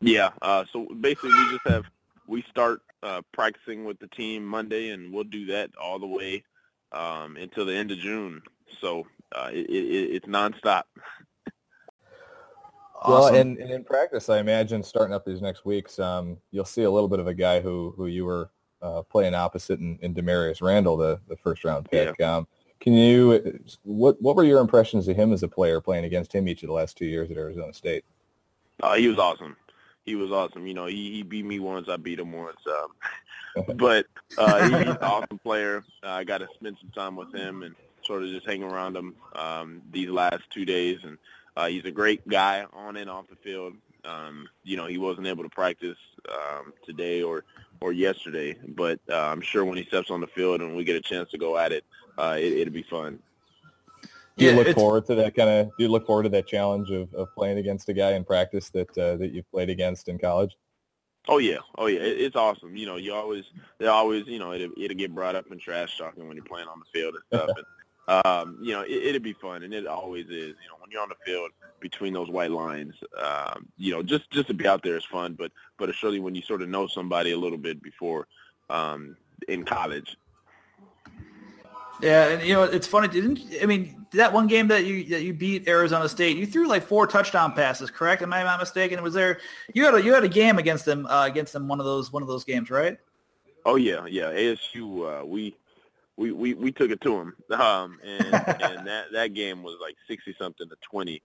Yeah. 0.00 0.30
Uh, 0.40 0.64
so 0.72 0.86
basically, 1.00 1.30
we 1.30 1.50
just 1.50 1.66
have 1.66 1.84
we 2.28 2.44
start 2.50 2.80
uh, 3.02 3.22
practicing 3.32 3.84
with 3.84 3.98
the 3.98 4.08
team 4.08 4.44
Monday, 4.44 4.90
and 4.90 5.12
we'll 5.12 5.24
do 5.24 5.46
that 5.46 5.70
all 5.82 5.98
the 5.98 6.06
way 6.06 6.44
um, 6.92 7.36
until 7.36 7.66
the 7.66 7.74
end 7.74 7.90
of 7.90 7.98
June. 7.98 8.40
So 8.80 9.06
uh, 9.34 9.50
it, 9.52 9.68
it, 9.68 10.14
it's 10.14 10.26
nonstop. 10.26 10.84
Well, 13.06 13.26
and, 13.34 13.58
and, 13.58 13.70
in 13.70 13.84
practice, 13.84 14.28
I 14.28 14.38
imagine 14.38 14.82
starting 14.82 15.14
up 15.14 15.24
these 15.24 15.42
next 15.42 15.64
weeks, 15.64 15.98
um, 15.98 16.38
you'll 16.50 16.64
see 16.64 16.82
a 16.82 16.90
little 16.90 17.08
bit 17.08 17.20
of 17.20 17.26
a 17.26 17.34
guy 17.34 17.60
who 17.60 17.92
who 17.96 18.06
you 18.06 18.24
were 18.24 18.50
uh, 18.82 19.02
playing 19.02 19.34
opposite 19.34 19.80
in, 19.80 19.98
in 20.02 20.14
Damarious 20.14 20.62
Randall, 20.62 20.96
the, 20.96 21.20
the 21.28 21.36
first 21.36 21.64
round 21.64 21.90
pick. 21.90 22.14
Yeah. 22.18 22.36
Um, 22.36 22.46
can 22.80 22.92
you 22.92 23.58
what 23.82 24.20
what 24.20 24.36
were 24.36 24.44
your 24.44 24.60
impressions 24.60 25.08
of 25.08 25.16
him 25.16 25.32
as 25.32 25.42
a 25.42 25.48
player 25.48 25.80
playing 25.80 26.04
against 26.04 26.34
him 26.34 26.48
each 26.48 26.62
of 26.62 26.66
the 26.66 26.74
last 26.74 26.96
two 26.96 27.06
years 27.06 27.30
at 27.30 27.36
Arizona 27.36 27.72
State? 27.72 28.04
Uh, 28.82 28.94
he 28.94 29.08
was 29.08 29.18
awesome. 29.18 29.56
He 30.04 30.16
was 30.16 30.30
awesome. 30.30 30.66
You 30.66 30.74
know, 30.74 30.86
he, 30.86 31.12
he 31.12 31.22
beat 31.22 31.46
me 31.46 31.60
once, 31.60 31.88
I 31.88 31.96
beat 31.96 32.18
him 32.18 32.32
once. 32.32 32.60
Um, 32.66 33.66
but 33.76 34.06
uh, 34.36 34.68
he's 34.68 34.88
an 34.88 34.98
awesome 35.00 35.38
player. 35.38 35.84
Uh, 36.02 36.10
I 36.10 36.24
got 36.24 36.38
to 36.38 36.48
spend 36.54 36.76
some 36.80 36.90
time 36.90 37.16
with 37.16 37.34
him 37.34 37.62
and 37.62 37.74
sort 38.04 38.22
of 38.22 38.28
just 38.28 38.46
hang 38.46 38.62
around 38.62 38.96
him 38.96 39.14
um, 39.34 39.80
these 39.90 40.10
last 40.10 40.42
two 40.50 40.66
days 40.66 40.98
and 41.04 41.16
uh, 41.56 41.66
he's 41.66 41.84
a 41.84 41.90
great 41.90 42.26
guy 42.28 42.66
on 42.72 42.96
and 42.96 43.08
off 43.08 43.28
the 43.28 43.36
field. 43.36 43.74
Um, 44.04 44.48
you 44.62 44.76
know, 44.76 44.86
he 44.86 44.98
wasn't 44.98 45.26
able 45.26 45.44
to 45.44 45.50
practice 45.50 45.96
um, 46.30 46.72
today 46.84 47.22
or 47.22 47.44
or 47.80 47.92
yesterday, 47.92 48.56
but 48.68 48.98
uh, 49.10 49.16
I'm 49.16 49.40
sure 49.40 49.64
when 49.64 49.76
he 49.76 49.84
steps 49.84 50.10
on 50.10 50.20
the 50.20 50.26
field 50.26 50.60
and 50.60 50.76
we 50.76 50.84
get 50.84 50.96
a 50.96 51.00
chance 51.00 51.30
to 51.30 51.38
go 51.38 51.56
at 51.58 51.72
it, 51.72 51.84
uh, 52.16 52.36
it, 52.38 52.66
will 52.66 52.72
be 52.72 52.82
fun. 52.82 53.18
Do 54.36 54.44
you 54.44 54.50
yeah, 54.50 54.56
look 54.56 54.74
forward 54.74 55.06
to 55.06 55.14
that 55.16 55.34
kind 55.34 55.48
of? 55.48 55.66
Do 55.76 55.84
you 55.84 55.88
look 55.88 56.06
forward 56.06 56.24
to 56.24 56.28
that 56.30 56.46
challenge 56.46 56.90
of, 56.90 57.12
of 57.14 57.34
playing 57.34 57.58
against 57.58 57.88
a 57.88 57.92
guy 57.92 58.12
in 58.12 58.24
practice 58.24 58.70
that 58.70 58.96
uh, 58.98 59.16
that 59.16 59.32
you've 59.32 59.50
played 59.50 59.70
against 59.70 60.08
in 60.08 60.18
college? 60.18 60.56
Oh 61.28 61.38
yeah, 61.38 61.58
oh 61.78 61.86
yeah, 61.86 62.00
it, 62.00 62.20
it's 62.20 62.36
awesome. 62.36 62.76
You 62.76 62.86
know, 62.86 62.96
you 62.96 63.14
always 63.14 63.44
they 63.78 63.86
always 63.86 64.26
you 64.26 64.38
know 64.38 64.52
it, 64.52 64.70
it'll 64.76 64.96
get 64.96 65.14
brought 65.14 65.36
up 65.36 65.46
in 65.50 65.58
trash 65.58 65.96
talking 65.98 66.26
when 66.26 66.36
you're 66.36 66.44
playing 66.44 66.68
on 66.68 66.80
the 66.80 66.98
field 66.98 67.14
and 67.14 67.24
stuff. 67.40 67.56
and, 67.56 67.66
um, 68.08 68.58
you 68.60 68.72
know, 68.72 68.82
it, 68.82 68.90
it'd 68.90 69.22
be 69.22 69.32
fun, 69.32 69.62
and 69.62 69.72
it 69.72 69.86
always 69.86 70.26
is. 70.26 70.30
You 70.30 70.68
know, 70.68 70.76
when 70.80 70.90
you're 70.90 71.02
on 71.02 71.08
the 71.08 71.16
field 71.24 71.50
between 71.80 72.12
those 72.12 72.30
white 72.30 72.50
lines, 72.50 72.94
um, 73.22 73.66
you 73.76 73.92
know, 73.92 74.02
just 74.02 74.30
just 74.30 74.48
to 74.48 74.54
be 74.54 74.66
out 74.66 74.82
there 74.82 74.96
is 74.96 75.04
fun. 75.04 75.34
But 75.34 75.52
but 75.78 75.94
surely 75.94 76.20
when 76.20 76.34
you 76.34 76.42
sort 76.42 76.62
of 76.62 76.68
know 76.68 76.86
somebody 76.86 77.32
a 77.32 77.38
little 77.38 77.58
bit 77.58 77.82
before, 77.82 78.26
um, 78.70 79.16
in 79.48 79.64
college. 79.64 80.16
Yeah, 82.00 82.28
and 82.28 82.42
you 82.46 82.54
know 82.54 82.64
it's 82.64 82.86
funny. 82.86 83.08
Didn't 83.08 83.40
I 83.62 83.66
mean 83.66 84.06
that 84.12 84.32
one 84.32 84.46
game 84.48 84.68
that 84.68 84.84
you 84.84 85.04
that 85.04 85.22
you 85.22 85.32
beat 85.32 85.68
Arizona 85.68 86.08
State? 86.08 86.36
You 86.36 86.46
threw 86.46 86.66
like 86.66 86.82
four 86.82 87.06
touchdown 87.06 87.52
passes, 87.52 87.90
correct? 87.90 88.20
Am 88.20 88.32
I 88.32 88.42
not 88.42 88.58
mistaken? 88.58 88.98
It 88.98 89.02
was 89.02 89.14
there 89.14 89.38
you 89.72 89.84
had 89.84 89.94
a 89.94 90.02
you 90.02 90.12
had 90.12 90.24
a 90.24 90.28
game 90.28 90.58
against 90.58 90.84
them 90.84 91.06
uh, 91.06 91.24
against 91.26 91.52
them 91.52 91.68
one 91.68 91.80
of 91.80 91.86
those 91.86 92.12
one 92.12 92.22
of 92.22 92.28
those 92.28 92.44
games, 92.44 92.68
right? 92.68 92.98
Oh 93.64 93.76
yeah, 93.76 94.04
yeah. 94.06 94.32
ASU, 94.32 95.22
uh, 95.22 95.24
we 95.24 95.56
we 96.16 96.32
we 96.32 96.54
we 96.54 96.72
took 96.72 96.90
it 96.90 97.00
to 97.02 97.20
him. 97.20 97.34
um, 97.52 97.98
and 98.04 98.26
and 98.26 98.86
that 98.86 99.06
that 99.12 99.34
game 99.34 99.62
was 99.62 99.76
like 99.80 99.96
sixty 100.08 100.34
something 100.38 100.68
to 100.68 100.76
twenty. 100.82 101.22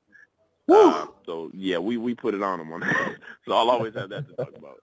Uh, 0.70 1.08
so 1.26 1.50
yeah, 1.54 1.78
we 1.78 1.98
we 1.98 2.14
put 2.14 2.34
it 2.34 2.44
on 2.44 2.60
him 2.60 2.72
on 2.72 2.82
that. 2.82 3.16
so 3.48 3.54
I'll 3.54 3.70
always 3.70 3.94
have 3.96 4.10
that 4.10 4.28
to 4.28 4.34
talk 4.34 4.56
about. 4.56 4.82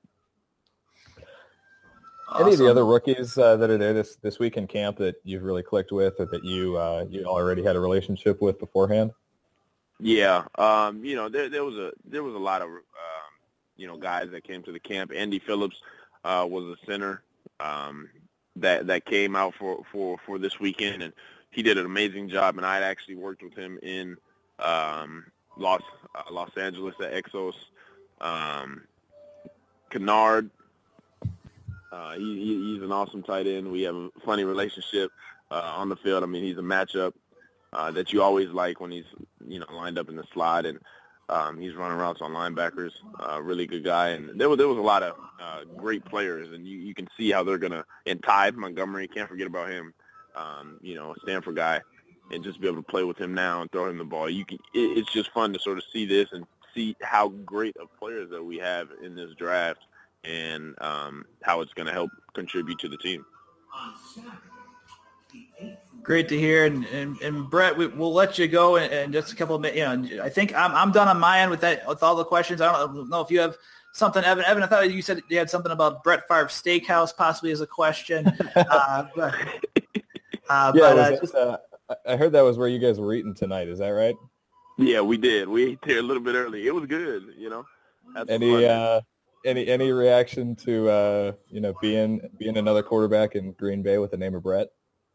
Any 2.41 2.55
of 2.55 2.59
the 2.59 2.69
other 2.69 2.85
rookies 2.85 3.39
uh, 3.39 3.57
that 3.57 3.71
are 3.71 3.79
there 3.79 3.93
this, 3.93 4.17
this 4.17 4.41
week 4.41 4.57
in 4.57 4.67
camp 4.67 4.97
that 4.97 5.15
you've 5.23 5.45
really 5.45 5.63
clicked 5.63 5.93
with 5.93 6.15
or 6.19 6.27
that 6.27 6.45
you 6.45 6.77
uh, 6.77 7.07
you 7.09 7.25
already 7.25 7.63
had 7.63 7.77
a 7.77 7.81
relationship 7.81 8.43
with 8.43 8.59
beforehand? 8.59 9.13
Yeah, 10.01 10.45
um, 10.57 11.05
you 11.05 11.15
know 11.15 11.29
there 11.29 11.49
there 11.49 11.65
was 11.65 11.77
a 11.77 11.93
there 12.05 12.23
was 12.23 12.35
a 12.35 12.39
lot 12.39 12.63
of 12.63 12.69
um, 12.69 12.83
you 13.77 13.87
know 13.87 13.97
guys 13.97 14.31
that 14.33 14.45
came 14.45 14.63
to 14.65 14.73
the 14.73 14.81
camp. 14.81 15.13
Andy 15.15 15.39
Phillips 15.39 15.77
uh, 16.25 16.47
was 16.49 16.65
a 16.65 16.87
center 16.87 17.23
um, 17.61 18.09
that 18.57 18.87
that 18.87 19.05
came 19.05 19.37
out 19.37 19.55
for, 19.55 19.85
for, 19.93 20.19
for 20.25 20.39
this 20.39 20.59
weekend, 20.61 21.03
and 21.03 21.13
he 21.51 21.63
did 21.63 21.79
an 21.79 21.87
amazing 21.87 22.29
job. 22.29 22.57
And 22.57 22.67
I 22.67 22.75
had 22.75 22.83
actually 22.83 23.17
worked 23.17 23.43
with 23.43 23.55
him 23.55 23.79
in 23.83 24.17
um, 24.59 25.25
Los 25.57 25.83
uh, 26.15 26.23
Los 26.31 26.51
Angeles 26.57 26.95
at 27.01 27.13
Exos. 27.13 27.55
Um, 28.21 28.83
Kennard 29.91 30.51
uh, 31.97 32.15
he, 32.15 32.75
he's 32.75 32.83
an 32.83 32.93
awesome 32.93 33.23
tight 33.23 33.47
end. 33.47 33.71
We 33.71 33.83
have 33.83 33.95
a 33.95 34.11
funny 34.25 34.45
relationship 34.45 35.11
uh, 35.51 35.73
on 35.77 35.89
the 35.89 35.97
field. 35.97 36.23
I 36.23 36.27
mean, 36.27 36.43
he's 36.43 36.59
a 36.59 36.63
matchup 36.63 37.15
uh, 37.73 37.91
that 37.93 38.13
you 38.13 38.23
always 38.23 38.51
like 38.51 38.81
when 38.81 38.91
he's 38.91 39.07
you 39.47 39.61
know 39.61 39.67
lined 39.73 39.99
up 39.99 40.09
in 40.09 40.17
the 40.17 40.25
slot, 40.33 40.67
and 40.67 40.79
um, 41.29 41.59
he's 41.59 41.75
running 41.75 41.99
routes 41.99 42.23
on 42.23 42.33
linebackers. 42.33 42.93
Uh, 43.19 43.41
really 43.43 43.67
good 43.67 43.85
guy, 43.85 44.11
and 44.11 44.41
there 44.41 44.49
was 44.49 44.59
there 44.59 44.69
was 44.69 44.79
a 44.79 44.83
lot 44.83 45.03
of 45.03 45.17
uh, 45.41 45.65
great 45.77 46.05
players, 46.05 46.53
and 46.53 46.67
you, 46.67 46.79
you 46.79 46.95
can 46.95 47.09
see 47.17 47.31
how 47.31 47.43
they're 47.43 47.59
gonna. 47.59 47.85
And 48.07 48.23
Ty 48.23 48.53
Montgomery, 48.53 49.09
can't 49.09 49.29
forget 49.29 49.47
about 49.47 49.71
him. 49.71 49.93
Um, 50.35 50.79
you 50.83 50.95
know, 50.95 51.15
Stanford 51.23 51.57
guy, 51.57 51.81
and 52.31 52.45
just 52.45 52.61
be 52.61 52.69
able 52.69 52.83
to 52.83 52.89
play 52.89 53.05
with 53.05 53.19
him 53.19 53.35
now 53.35 53.63
and 53.63 53.71
throw 53.73 53.89
him 53.89 53.99
the 53.99 54.05
ball. 54.05 54.31
You 54.31 54.45
can. 54.45 54.59
It, 54.75 54.99
it's 54.99 55.13
just 55.13 55.33
fun 55.33 55.53
to 55.53 55.59
sort 55.59 55.79
of 55.79 55.85
see 55.93 56.07
this 56.07 56.29
and 56.33 56.47
see 56.75 56.95
how 57.03 57.29
great 57.29 57.77
of 57.79 57.89
players 57.99 58.31
that 58.31 58.43
we 58.43 58.59
have 58.59 58.89
in 59.03 59.17
this 59.17 59.35
draft 59.37 59.81
and 60.25 60.75
um, 60.81 61.25
how 61.43 61.61
it's 61.61 61.73
to 61.75 61.93
help 61.93 62.11
contribute 62.35 62.79
to 62.81 62.89
the 62.89 62.99
team. 62.99 63.25
Great 66.03 66.29
to 66.29 66.39
hear, 66.39 66.67
and 66.67 66.85
and, 66.87 67.21
and 67.21 67.51
Brett, 67.51 67.77
we, 67.77 67.89
will 67.89 68.13
let 68.13 68.39
you 68.39 68.47
go 68.47 68.77
in, 68.77 68.93
in, 68.93 69.13
just 69.13 69.33
a 69.33 69.37
couple 69.37 69.57
of 69.57 69.61
minutes. 69.61 69.79
You 70.11 70.17
know, 70.17 70.23
I 70.23 70.29
think 70.29 70.55
I'm, 70.55 70.73
I'm 70.73 70.93
done 70.93 71.09
on 71.09 71.19
my 71.19 71.41
end 71.41 71.51
with 71.51 71.61
that 71.63 71.87
with 71.89 72.03
all 72.03 72.15
the 72.15 72.25
questions. 72.25 72.61
I 72.61 72.73
don't 72.73 73.11
know 73.11 73.21
if 73.21 73.31
you 73.31 73.41
have 73.41 73.57
something, 73.93 74.23
Evan. 74.23 74.45
Evan, 74.45 74.63
I 74.63 74.67
thought 74.67 74.93
you 74.93 75.03
said 75.03 75.21
you 75.29 75.39
had 75.39 75.51
something 75.51 75.73
about 75.73 76.05
Brett 76.05 76.29
Favre 76.29 76.47
Steakhouse 76.47 77.17
possibly 77.17 77.51
as 77.51 77.61
a 77.61 77.67
question. 77.67 78.27
uh, 78.57 79.07
but, 79.17 79.35
uh, 80.49 80.73
yeah, 80.75 80.95
but, 80.95 80.99
uh, 80.99 81.17
just, 81.21 81.35
I 82.07 82.17
heard 82.17 82.33
that 82.33 82.43
was 82.43 82.57
where 82.57 82.69
you 82.69 82.79
guys 82.79 83.01
were 83.01 83.13
eating 83.13 83.35
tonight. 83.35 83.69
Is 83.69 83.81
that 83.81 83.89
right? 83.89 84.15
Yeah, 84.79 85.01
we 85.01 85.17
did. 85.17 85.49
We 85.49 85.73
ate 85.73 85.79
there 85.83 85.99
a 85.99 86.03
little 86.03 86.23
bit 86.23 86.35
early. 86.35 86.67
It 86.67 86.75
was 86.75 86.87
good. 86.87 87.35
You 87.37 87.51
know. 87.51 87.67
Any 88.29 88.65
uh, 88.67 89.01
any 89.45 89.67
any 89.67 89.93
reaction 89.93 90.55
to 90.57 90.89
uh, 90.89 91.33
you 91.49 91.61
know 91.61 91.75
being 91.81 92.21
being 92.39 92.57
another 92.57 92.83
quarterback 92.83 93.35
in 93.35 93.53
Green 93.53 93.83
Bay 93.83 93.99
with 93.99 94.11
the 94.11 94.17
name 94.17 94.35
of 94.35 94.43
Brett? 94.43 94.69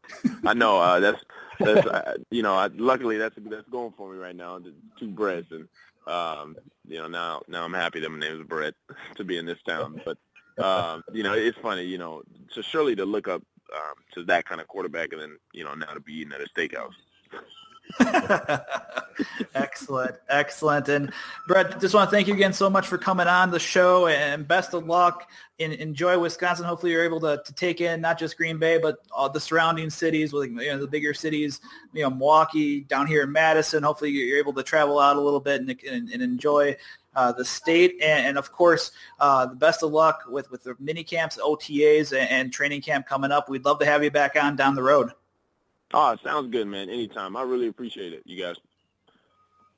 I 0.46 0.54
know 0.54 0.78
uh, 0.80 1.00
that's 1.00 1.22
that's 1.58 1.86
uh, 1.86 2.14
you 2.30 2.42
know 2.42 2.54
I, 2.54 2.68
luckily 2.74 3.18
that's 3.18 3.36
that's 3.38 3.68
going 3.68 3.92
for 3.96 4.12
me 4.12 4.18
right 4.18 4.36
now. 4.36 4.58
The 4.58 4.72
two 4.98 5.08
Bretts 5.08 5.50
and 5.50 5.68
um, 6.06 6.56
you 6.86 6.98
know 6.98 7.08
now 7.08 7.42
now 7.48 7.64
I'm 7.64 7.74
happy 7.74 8.00
that 8.00 8.10
my 8.10 8.18
name 8.18 8.40
is 8.40 8.46
Brett 8.46 8.74
to 9.16 9.24
be 9.24 9.38
in 9.38 9.46
this 9.46 9.62
town. 9.66 10.00
But 10.04 10.18
um, 10.62 11.02
you 11.12 11.22
know 11.22 11.34
it's 11.34 11.58
funny 11.58 11.84
you 11.84 11.98
know 11.98 12.22
so 12.50 12.62
surely 12.62 12.96
to 12.96 13.04
look 13.04 13.28
up 13.28 13.42
um, 13.74 13.94
to 14.14 14.24
that 14.24 14.44
kind 14.44 14.60
of 14.60 14.68
quarterback 14.68 15.12
and 15.12 15.22
then 15.22 15.38
you 15.52 15.64
know 15.64 15.74
now 15.74 15.92
to 15.92 16.00
be 16.00 16.14
eating 16.14 16.32
at 16.32 16.40
a 16.40 16.48
steakhouse. 16.48 16.94
excellent, 19.54 20.16
excellent. 20.28 20.88
And 20.88 21.12
Brett, 21.46 21.80
just 21.80 21.94
want 21.94 22.08
to 22.08 22.14
thank 22.14 22.28
you 22.28 22.34
again 22.34 22.52
so 22.52 22.70
much 22.70 22.86
for 22.86 22.98
coming 22.98 23.26
on 23.26 23.50
the 23.50 23.58
show 23.58 24.06
and 24.06 24.46
best 24.46 24.74
of 24.74 24.86
luck. 24.86 25.28
Enjoy 25.58 26.18
Wisconsin. 26.18 26.64
Hopefully 26.64 26.92
you're 26.92 27.04
able 27.04 27.20
to, 27.20 27.40
to 27.44 27.52
take 27.54 27.80
in 27.80 28.00
not 28.00 28.18
just 28.18 28.36
Green 28.36 28.58
Bay, 28.58 28.78
but 28.78 28.96
all 29.12 29.28
the 29.28 29.38
surrounding 29.38 29.90
cities, 29.90 30.32
with 30.32 30.50
you 30.50 30.56
know, 30.56 30.78
the 30.78 30.88
bigger 30.88 31.14
cities, 31.14 31.60
you 31.92 32.02
know, 32.02 32.10
Milwaukee, 32.10 32.80
down 32.80 33.06
here 33.06 33.22
in 33.22 33.30
Madison. 33.30 33.82
Hopefully 33.82 34.10
you're 34.10 34.38
able 34.38 34.52
to 34.54 34.62
travel 34.62 34.98
out 34.98 35.16
a 35.16 35.20
little 35.20 35.40
bit 35.40 35.60
and, 35.60 35.70
and, 35.88 36.08
and 36.08 36.22
enjoy 36.22 36.76
uh, 37.14 37.30
the 37.30 37.44
state, 37.44 37.96
and, 38.02 38.26
and 38.26 38.38
of 38.38 38.50
course, 38.50 38.92
uh, 39.20 39.46
the 39.46 39.54
best 39.54 39.82
of 39.82 39.92
luck 39.92 40.22
with 40.28 40.50
with 40.50 40.64
the 40.64 40.74
mini 40.80 41.04
camps, 41.04 41.36
OTAs, 41.36 42.18
and, 42.18 42.28
and, 42.30 42.52
training 42.52 42.80
camp 42.80 43.06
coming 43.06 43.30
up. 43.30 43.48
We'd 43.48 43.64
love 43.64 43.78
to 43.80 43.84
have 43.84 44.02
you 44.02 44.10
back 44.10 44.34
on 44.36 44.56
down 44.56 44.74
the 44.74 44.82
road. 44.82 45.12
Oh, 45.94 46.16
sounds 46.22 46.50
good, 46.50 46.66
man. 46.66 46.88
Anytime. 46.88 47.36
I 47.36 47.42
really 47.42 47.68
appreciate 47.68 48.12
it, 48.12 48.22
you 48.24 48.42
guys. 48.42 48.56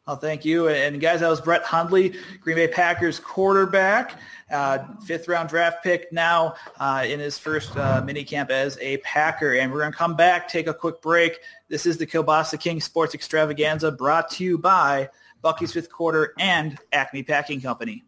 Oh, 0.07 0.17
thank 0.17 0.45
you. 0.45 0.69
And 0.69 1.01
guys, 1.01 1.21
that 1.21 1.29
was 1.29 1.41
Brett 1.41 1.63
Hundley, 1.63 2.15
Green 2.41 2.57
Bay 2.57 2.69
Packers 2.69 3.19
quarterback, 3.19 4.21
uh, 4.53 4.81
fifth 5.07 5.29
round 5.29 5.49
draft 5.49 5.83
pick 5.83 6.13
now 6.13 6.57
uh, 6.79 7.05
in 7.09 7.19
his 7.19 7.39
first 7.39 7.75
uh, 7.79 8.03
mini 8.05 8.23
camp 8.23 8.51
as 8.51 8.77
a 8.83 8.99
Packer. 8.99 9.55
And 9.55 9.73
we're 9.73 9.81
going 9.81 9.93
to 9.93 9.97
come 9.97 10.15
back, 10.15 10.47
take 10.47 10.67
a 10.67 10.75
quick 10.75 11.01
break. 11.01 11.39
This 11.69 11.87
is 11.87 11.97
the 11.97 12.07
Kielbasa 12.07 12.61
King 12.61 12.83
Sports 12.83 13.15
Extravaganza 13.15 13.91
brought 13.91 14.31
to 14.33 14.45
you 14.45 14.59
by 14.59 15.09
Bucky's 15.41 15.73
Fifth 15.73 15.91
Quarter 15.91 16.35
and 16.39 16.79
Acme 16.93 17.23
Packing 17.23 17.63
Company. 17.63 18.05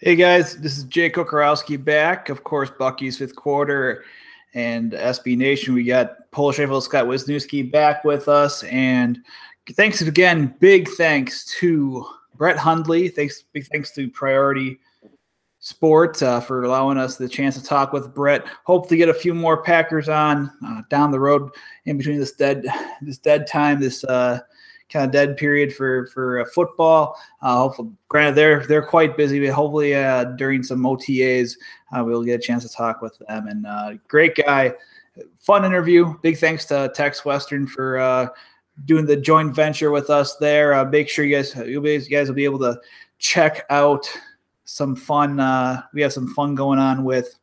Hey 0.00 0.16
guys, 0.16 0.56
this 0.56 0.78
is 0.78 0.84
Jay 0.84 1.10
Kocorowski 1.10 1.82
back. 1.82 2.30
Of 2.30 2.42
course, 2.42 2.70
Bucky's 2.70 3.18
Fifth 3.18 3.36
Quarter 3.36 4.02
and 4.54 4.92
SB 4.92 5.36
Nation. 5.36 5.74
We 5.74 5.84
got 5.84 6.30
Polish 6.30 6.58
Rifle 6.58 6.80
Scott 6.80 7.06
Wisniewski 7.06 7.70
back 7.70 8.04
with 8.04 8.28
us. 8.28 8.62
And 8.64 9.18
thanks 9.72 10.00
again, 10.02 10.54
big 10.60 10.88
thanks 10.90 11.44
to 11.60 12.06
Brett 12.34 12.56
Hundley. 12.56 13.08
Thanks, 13.08 13.44
big 13.52 13.66
thanks 13.66 13.92
to 13.92 14.10
Priority 14.10 14.78
Sports 15.60 16.22
uh, 16.22 16.40
for 16.40 16.64
allowing 16.64 16.98
us 16.98 17.16
the 17.16 17.28
chance 17.28 17.56
to 17.56 17.62
talk 17.62 17.92
with 17.92 18.14
Brett. 18.14 18.44
Hope 18.64 18.88
to 18.88 18.96
get 18.96 19.08
a 19.08 19.14
few 19.14 19.32
more 19.32 19.62
Packers 19.62 20.08
on 20.08 20.50
uh, 20.66 20.82
down 20.90 21.12
the 21.12 21.20
road 21.20 21.50
in 21.84 21.96
between 21.96 22.18
this 22.18 22.32
dead 22.32 22.66
this 23.00 23.18
dead 23.18 23.46
time, 23.46 23.78
this 23.78 24.02
uh, 24.04 24.40
kind 24.92 25.06
of 25.06 25.10
dead 25.10 25.36
period 25.36 25.74
for 25.74 26.06
for 26.06 26.40
uh, 26.40 26.44
football. 26.44 27.16
Uh, 27.40 27.56
hopefully, 27.56 27.90
granted 28.08 28.34
they're 28.34 28.66
they're 28.66 28.84
quite 28.84 29.16
busy, 29.16 29.44
but 29.44 29.54
hopefully 29.54 29.94
uh, 29.94 30.24
during 30.24 30.62
some 30.62 30.82
OTAs 30.82 31.56
uh, 31.96 32.04
we'll 32.04 32.22
get 32.22 32.40
a 32.40 32.42
chance 32.42 32.62
to 32.64 32.74
talk 32.74 33.00
with 33.00 33.18
them. 33.18 33.48
And 33.48 33.66
uh, 33.66 33.94
great 34.08 34.34
guy, 34.36 34.74
fun 35.38 35.64
interview. 35.64 36.14
Big 36.22 36.38
thanks 36.38 36.64
to 36.66 36.92
Tex 36.94 37.24
Western 37.24 37.66
for 37.66 37.98
uh, 37.98 38.28
doing 38.84 39.06
the 39.06 39.16
joint 39.16 39.54
venture 39.54 39.90
with 39.90 40.10
us 40.10 40.36
there. 40.36 40.84
make 40.86 41.08
sure 41.08 41.24
you 41.24 41.36
guys 41.36 41.54
you 41.56 41.80
guys 42.08 42.28
will 42.28 42.34
be 42.34 42.44
able 42.44 42.58
to 42.60 42.78
check 43.18 43.64
out 43.70 44.06
some 44.64 44.94
fun. 44.94 45.36
we 45.94 46.02
have 46.02 46.12
some 46.12 46.32
fun 46.34 46.54
going 46.54 46.78
on 46.78 47.04
with 47.04 47.38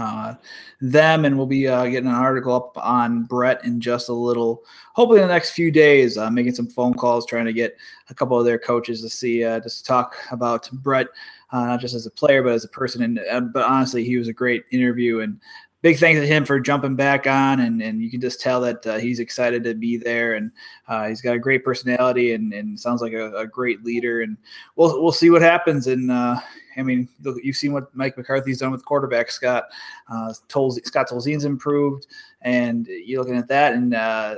uh, 0.00 0.34
them, 0.80 1.24
and 1.24 1.36
we'll 1.36 1.46
be 1.46 1.68
uh, 1.68 1.84
getting 1.86 2.08
an 2.08 2.14
article 2.14 2.54
up 2.54 2.76
on 2.78 3.24
Brett 3.24 3.64
in 3.64 3.80
just 3.80 4.08
a 4.08 4.12
little, 4.12 4.64
hopefully 4.94 5.20
in 5.20 5.28
the 5.28 5.32
next 5.32 5.50
few 5.50 5.70
days. 5.70 6.16
Uh, 6.16 6.30
making 6.30 6.54
some 6.54 6.68
phone 6.68 6.94
calls, 6.94 7.26
trying 7.26 7.44
to 7.44 7.52
get 7.52 7.76
a 8.08 8.14
couple 8.14 8.38
of 8.38 8.44
their 8.44 8.58
coaches 8.58 9.02
to 9.02 9.08
see, 9.08 9.44
uh, 9.44 9.60
just 9.60 9.78
to 9.78 9.84
talk 9.84 10.16
about 10.32 10.70
Brett, 10.72 11.08
uh, 11.52 11.66
not 11.66 11.80
just 11.80 11.94
as 11.94 12.06
a 12.06 12.10
player 12.10 12.42
but 12.42 12.52
as 12.52 12.64
a 12.64 12.68
person. 12.68 13.02
And 13.02 13.20
uh, 13.30 13.40
but 13.40 13.64
honestly, 13.64 14.04
he 14.04 14.16
was 14.16 14.28
a 14.28 14.32
great 14.32 14.64
interview, 14.70 15.20
and 15.20 15.40
big 15.82 15.98
thanks 15.98 16.20
to 16.20 16.26
him 16.26 16.44
for 16.44 16.60
jumping 16.60 16.96
back 16.96 17.26
on, 17.26 17.60
and, 17.60 17.80
and 17.82 18.02
you 18.02 18.10
can 18.10 18.20
just 18.20 18.40
tell 18.40 18.60
that 18.60 18.86
uh, 18.86 18.98
he's 18.98 19.20
excited 19.20 19.64
to 19.64 19.74
be 19.74 19.96
there, 19.96 20.34
and 20.34 20.50
uh, 20.88 21.08
he's 21.08 21.20
got 21.20 21.34
a 21.34 21.38
great 21.38 21.64
personality, 21.64 22.32
and, 22.32 22.52
and 22.52 22.78
sounds 22.78 23.00
like 23.00 23.12
a, 23.12 23.34
a, 23.36 23.46
great 23.46 23.84
leader, 23.84 24.20
and 24.20 24.36
we'll 24.76 25.02
we'll 25.02 25.12
see 25.12 25.30
what 25.30 25.42
happens. 25.42 25.86
And 25.86 26.10
uh, 26.10 26.36
I 26.76 26.82
mean, 26.82 27.08
you've 27.42 27.56
seen 27.56 27.72
what 27.72 27.94
Mike 27.94 28.16
McCarthy's 28.16 28.58
done 28.58 28.72
with 28.72 28.84
quarterback 28.84 29.30
Scott. 29.30 29.64
Uh, 30.08 30.32
Scott 30.32 31.08
Tolzien's 31.08 31.44
improved, 31.44 32.06
and 32.42 32.86
you're 32.86 33.20
looking 33.20 33.38
at 33.38 33.48
that, 33.48 33.72
and 33.74 33.94
uh, 33.94 34.36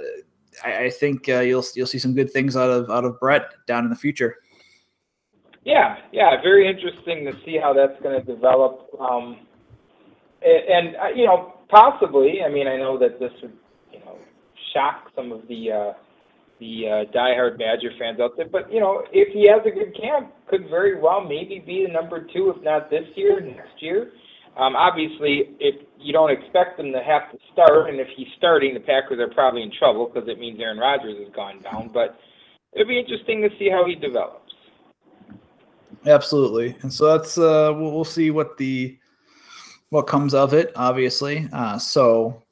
I, 0.64 0.84
I, 0.84 0.90
think 0.90 1.28
uh, 1.28 1.40
you'll 1.40 1.64
you'll 1.74 1.86
see 1.86 1.98
some 1.98 2.14
good 2.14 2.30
things 2.30 2.56
out 2.56 2.70
of 2.70 2.90
out 2.90 3.04
of 3.04 3.18
Brett 3.18 3.52
down 3.66 3.84
in 3.84 3.90
the 3.90 3.96
future. 3.96 4.36
Yeah, 5.64 5.98
yeah, 6.12 6.40
very 6.42 6.68
interesting 6.68 7.24
to 7.24 7.32
see 7.44 7.56
how 7.56 7.72
that's 7.72 8.00
going 8.02 8.20
to 8.20 8.26
develop. 8.26 8.88
Um, 8.98 9.46
and, 10.44 10.96
uh, 10.96 11.08
you 11.14 11.26
know, 11.26 11.54
possibly. 11.68 12.42
I 12.44 12.50
mean, 12.50 12.66
I 12.66 12.76
know 12.76 12.98
that 12.98 13.18
this 13.18 13.32
would, 13.42 13.52
you 13.92 14.00
know, 14.00 14.18
shock 14.74 15.10
some 15.14 15.32
of 15.32 15.46
the 15.48 15.72
uh, 15.72 15.92
the 16.60 16.86
uh, 16.86 17.12
diehard 17.12 17.58
Badger 17.58 17.90
fans 17.98 18.20
out 18.20 18.36
there. 18.36 18.48
But 18.48 18.72
you 18.72 18.80
know, 18.80 19.02
if 19.12 19.32
he 19.32 19.48
has 19.48 19.62
a 19.66 19.70
good 19.70 19.96
camp, 20.00 20.32
could 20.46 20.68
very 20.68 21.00
well 21.00 21.20
maybe 21.20 21.62
be 21.64 21.84
the 21.86 21.92
number 21.92 22.26
two, 22.32 22.52
if 22.56 22.62
not 22.62 22.90
this 22.90 23.04
year, 23.16 23.40
next 23.40 23.80
year. 23.80 24.12
Um, 24.56 24.76
obviously, 24.76 25.56
if 25.58 25.74
you 25.98 26.12
don't 26.12 26.30
expect 26.30 26.78
him 26.78 26.92
to 26.92 27.02
have 27.02 27.32
to 27.32 27.38
start, 27.52 27.88
and 27.88 27.98
if 27.98 28.08
he's 28.16 28.28
starting, 28.36 28.74
the 28.74 28.80
Packers 28.80 29.18
are 29.18 29.32
probably 29.32 29.62
in 29.62 29.72
trouble 29.76 30.10
because 30.12 30.28
it 30.28 30.38
means 30.38 30.60
Aaron 30.60 30.78
Rodgers 30.78 31.16
has 31.24 31.34
gone 31.34 31.62
down. 31.62 31.90
But 31.92 32.18
it'll 32.72 32.86
be 32.86 32.98
interesting 32.98 33.40
to 33.42 33.48
see 33.58 33.70
how 33.70 33.86
he 33.86 33.94
develops. 33.94 34.52
Absolutely, 36.06 36.76
and 36.82 36.92
so 36.92 37.16
that's 37.16 37.38
uh, 37.38 37.72
we'll, 37.74 37.92
we'll 37.92 38.04
see 38.04 38.30
what 38.30 38.56
the 38.56 38.98
what 39.92 40.06
comes 40.06 40.32
of 40.32 40.54
it. 40.54 40.72
Obviously, 40.74 41.48
uh, 41.52 41.78
so. 41.78 42.42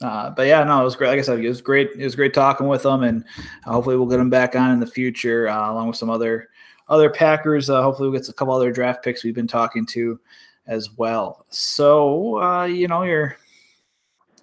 Uh, 0.00 0.30
but 0.30 0.46
yeah, 0.46 0.62
no, 0.62 0.80
it 0.80 0.84
was 0.84 0.94
great. 0.94 1.08
Like 1.08 1.18
I 1.18 1.22
said, 1.22 1.40
it 1.40 1.48
was 1.48 1.60
great. 1.60 1.90
It 1.98 2.04
was 2.04 2.14
great 2.14 2.32
talking 2.34 2.68
with 2.68 2.84
them, 2.84 3.02
and 3.02 3.24
hopefully 3.64 3.96
we'll 3.96 4.06
get 4.06 4.18
them 4.18 4.30
back 4.30 4.54
on 4.54 4.70
in 4.70 4.78
the 4.78 4.86
future, 4.86 5.48
uh, 5.48 5.72
along 5.72 5.88
with 5.88 5.96
some 5.96 6.08
other 6.08 6.50
other 6.88 7.10
Packers. 7.10 7.68
Uh, 7.68 7.82
hopefully 7.82 8.08
we'll 8.08 8.20
get 8.20 8.28
a 8.28 8.32
couple 8.32 8.54
other 8.54 8.70
draft 8.70 9.02
picks 9.02 9.24
we've 9.24 9.34
been 9.34 9.48
talking 9.48 9.84
to 9.86 10.20
as 10.68 10.92
well. 10.92 11.46
So 11.48 12.40
uh, 12.40 12.64
you 12.66 12.86
know, 12.86 13.02
you're 13.02 13.36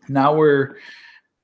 now 0.09 0.33
we're 0.35 0.75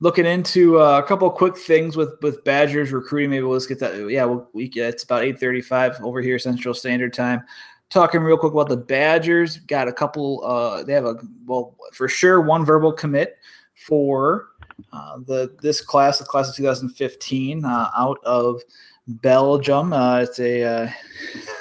looking 0.02 0.26
into 0.26 0.82
uh, 0.82 1.00
a 1.00 1.08
couple 1.08 1.30
quick 1.30 1.56
things 1.56 1.96
with 1.96 2.16
with 2.22 2.44
Badgers 2.44 2.92
recruiting. 2.92 3.30
Maybe 3.30 3.44
we'll 3.44 3.58
just 3.58 3.70
get 3.70 3.80
that. 3.80 4.10
Yeah, 4.10 4.26
we'll, 4.26 4.50
we 4.52 4.66
it's 4.66 5.04
about 5.04 5.24
eight 5.24 5.40
thirty 5.40 5.62
five 5.62 6.04
over 6.04 6.22
here 6.22 6.38
Central 6.38 6.74
Standard 6.74 7.14
Time. 7.14 7.44
Talking 7.90 8.22
real 8.22 8.38
quick 8.38 8.54
about 8.54 8.68
the 8.68 8.78
Badgers. 8.78 9.58
Got 9.58 9.88
a 9.88 9.94
couple. 9.94 10.44
Uh, 10.44 10.84
they 10.84 10.94
have 10.94 11.06
a 11.06 11.16
well 11.46 11.76
for 11.94 12.08
sure 12.08 12.42
one 12.42 12.66
verbal 12.66 12.92
commit 12.92 13.38
for 13.76 14.48
uh, 14.92 15.18
the 15.26 15.56
this 15.62 15.82
class, 15.82 16.20
the 16.20 16.26
class 16.26 16.50
of 16.50 16.56
2015, 16.56 17.64
uh, 17.64 17.90
out 17.96 18.20
of 18.26 18.62
Belgium. 19.08 19.94
Uh, 19.94 20.20
it's 20.20 20.40
a 20.40 20.64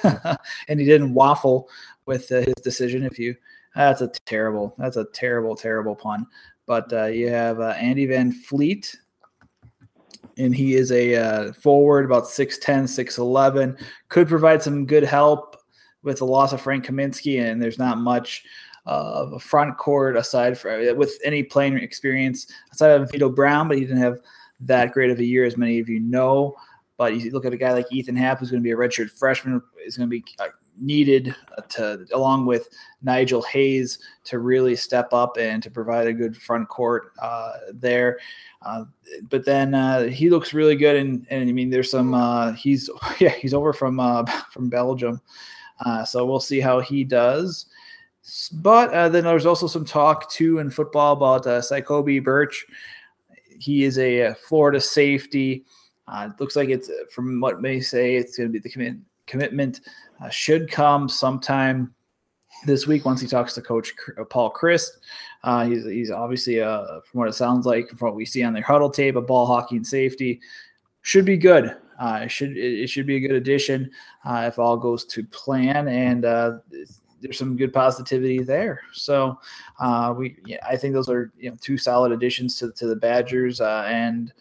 uh, 0.03 0.37
and 0.69 0.81
he 0.81 0.87
didn't 0.87 1.15
waffle 1.15 1.69
with 2.07 2.31
uh, 2.33 2.41
his 2.41 2.55
decision. 2.63 3.03
If 3.05 3.19
you 3.19 3.37
that's 3.75 4.01
a 4.01 4.09
terrible, 4.09 4.75
that's 4.79 4.97
a 4.97 5.07
terrible, 5.13 5.57
terrible 5.57 5.97
pun. 5.97 6.27
But 6.67 6.93
uh, 6.93 7.07
you 7.07 7.29
have 7.29 7.61
Andy 7.61 8.07
Van 8.07 8.33
Vliet, 8.49 8.95
and 10.39 10.55
he 10.55 10.75
is 10.75 10.91
a 10.93 11.53
forward, 11.53 12.07
about 12.07 12.25
6'10, 12.25 12.85
6'11. 12.85 13.79
Could 14.09 14.29
provide 14.29 14.63
some 14.63 14.87
good 14.87 15.03
help 15.03 15.57
with 16.05 16.19
the 16.19 16.27
loss 16.27 16.53
of 16.53 16.61
Frank 16.61 16.87
Kaminsky, 16.87 17.43
and 17.43 17.61
there's 17.61 17.79
not 17.79 17.99
much 17.99 18.45
of 18.87 19.33
a 19.33 19.39
front 19.39 19.77
court 19.79 20.17
aside 20.17 20.59
from 20.59 20.97
with 20.97 21.19
any 21.25 21.43
playing 21.43 21.79
experience 21.79 22.47
aside 22.71 23.01
of 23.01 23.11
Vitto 23.11 23.35
Brown, 23.35 23.67
but 23.67 23.79
he 23.79 23.85
didn't 23.85 24.03
have 24.03 24.21
that 24.61 24.93
great 24.93 25.11
of 25.11 25.19
a 25.19 25.25
year, 25.25 25.45
as 25.45 25.57
many 25.57 25.81
of 25.81 25.89
you 25.89 26.01
know. 26.01 26.55
But 26.97 27.17
you 27.17 27.31
look 27.33 27.45
at 27.45 27.53
a 27.53 27.57
guy 27.57 27.73
like 27.73 27.91
Ethan 27.91 28.15
Happ, 28.15 28.39
who's 28.39 28.51
going 28.51 28.63
to 28.63 28.65
be 28.65 28.71
a 28.71 28.77
redshirt 28.77 29.11
freshman, 29.11 29.61
is 29.85 29.97
going 29.97 30.09
to 30.09 30.11
be 30.11 30.25
uh, 30.39 30.49
needed 30.79 31.35
to, 31.71 32.07
along 32.13 32.47
with 32.47 32.69
Nigel 33.03 33.43
Hayes, 33.43 33.99
to 34.25 34.39
really 34.39 34.77
step 34.77 35.13
up 35.13 35.37
and 35.39 35.63
to 35.63 35.71
provide 35.71 36.07
a 36.07 36.13
good 36.13 36.37
front 36.37 36.69
court 36.69 37.13
uh, 37.21 37.53
there. 37.73 38.19
Uh, 38.63 38.85
but 39.29 39.45
then 39.45 39.75
uh, 39.75 40.05
he 40.05 40.31
looks 40.31 40.55
really 40.55 40.77
good, 40.77 40.97
and, 40.97 41.27
and 41.31 41.49
I 41.49 41.53
mean, 41.53 41.71
there's 41.71 41.91
some. 41.91 42.15
Uh, 42.15 42.53
he's 42.53 42.89
yeah, 43.19 43.31
he's 43.31 43.55
over 43.55 43.73
from 43.73 43.99
uh, 43.99 44.25
from 44.51 44.69
Belgium, 44.69 45.21
uh, 45.85 46.05
so 46.05 46.25
we'll 46.25 46.41
see 46.41 46.61
how 46.61 46.81
he 46.81 47.05
does. 47.05 47.67
But 48.55 49.11
then 49.11 49.25
there's 49.25 49.47
also 49.47 49.67
some 49.67 49.85
talk 49.85 50.31
too 50.31 50.59
in 50.59 50.71
football 50.71 51.13
about 51.13 51.47
uh, 51.47 51.61
Cycoby 51.61 52.23
Burch. 52.23 52.65
He 53.59 53.85
is 53.85 53.99
a 53.99 54.35
Florida 54.35 54.81
safety. 54.81 55.65
Uh, 56.09 56.29
it 56.31 56.41
looks 56.41 56.57
like 56.57 56.69
it's 56.69 56.91
from 57.11 57.41
what 57.41 57.63
may 57.63 57.81
say 57.81 58.17
it's 58.17 58.37
going 58.37 58.49
to 58.49 58.53
be 58.53 58.59
the 58.59 58.71
commit, 58.71 58.97
commitment 59.27 59.81
uh, 60.23 60.29
should 60.29 60.71
come 60.71 61.09
sometime 61.09 61.95
this 62.67 62.87
week 62.87 63.05
once 63.05 63.21
he 63.21 63.27
talks 63.27 63.55
to 63.55 63.63
Coach 63.63 63.93
uh, 64.19 64.25
Paul 64.25 64.53
Chryst. 64.53 64.89
Uh, 65.43 65.67
he's, 65.67 65.85
he's 65.85 66.11
obviously, 66.11 66.63
uh, 66.63 67.01
from 67.01 67.21
what 67.21 67.29
it 67.29 67.35
sounds 67.35 67.67
like, 67.67 67.89
from 67.91 68.09
what 68.09 68.15
we 68.15 68.25
see 68.25 68.43
on 68.43 68.53
their 68.53 68.63
huddle 68.63 68.91
tape, 68.91 69.17
a 69.17 69.21
ball 69.21 69.47
hockey 69.47 69.77
and 69.77 69.87
safety 69.87 70.41
should 71.03 71.25
be 71.25 71.37
good. 71.37 71.77
Uh, 71.99 72.21
it 72.25 72.31
should 72.31 72.57
it 72.57 72.89
should 72.89 73.07
be 73.07 73.17
a 73.17 73.21
good 73.21 73.33
addition 73.33 73.91
uh, 74.25 74.45
if 74.47 74.59
all 74.59 74.77
goes 74.77 75.05
to 75.05 75.25
plan, 75.25 75.89
and 75.89 76.25
uh, 76.25 76.59
there's 77.21 77.39
some 77.39 77.57
good 77.57 77.73
positivity 77.73 78.43
there. 78.43 78.81
So 78.93 79.39
uh, 79.81 80.15
we, 80.17 80.37
yeah, 80.45 80.59
I 80.67 80.77
think 80.77 80.95
those 80.95 81.09
are 81.09 81.33
you 81.39 81.51
know 81.51 81.57
two 81.61 81.79
solid 81.79 82.13
additions 82.13 82.59
to 82.59 82.73
to 82.73 82.87
the 82.87 82.97
Badgers, 82.97 83.61
uh, 83.61 83.85
and 83.87 84.33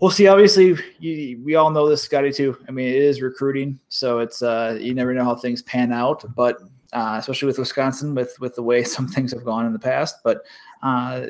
we'll 0.00 0.10
see. 0.10 0.26
Obviously, 0.26 0.76
you, 0.98 1.42
we 1.44 1.54
all 1.56 1.70
know 1.70 1.88
this, 1.88 2.02
Scotty. 2.02 2.32
Too. 2.32 2.56
I 2.68 2.70
mean, 2.70 2.88
it 2.88 3.02
is 3.02 3.22
recruiting, 3.22 3.78
so 3.88 4.20
it's 4.20 4.42
uh, 4.42 4.78
you 4.80 4.94
never 4.94 5.14
know 5.14 5.24
how 5.24 5.34
things 5.34 5.62
pan 5.62 5.92
out. 5.92 6.24
But 6.34 6.58
especially 6.92 7.46
with 7.46 7.58
Wisconsin, 7.58 8.14
with 8.14 8.38
with 8.40 8.54
the 8.54 8.62
way 8.62 8.82
some 8.84 9.08
things 9.08 9.32
have 9.32 9.44
gone 9.44 9.66
in 9.66 9.72
the 9.72 9.78
past, 9.78 10.16
but 10.24 10.44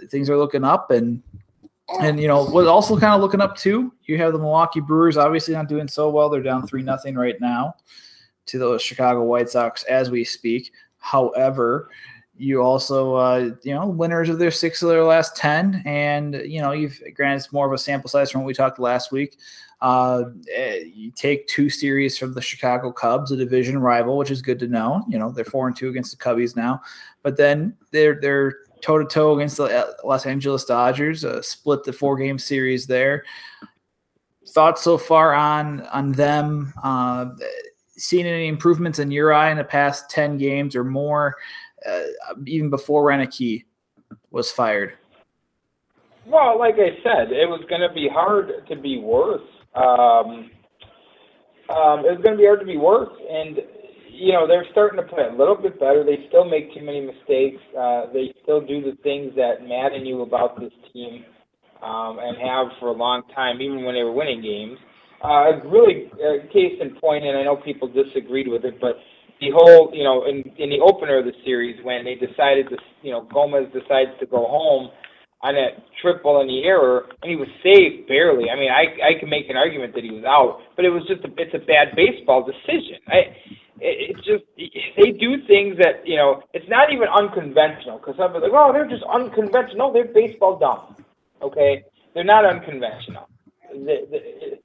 things 0.09 0.31
are 0.31 0.39
looking 0.39 0.65
up, 0.65 0.91
and 0.91 1.23
and 2.01 2.21
you 2.21 2.29
know 2.29 2.45
what 2.45 2.67
also 2.67 2.99
kind 2.99 3.15
of 3.15 3.21
looking 3.21 3.41
up 3.41 3.57
too. 3.57 3.93
You 4.05 4.19
have 4.19 4.33
the 4.33 4.39
Milwaukee 4.39 4.81
Brewers, 4.81 5.17
obviously 5.17 5.55
not 5.55 5.69
doing 5.69 5.89
so 5.89 6.11
well. 6.11 6.29
They're 6.29 6.43
down 6.43 6.67
three 6.67 6.83
nothing 6.83 7.15
right 7.15 7.41
now 7.41 7.75
to 8.47 8.59
the 8.59 8.79
Chicago 8.79 9.23
White 9.25 9.49
Sox 9.49 9.83
as 9.85 10.11
we 10.11 10.25
speak. 10.25 10.73
However, 10.99 11.89
you 12.39 12.63
also 12.63 13.15
uh, 13.15 13.51
you 13.63 13.75
know 13.75 13.87
winners 13.87 14.29
of 14.29 14.39
their 14.39 14.51
six 14.51 14.83
of 14.83 14.89
their 14.89 15.05
last 15.05 15.37
10 15.37 15.83
and 15.87 16.35
you 16.45 16.61
know 16.61 16.73
you've 16.73 17.01
granted 17.15 17.37
it's 17.37 17.53
more 17.53 17.67
of 17.67 17.73
a 17.73 17.79
sample 17.79 18.11
size 18.11 18.31
from 18.31 18.43
what 18.43 18.47
we 18.47 18.55
talked 18.55 18.79
last 18.79 19.11
week 19.11 19.39
uh, 19.81 20.25
eh, 20.55 20.85
you 20.95 21.11
take 21.11 21.47
two 21.47 21.71
series 21.71 22.19
from 22.19 22.35
the 22.35 22.43
chicago 22.43 22.93
cubs 22.93 23.33
a 23.33 23.37
division 23.37 23.79
rival 23.79 24.19
which 24.19 24.31
is 24.31 24.43
good 24.43 24.59
to 24.59 24.69
know 24.69 25.05
you 25.09 25.19
know 25.19 25.31
they're 25.31 25.45
four 25.45 25.67
and 25.67 25.77
two 25.77 25.89
against 25.89 26.17
the 26.17 26.23
cubbies 26.23 26.57
now 26.57 26.81
but 27.23 27.37
then 27.37 27.75
they're 27.91 28.19
they're 28.21 28.59
toe 28.81 28.99
to 28.99 29.05
toe 29.05 29.35
against 29.37 29.57
the 29.57 29.65
uh, 29.65 29.93
los 30.05 30.27
angeles 30.27 30.65
dodgers 30.65 31.25
uh, 31.25 31.41
split 31.43 31.83
the 31.85 31.93
four 31.93 32.17
game 32.17 32.39
series 32.39 32.87
there 32.87 33.25
thoughts 34.49 34.83
so 34.83 34.97
far 34.99 35.35
on 35.35 35.81
on 35.87 36.13
them 36.13 36.73
uh, 36.83 37.27
seen 37.97 38.27
any 38.27 38.49
improvements 38.49 38.99
in 38.99 39.11
your 39.11 39.33
eye 39.33 39.51
in 39.51 39.57
the 39.57 39.65
past 39.65 40.11
10 40.11 40.39
games 40.39 40.77
or 40.77 40.85
more 40.85 41.37
uh, 41.87 42.03
even 42.47 42.71
before 42.71 43.05
Roenicke 43.05 43.65
was 44.31 44.51
fired? 44.51 44.95
Well, 46.27 46.59
like 46.59 46.75
I 46.75 46.97
said, 47.03 47.33
it 47.33 47.49
was 47.49 47.63
going 47.69 47.83
to 47.83 47.93
be 47.95 48.09
hard 48.09 48.67
to 48.69 48.77
be 48.77 48.99
worse. 48.99 49.43
Um, 49.75 50.51
um, 51.69 52.05
it 52.05 52.11
was 52.11 52.21
going 52.23 52.33
to 52.33 52.37
be 52.37 52.47
hard 52.47 52.61
to 52.61 52.67
be 52.67 52.77
worse, 52.77 53.13
and 53.31 53.59
you 54.19 54.33
know 54.33 54.47
they're 54.47 54.67
starting 54.73 55.01
to 55.01 55.07
play 55.07 55.25
a 55.29 55.37
little 55.37 55.57
bit 55.57 55.79
better. 55.79 56.05
They 56.05 56.27
still 56.29 56.45
make 56.45 56.75
too 56.75 56.85
many 56.85 57.01
mistakes. 57.01 57.63
Uh, 57.79 58.13
they 58.13 58.35
still 58.43 58.61
do 58.61 58.83
the 58.83 58.97
things 59.03 59.33
that 59.37 59.67
madden 59.67 60.07
you 60.07 60.23
about 60.23 60.59
this 60.61 60.73
team, 60.93 61.25
um, 61.83 62.19
and 62.21 62.37
have 62.39 62.69
for 62.81 62.89
a 62.89 62.97
long 62.97 63.23
time, 63.35 63.61
even 63.61 63.85
when 63.85 63.95
they 63.95 64.03
were 64.03 64.13
winning 64.13 64.43
games. 64.43 64.79
Uh, 65.23 65.61
really, 65.65 66.11
uh, 66.15 66.47
case 66.53 66.77
in 66.81 66.95
point, 67.01 67.25
and 67.25 67.39
I 67.39 67.45
know 67.45 67.57
people 67.57 67.89
disagreed 67.89 68.49
with 68.49 68.65
it, 68.65 68.81
but 68.81 68.97
the 69.41 69.49
whole, 69.53 69.91
you 69.93 70.05
know, 70.05 70.25
in, 70.25 70.45
in 70.59 70.71
the 70.71 70.81
opener 70.81 71.19
of 71.19 71.25
the 71.25 71.33
series 71.45 71.83
when 71.85 72.05
they 72.05 72.15
decided 72.15 72.69
to, 72.71 72.77
you 73.03 73.13
know, 73.13 73.27
Gomez 73.33 73.69
decides 73.73 74.13
to 74.21 74.27
go 74.27 74.47
home 74.49 74.91
on 75.43 75.55
that 75.55 75.85
triple 76.01 76.41
in 76.41 76.49
the 76.49 76.65
error, 76.65 77.07
and 77.23 77.31
he 77.31 77.37
was 77.37 77.49
saved 77.63 78.09
barely. 78.09 78.49
I 78.49 78.57
mean, 78.57 78.71
I 78.73 78.89
I 79.05 79.21
can 79.21 79.29
make 79.29 79.49
an 79.51 79.57
argument 79.57 79.95
that 79.95 80.05
he 80.05 80.11
was 80.11 80.25
out, 80.25 80.61
but 80.77 80.85
it 80.85 80.91
was 80.91 81.05
just 81.09 81.25
a 81.25 81.31
it's 81.37 81.55
a 81.55 81.61
bad 81.61 81.93
baseball 81.95 82.45
decision. 82.45 82.99
I 83.09 83.37
it's 83.81 84.21
just 84.21 84.45
they 84.57 85.13
do 85.13 85.47
things 85.47 85.77
that 85.79 86.07
you 86.07 86.17
know 86.17 86.43
it's 86.53 86.69
not 86.69 86.93
even 86.93 87.09
unconventional 87.09 87.99
because 87.99 88.17
some 88.17 88.35
are 88.35 88.41
like, 88.41 88.53
oh, 88.53 88.73
they're 88.73 88.89
just 88.89 89.05
unconventional. 89.05 89.93
They're 89.93 90.13
baseball 90.13 90.59
dumb. 90.59 90.97
Okay, 91.43 91.85
they're 92.15 92.25
not 92.25 92.45
unconventional. 92.45 93.29
They, 93.73 94.05
they, 94.11 94.59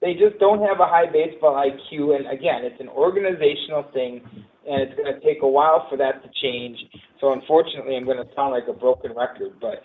they 0.00 0.14
just 0.14 0.38
don't 0.38 0.60
have 0.62 0.80
a 0.80 0.86
high 0.86 1.06
baseball 1.10 1.54
IQ. 1.54 2.16
And 2.16 2.26
again, 2.26 2.64
it's 2.64 2.80
an 2.80 2.88
organizational 2.88 3.84
thing, 3.94 4.20
and 4.68 4.82
it's 4.82 4.94
going 4.96 5.12
to 5.14 5.20
take 5.20 5.42
a 5.42 5.48
while 5.48 5.86
for 5.88 5.96
that 5.98 6.22
to 6.22 6.30
change. 6.42 6.78
So 7.20 7.32
unfortunately, 7.32 7.96
I'm 7.96 8.04
going 8.04 8.18
to 8.18 8.28
sound 8.34 8.52
like 8.52 8.68
a 8.68 8.72
broken 8.72 9.12
record, 9.14 9.58
but 9.60 9.82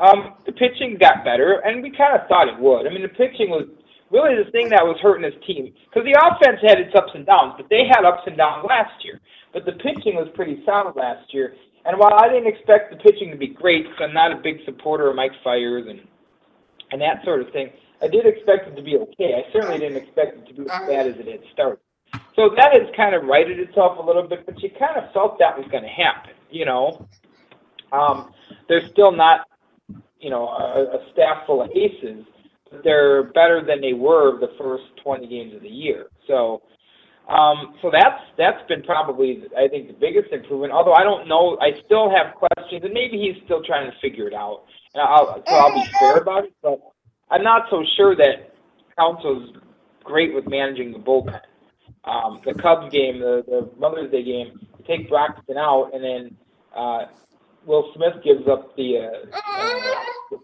um, 0.00 0.34
the 0.46 0.52
pitching 0.52 0.96
got 0.98 1.24
better, 1.24 1.60
and 1.64 1.82
we 1.82 1.90
kind 1.90 2.18
of 2.18 2.26
thought 2.28 2.48
it 2.48 2.58
would. 2.58 2.86
I 2.86 2.90
mean, 2.90 3.02
the 3.02 3.08
pitching 3.08 3.50
was 3.50 3.68
really 4.12 4.36
the 4.36 4.50
thing 4.50 4.68
that 4.68 4.84
was 4.84 4.98
hurting 5.00 5.24
his 5.24 5.34
team 5.46 5.72
because 5.88 6.04
the 6.04 6.14
offense 6.14 6.60
had 6.60 6.78
its 6.78 6.94
ups 6.94 7.12
and 7.14 7.26
downs, 7.26 7.54
but 7.56 7.66
they 7.70 7.88
had 7.88 8.04
ups 8.04 8.22
and 8.26 8.36
downs 8.36 8.64
last 8.68 8.92
year. 9.04 9.20
But 9.52 9.64
the 9.64 9.72
pitching 9.72 10.16
was 10.16 10.28
pretty 10.34 10.62
solid 10.64 10.96
last 10.96 11.32
year. 11.32 11.54
And 11.84 11.98
while 11.98 12.14
I 12.14 12.28
didn't 12.28 12.46
expect 12.46 12.92
the 12.92 12.96
pitching 12.96 13.30
to 13.32 13.36
be 13.36 13.48
great, 13.48 13.84
because 13.84 13.98
I'm 14.00 14.14
not 14.14 14.30
a 14.32 14.36
big 14.36 14.64
supporter 14.64 15.10
of 15.10 15.16
Mike 15.16 15.32
Fiers 15.42 15.86
and 15.88 16.00
and 16.92 17.00
that 17.00 17.24
sort 17.24 17.40
of 17.40 17.50
thing, 17.52 17.70
I 18.02 18.08
did 18.08 18.26
expect 18.26 18.68
it 18.68 18.76
to 18.76 18.82
be 18.82 18.98
okay. 18.98 19.32
I 19.34 19.50
certainly 19.50 19.78
didn't 19.78 19.96
expect 19.96 20.36
it 20.36 20.46
to 20.48 20.54
be 20.54 20.68
as 20.68 20.86
bad 20.86 21.06
as 21.06 21.16
it 21.16 21.26
had 21.26 21.40
started. 21.52 21.78
So 22.36 22.50
that 22.54 22.72
has 22.72 22.82
kind 22.94 23.14
of 23.14 23.24
righted 23.24 23.58
itself 23.58 23.98
a 23.98 24.02
little 24.02 24.28
bit, 24.28 24.44
but 24.44 24.62
you 24.62 24.68
kind 24.78 24.96
of 24.96 25.10
felt 25.14 25.38
that 25.38 25.56
was 25.56 25.66
going 25.70 25.84
to 25.84 25.88
happen, 25.88 26.32
you 26.50 26.66
know. 26.66 27.08
Um, 27.92 28.32
they're 28.68 28.86
still 28.88 29.12
not, 29.12 29.48
you 30.20 30.28
know, 30.28 30.48
a, 30.48 30.98
a 30.98 31.12
staff 31.12 31.46
full 31.46 31.62
of 31.62 31.70
aces, 31.70 32.26
they're 32.84 33.24
better 33.32 33.62
than 33.66 33.80
they 33.80 33.92
were 33.94 34.38
the 34.40 34.50
first 34.58 34.84
20 35.04 35.26
games 35.28 35.54
of 35.54 35.62
the 35.62 35.68
year. 35.68 36.06
So 36.28 36.62
Um, 37.28 37.76
so 37.82 37.90
that's 37.92 38.20
that's 38.36 38.66
been 38.68 38.82
probably 38.82 39.44
I 39.56 39.68
think 39.68 39.88
the 39.88 39.94
biggest 39.94 40.32
improvement. 40.32 40.72
Although 40.72 40.94
I 40.94 41.04
don't 41.04 41.28
know, 41.28 41.56
I 41.60 41.70
still 41.86 42.10
have 42.10 42.34
questions, 42.34 42.82
and 42.84 42.92
maybe 42.92 43.16
he's 43.18 43.42
still 43.44 43.62
trying 43.64 43.90
to 43.90 43.96
figure 44.00 44.26
it 44.28 44.34
out. 44.34 44.64
And 44.94 45.02
I'll, 45.02 45.42
so 45.48 45.54
I'll 45.54 45.74
be 45.74 45.86
fair 46.00 46.16
about 46.18 46.44
it, 46.44 46.54
but 46.62 46.80
I'm 47.30 47.44
not 47.44 47.66
so 47.70 47.84
sure 47.96 48.16
that 48.16 48.54
Counsell's 48.98 49.56
great 50.04 50.34
with 50.34 50.48
managing 50.48 50.92
the 50.92 50.98
bullpen. 50.98 51.40
Um, 52.04 52.40
the 52.44 52.54
Cubs 52.54 52.90
game, 52.92 53.20
the, 53.20 53.44
the 53.46 53.70
Mother's 53.78 54.10
Day 54.10 54.24
game, 54.24 54.58
take 54.86 55.08
Broxton 55.08 55.56
out, 55.56 55.92
and 55.94 56.02
then 56.04 56.36
uh, 56.76 57.06
Will 57.66 57.92
Smith 57.94 58.14
gives 58.24 58.48
up 58.48 58.74
the 58.76 58.98
uh, 58.98 59.38
uh, 59.70 59.80
the 60.30 60.38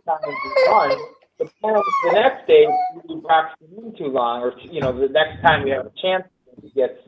run. 0.70 0.96
The, 1.38 1.48
the 1.62 2.12
next 2.12 2.46
day, 2.48 2.66
you 3.08 3.16
Broxton 3.20 3.68
in 3.76 3.96
too 3.96 4.06
long, 4.06 4.42
or 4.42 4.52
you 4.60 4.80
know, 4.80 4.92
the 4.98 5.08
next 5.08 5.40
time 5.42 5.66
you 5.66 5.72
have 5.74 5.86
a 5.86 5.92
chance, 6.00 6.24
he 6.60 6.70
gets 6.70 6.98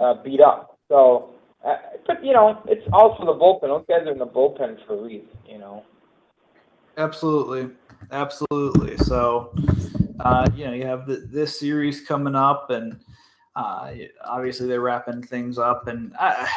uh, 0.00 0.14
beat 0.24 0.40
up. 0.40 0.78
So, 0.88 1.30
uh, 1.64 1.76
but 2.06 2.24
you 2.24 2.32
know, 2.32 2.60
it's 2.66 2.86
also 2.92 3.24
the 3.24 3.32
bullpen. 3.32 3.62
Those 3.62 3.84
guys 3.88 4.06
are 4.06 4.12
in 4.12 4.18
the 4.18 4.26
bullpen 4.26 4.84
for 4.86 4.94
a 4.94 5.02
reason. 5.02 5.28
You 5.48 5.58
know. 5.58 5.84
Absolutely, 6.96 7.70
absolutely. 8.10 8.96
So, 8.98 9.54
uh, 10.18 10.46
you 10.54 10.66
know, 10.66 10.72
you 10.72 10.86
have 10.86 11.06
the, 11.06 11.16
this 11.30 11.58
series 11.58 12.00
coming 12.00 12.34
up, 12.34 12.70
and 12.70 13.00
uh, 13.54 13.92
obviously 14.24 14.66
they're 14.66 14.80
wrapping 14.80 15.22
things 15.22 15.58
up, 15.58 15.86
and 15.86 16.12
I, 16.18 16.48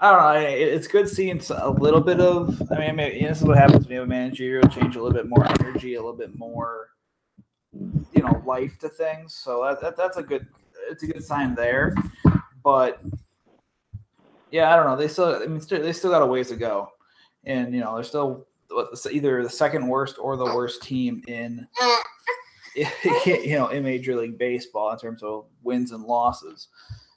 I 0.00 0.10
don't 0.10 0.20
know. 0.20 0.48
It's 0.48 0.86
good 0.86 1.08
seeing 1.08 1.40
a 1.50 1.70
little 1.70 2.02
bit 2.02 2.20
of. 2.20 2.60
I 2.70 2.92
mean, 2.92 2.96
this 2.96 3.40
is 3.40 3.44
what 3.44 3.56
happens 3.56 3.86
when 3.86 3.92
you 3.92 4.00
have 4.00 4.08
a 4.08 4.10
managerial 4.10 4.68
change, 4.68 4.96
a 4.96 5.02
little 5.02 5.16
bit 5.16 5.28
more 5.28 5.46
energy, 5.60 5.94
a 5.94 6.02
little 6.02 6.16
bit 6.16 6.36
more, 6.36 6.90
you 7.72 8.22
know, 8.22 8.42
life 8.44 8.78
to 8.80 8.90
things. 8.90 9.34
So 9.34 9.64
that, 9.64 9.80
that 9.80 9.96
that's 9.96 10.18
a 10.18 10.22
good. 10.22 10.46
It's 10.90 11.02
a 11.02 11.06
good 11.06 11.24
sign 11.24 11.54
there, 11.54 11.94
but 12.62 13.02
yeah, 14.50 14.72
I 14.72 14.76
don't 14.76 14.86
know. 14.86 14.96
They 14.96 15.08
still. 15.08 15.42
I 15.42 15.46
mean, 15.46 15.60
they 15.68 15.92
still 15.92 16.10
got 16.10 16.22
a 16.22 16.26
ways 16.26 16.48
to 16.48 16.56
go, 16.56 16.88
and 17.44 17.74
you 17.74 17.80
know, 17.80 17.94
they're 17.94 18.04
still 18.04 18.46
either 19.10 19.42
the 19.42 19.50
second 19.50 19.86
worst 19.86 20.16
or 20.20 20.36
the 20.36 20.44
worst 20.44 20.82
team 20.82 21.22
in 21.26 21.66
you 23.24 23.56
know 23.56 23.68
in 23.68 23.82
Major 23.82 24.14
League 24.16 24.38
Baseball 24.38 24.92
in 24.92 24.98
terms 24.98 25.22
of 25.22 25.46
wins 25.62 25.92
and 25.92 26.04
losses. 26.04 26.68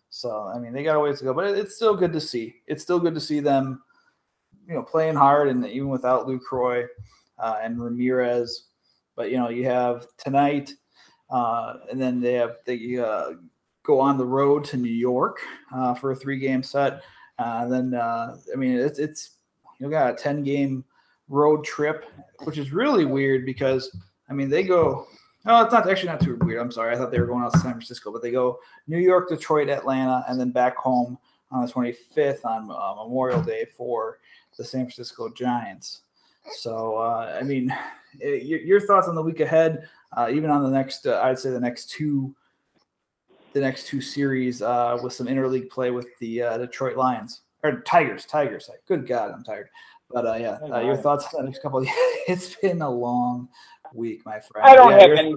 So 0.09 0.51
I 0.53 0.59
mean 0.59 0.73
they 0.73 0.83
got 0.83 0.95
a 0.95 0.99
ways 0.99 1.19
to 1.19 1.25
go, 1.25 1.33
but 1.33 1.45
it's 1.57 1.75
still 1.75 1.95
good 1.95 2.13
to 2.13 2.21
see. 2.21 2.55
It's 2.67 2.81
still 2.83 2.99
good 2.99 3.13
to 3.13 3.21
see 3.21 3.39
them, 3.39 3.81
you 4.67 4.73
know, 4.73 4.83
playing 4.83 5.15
hard 5.15 5.49
and 5.49 5.65
even 5.65 5.89
without 5.89 6.27
Lucroy 6.27 6.87
uh, 7.37 7.57
and 7.61 7.81
Ramirez. 7.81 8.65
But 9.15 9.31
you 9.31 9.37
know 9.37 9.49
you 9.49 9.65
have 9.65 10.07
tonight, 10.17 10.73
uh, 11.29 11.75
and 11.91 12.01
then 12.01 12.19
they 12.19 12.33
have 12.33 12.57
they 12.65 12.97
uh, 12.97 13.31
go 13.83 13.99
on 13.99 14.17
the 14.17 14.25
road 14.25 14.63
to 14.65 14.77
New 14.77 14.91
York 14.91 15.39
uh, 15.73 15.93
for 15.93 16.11
a 16.11 16.15
three 16.15 16.39
game 16.39 16.63
set. 16.63 17.01
Uh, 17.37 17.67
then 17.67 17.93
uh, 17.93 18.37
I 18.51 18.55
mean 18.55 18.77
it's 18.77 18.99
it's 18.99 19.31
you 19.79 19.89
got 19.89 20.13
a 20.13 20.15
ten 20.15 20.43
game 20.43 20.85
road 21.27 21.63
trip, 21.63 22.05
which 22.45 22.57
is 22.57 22.71
really 22.71 23.05
weird 23.05 23.45
because 23.45 23.95
I 24.29 24.33
mean 24.33 24.49
they 24.49 24.63
go. 24.63 25.07
No, 25.49 25.63
it's 25.63 25.73
not 25.73 25.89
actually 25.89 26.09
not 26.09 26.21
too 26.21 26.37
weird. 26.41 26.61
I'm 26.61 26.71
sorry. 26.71 26.93
I 26.93 26.95
thought 26.95 27.09
they 27.09 27.19
were 27.19 27.25
going 27.25 27.43
out 27.43 27.51
to 27.53 27.57
San 27.57 27.71
Francisco, 27.71 28.11
but 28.11 28.21
they 28.21 28.29
go 28.29 28.59
New 28.87 28.99
York, 28.99 29.29
Detroit, 29.29 29.67
Atlanta, 29.67 30.23
and 30.27 30.39
then 30.39 30.51
back 30.51 30.77
home 30.77 31.17
on 31.49 31.65
the 31.65 31.71
25th 31.71 32.45
on 32.45 32.69
uh, 32.69 33.03
Memorial 33.03 33.41
Day 33.41 33.65
for 33.75 34.19
the 34.59 34.63
San 34.63 34.81
Francisco 34.81 35.27
Giants. 35.29 36.01
So, 36.51 36.97
uh, 36.97 37.35
I 37.41 37.41
mean, 37.41 37.75
it, 38.19 38.43
your, 38.45 38.59
your, 38.59 38.79
thoughts 38.79 39.07
on 39.07 39.15
the 39.15 39.23
week 39.23 39.39
ahead, 39.39 39.89
uh, 40.15 40.29
even 40.31 40.51
on 40.51 40.61
the 40.61 40.69
next, 40.69 41.07
uh, 41.07 41.19
I'd 41.23 41.39
say 41.39 41.49
the 41.49 41.59
next 41.59 41.89
two, 41.89 42.35
the 43.53 43.59
next 43.59 43.87
two 43.87 44.01
series 44.01 44.61
uh, 44.61 44.99
with 45.01 45.13
some 45.13 45.25
interleague 45.25 45.71
play 45.71 45.89
with 45.89 46.15
the 46.19 46.43
uh, 46.43 46.57
Detroit 46.59 46.95
Lions 46.95 47.41
or 47.63 47.81
Tigers. 47.81 48.25
Tigers. 48.25 48.69
Good 48.87 49.07
God, 49.07 49.31
I'm 49.31 49.43
tired. 49.43 49.69
But 50.11 50.27
uh, 50.27 50.35
yeah, 50.35 50.57
uh, 50.71 50.81
your 50.81 50.97
thoughts 50.97 51.33
on 51.33 51.45
the 51.45 51.49
next 51.49 51.63
couple. 51.63 51.79
Of, 51.79 51.87
it's 52.27 52.55
been 52.55 52.81
a 52.83 52.89
long 52.89 53.49
week, 53.93 54.21
my 54.25 54.39
friend. 54.51 54.67
I 54.67 54.75
don't 54.75 54.91
yeah, 54.91 55.01
have 55.01 55.17
any. 55.17 55.35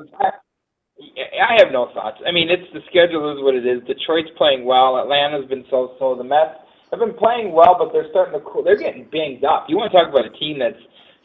I, 1.40 1.57
have 1.59 1.72
no 1.72 1.90
thoughts. 1.94 2.18
I 2.26 2.30
mean, 2.30 2.48
it's 2.48 2.70
the 2.72 2.80
schedule 2.88 3.32
is 3.36 3.42
what 3.42 3.55
it 3.55 3.66
is. 3.66 3.82
Detroit's 3.86 4.30
playing 4.36 4.64
well. 4.64 4.98
Atlanta's 4.98 5.48
been 5.48 5.64
so-so. 5.68 6.14
The 6.16 6.24
Mets 6.24 6.55
have 6.90 7.00
been 7.00 7.14
playing 7.14 7.53
well, 7.53 7.76
but 7.78 7.92
they're 7.92 8.09
starting 8.11 8.38
to 8.38 8.44
cool. 8.44 8.62
They're 8.62 8.78
getting 8.78 9.09
banged 9.11 9.44
up. 9.44 9.66
You 9.68 9.76
want 9.76 9.90
to 9.90 9.98
talk 9.98 10.09
about 10.09 10.26
a 10.26 10.38
team 10.38 10.59
that's 10.61 10.78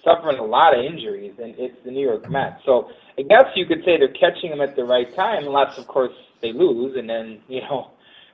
suffering 0.03 0.39
a 0.39 0.45
lot 0.45 0.77
of 0.77 0.83
injuries, 0.83 1.33
and 1.41 1.53
it's 1.57 1.77
the 1.85 1.91
New 1.91 2.05
York 2.05 2.29
Mets. 2.29 2.61
So 2.65 2.89
I 3.19 3.23
guess 3.23 3.45
you 3.55 3.65
could 3.65 3.83
say 3.85 3.97
they're 3.97 4.13
catching 4.13 4.49
them 4.49 4.61
at 4.61 4.75
the 4.75 4.83
right 4.83 5.13
time, 5.15 5.45
unless 5.45 5.77
of 5.77 5.87
course 5.87 6.13
they 6.41 6.53
lose, 6.53 6.95
and 6.97 7.09
then 7.09 7.41
you 7.47 7.61
know. 7.61 7.91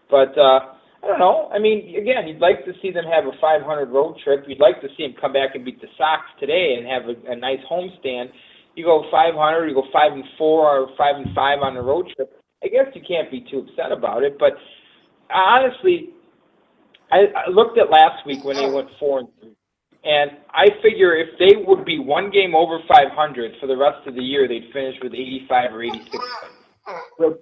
But 0.10 0.38
uh, 0.38 0.78
I 1.04 1.08
don't 1.08 1.20
know. 1.20 1.50
I 1.52 1.60
mean, 1.60 1.96
again, 2.00 2.28
you'd 2.28 2.40
like 2.40 2.64
to 2.66 2.74
see 2.82 2.92
them 2.92 3.06
have 3.06 3.26
a 3.26 3.36
500 3.42 3.90
road 3.90 4.16
trip. 4.24 4.46
You'd 4.48 4.60
like 4.60 4.80
to 4.82 4.88
see 4.96 5.04
them 5.04 5.16
come 5.20 5.34
back 5.34 5.56
and 5.56 5.66
beat 5.66 5.82
the 5.82 5.88
Sox 5.98 6.22
today 6.40 6.76
and 6.78 6.88
have 6.88 7.04
a, 7.10 7.32
a 7.32 7.36
nice 7.36 7.60
homestand. 7.70 8.30
You 8.76 8.86
go 8.86 9.06
500, 9.12 9.68
you 9.68 9.76
go 9.76 9.84
five 9.94 10.14
and 10.14 10.24
four 10.38 10.68
or 10.68 10.88
five 10.98 11.16
and 11.16 11.34
five 11.36 11.60
on 11.60 11.76
the 11.76 11.82
road 11.82 12.08
trip. 12.16 12.32
I 12.64 12.68
guess 12.68 12.88
you 12.96 13.02
can't 13.08 13.30
be 13.30 13.46
too 13.52 13.68
upset 13.70 13.92
about 13.92 14.24
it. 14.24 14.38
But 14.40 14.54
honestly, 15.34 16.10
I, 17.12 17.26
I 17.36 17.50
looked 17.52 17.78
at 17.78 17.90
last 17.90 18.26
week 18.26 18.44
when 18.44 18.58
they 18.58 18.70
went 18.70 18.90
four 19.00 19.20
and 19.20 19.28
three, 19.40 19.56
and 20.04 20.32
I 20.50 20.66
figure 20.82 21.16
if 21.16 21.38
they 21.38 21.64
would 21.66 21.86
be 21.86 22.00
one 22.00 22.32
game 22.32 22.56
over 22.56 22.80
500 22.88 23.52
for 23.60 23.68
the 23.68 23.78
rest 23.78 24.08
of 24.08 24.16
the 24.16 24.24
year, 24.24 24.48
they'd 24.48 24.72
finish 24.74 24.96
with 25.04 25.14
85 25.14 25.74
or 25.74 25.84
86 25.84 26.18
which 27.18 27.40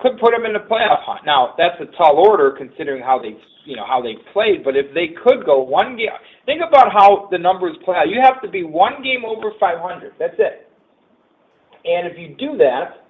could 0.00 0.18
put 0.18 0.32
them 0.32 0.44
in 0.44 0.52
the 0.52 0.60
playoff 0.60 1.02
hunt. 1.04 1.24
Now 1.24 1.54
that's 1.56 1.80
a 1.80 1.86
tall 1.96 2.16
order 2.16 2.54
considering 2.56 3.02
how 3.02 3.18
they 3.18 3.36
you 3.64 3.76
know 3.76 3.84
how 3.86 4.02
they 4.02 4.16
played. 4.32 4.64
But 4.64 4.76
if 4.76 4.92
they 4.94 5.08
could 5.22 5.44
go 5.44 5.62
one 5.62 5.96
game, 5.96 6.08
think 6.46 6.60
about 6.66 6.92
how 6.92 7.28
the 7.30 7.38
numbers 7.38 7.76
play 7.84 7.96
out. 7.96 8.08
You 8.08 8.20
have 8.22 8.40
to 8.42 8.48
be 8.48 8.64
one 8.64 9.02
game 9.02 9.24
over 9.24 9.52
500. 9.58 10.14
That's 10.18 10.34
it. 10.38 10.68
And 11.84 12.06
if 12.06 12.18
you 12.18 12.36
do 12.36 12.56
that, 12.58 13.06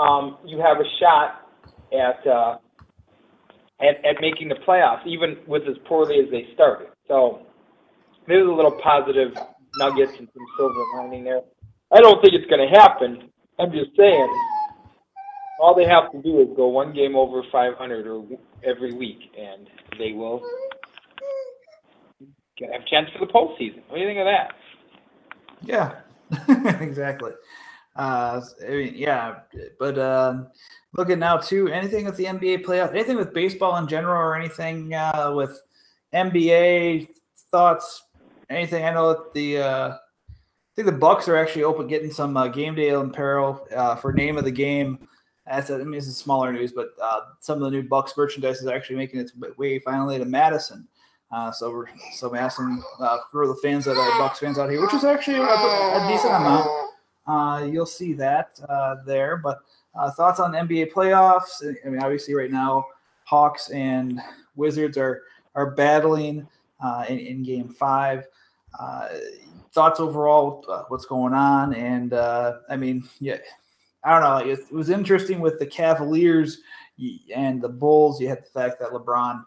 um, 0.00 0.38
you 0.44 0.58
have 0.58 0.78
a 0.78 0.88
shot 1.00 1.48
at, 1.92 2.26
uh, 2.26 2.58
at 3.80 4.04
at 4.04 4.20
making 4.20 4.48
the 4.48 4.56
playoffs, 4.66 5.06
even 5.06 5.38
with 5.46 5.62
as 5.68 5.76
poorly 5.86 6.16
as 6.24 6.30
they 6.30 6.48
started. 6.54 6.88
So 7.08 7.46
there's 8.26 8.46
a 8.46 8.52
little 8.52 8.78
positive 8.82 9.32
nuggets 9.78 10.12
and 10.18 10.28
some 10.34 10.46
silver 10.56 10.84
lining 10.96 11.24
there. 11.24 11.42
I 11.92 12.00
don't 12.00 12.20
think 12.20 12.34
it's 12.34 12.48
going 12.50 12.66
to 12.66 12.78
happen. 12.78 13.30
I'm 13.58 13.70
just 13.70 13.90
saying 13.96 14.28
all 15.60 15.74
they 15.74 15.86
have 15.86 16.10
to 16.12 16.22
do 16.22 16.40
is 16.40 16.48
go 16.56 16.68
one 16.68 16.92
game 16.92 17.16
over 17.16 17.42
500 17.50 18.06
or 18.06 18.24
every 18.64 18.92
week, 18.92 19.18
and 19.38 19.68
they 19.98 20.12
will 20.12 20.42
have 22.60 22.82
a 22.82 22.90
chance 22.90 23.08
for 23.12 23.24
the 23.24 23.32
postseason. 23.32 23.82
What 23.88 23.96
do 23.96 24.00
you 24.00 24.06
think 24.06 24.18
of 24.18 24.26
that? 24.26 24.54
Yeah, 25.62 26.80
exactly. 26.80 27.32
Uh, 27.96 28.40
I 28.66 28.70
mean, 28.70 28.94
yeah, 28.96 29.40
but 29.78 29.98
um, 29.98 30.48
looking 30.96 31.20
now 31.20 31.36
too, 31.36 31.68
anything 31.68 32.04
with 32.04 32.16
the 32.16 32.24
NBA 32.24 32.64
playoff, 32.64 32.90
anything 32.90 33.16
with 33.16 33.32
baseball 33.32 33.76
in 33.76 33.86
general, 33.86 34.20
or 34.20 34.36
anything 34.36 34.92
uh, 34.94 35.32
with 35.34 35.60
NBA 36.12 37.08
thoughts, 37.50 38.02
anything. 38.50 38.84
I 38.84 38.92
know 38.92 39.10
that 39.10 39.32
the 39.32 39.58
uh, 39.58 39.88
I 39.90 40.74
think 40.74 40.86
the 40.86 40.92
Bucks 40.92 41.28
are 41.28 41.36
actually 41.36 41.62
open, 41.62 41.86
getting 41.86 42.10
some 42.10 42.36
uh, 42.36 42.48
game 42.48 42.74
day 42.74 42.88
apparel 42.88 43.64
uh, 43.74 43.94
for 43.94 44.12
name 44.12 44.36
of 44.36 44.44
the 44.44 44.50
game 44.50 45.06
as 45.46 45.70
I 45.70 45.78
mean, 45.78 45.94
is 45.94 46.16
smaller 46.16 46.52
news, 46.52 46.72
but 46.72 46.94
uh, 47.02 47.20
some 47.40 47.62
of 47.62 47.64
the 47.64 47.70
new 47.70 47.86
Bucks 47.86 48.16
merchandise 48.16 48.60
is 48.60 48.66
actually 48.66 48.96
making 48.96 49.20
its 49.20 49.32
way 49.58 49.78
finally 49.78 50.18
to 50.18 50.24
Madison. 50.24 50.88
Uh, 51.30 51.50
so 51.50 51.70
we're 51.70 51.86
so 52.14 52.30
Madison 52.30 52.82
uh, 53.00 53.18
for 53.30 53.46
the 53.46 53.56
fans 53.56 53.84
that 53.84 53.96
are 53.96 54.18
Bucks 54.18 54.38
fans 54.38 54.58
out 54.58 54.70
here, 54.70 54.80
which 54.80 54.94
is 54.94 55.04
actually 55.04 55.36
a, 55.36 55.42
a 55.42 56.08
decent 56.08 56.32
amount. 56.32 56.68
Uh, 57.26 57.66
you'll 57.70 57.86
see 57.86 58.12
that 58.12 58.58
uh, 58.68 58.96
there. 59.04 59.36
But 59.36 59.58
uh, 59.94 60.10
thoughts 60.12 60.40
on 60.40 60.52
NBA 60.52 60.92
playoffs? 60.92 61.62
I 61.84 61.88
mean, 61.88 62.02
obviously, 62.02 62.34
right 62.34 62.50
now, 62.50 62.86
Hawks 63.24 63.70
and 63.70 64.20
Wizards 64.56 64.96
are 64.96 65.22
are 65.54 65.72
battling 65.72 66.46
in, 67.08 67.18
in, 67.18 67.42
Game 67.42 67.68
Five. 67.68 68.26
thoughts 69.72 70.00
overall, 70.00 70.64
what's 70.88 71.06
going 71.06 71.34
on? 71.34 71.74
And 71.74 72.14
I 72.14 72.76
mean, 72.78 73.06
yeah 73.20 73.38
I 74.04 74.18
don't 74.18 74.22
know. 74.22 74.52
It, 74.52 74.72
was 74.72 74.90
interesting 74.90 75.40
with 75.40 75.58
the 75.58 75.66
Cavaliers 75.66 76.60
and 77.34 77.60
the 77.60 77.68
Bulls. 77.68 78.20
You 78.20 78.28
had 78.28 78.44
the 78.44 78.50
fact 78.50 78.78
that 78.80 78.90
LeBron, 78.90 79.44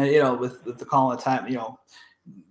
you 0.00 0.22
know, 0.22 0.34
with, 0.34 0.64
with 0.64 0.78
the 0.78 0.84
call 0.84 1.12
of 1.12 1.20
time, 1.20 1.46
you 1.48 1.56
know, 1.56 1.78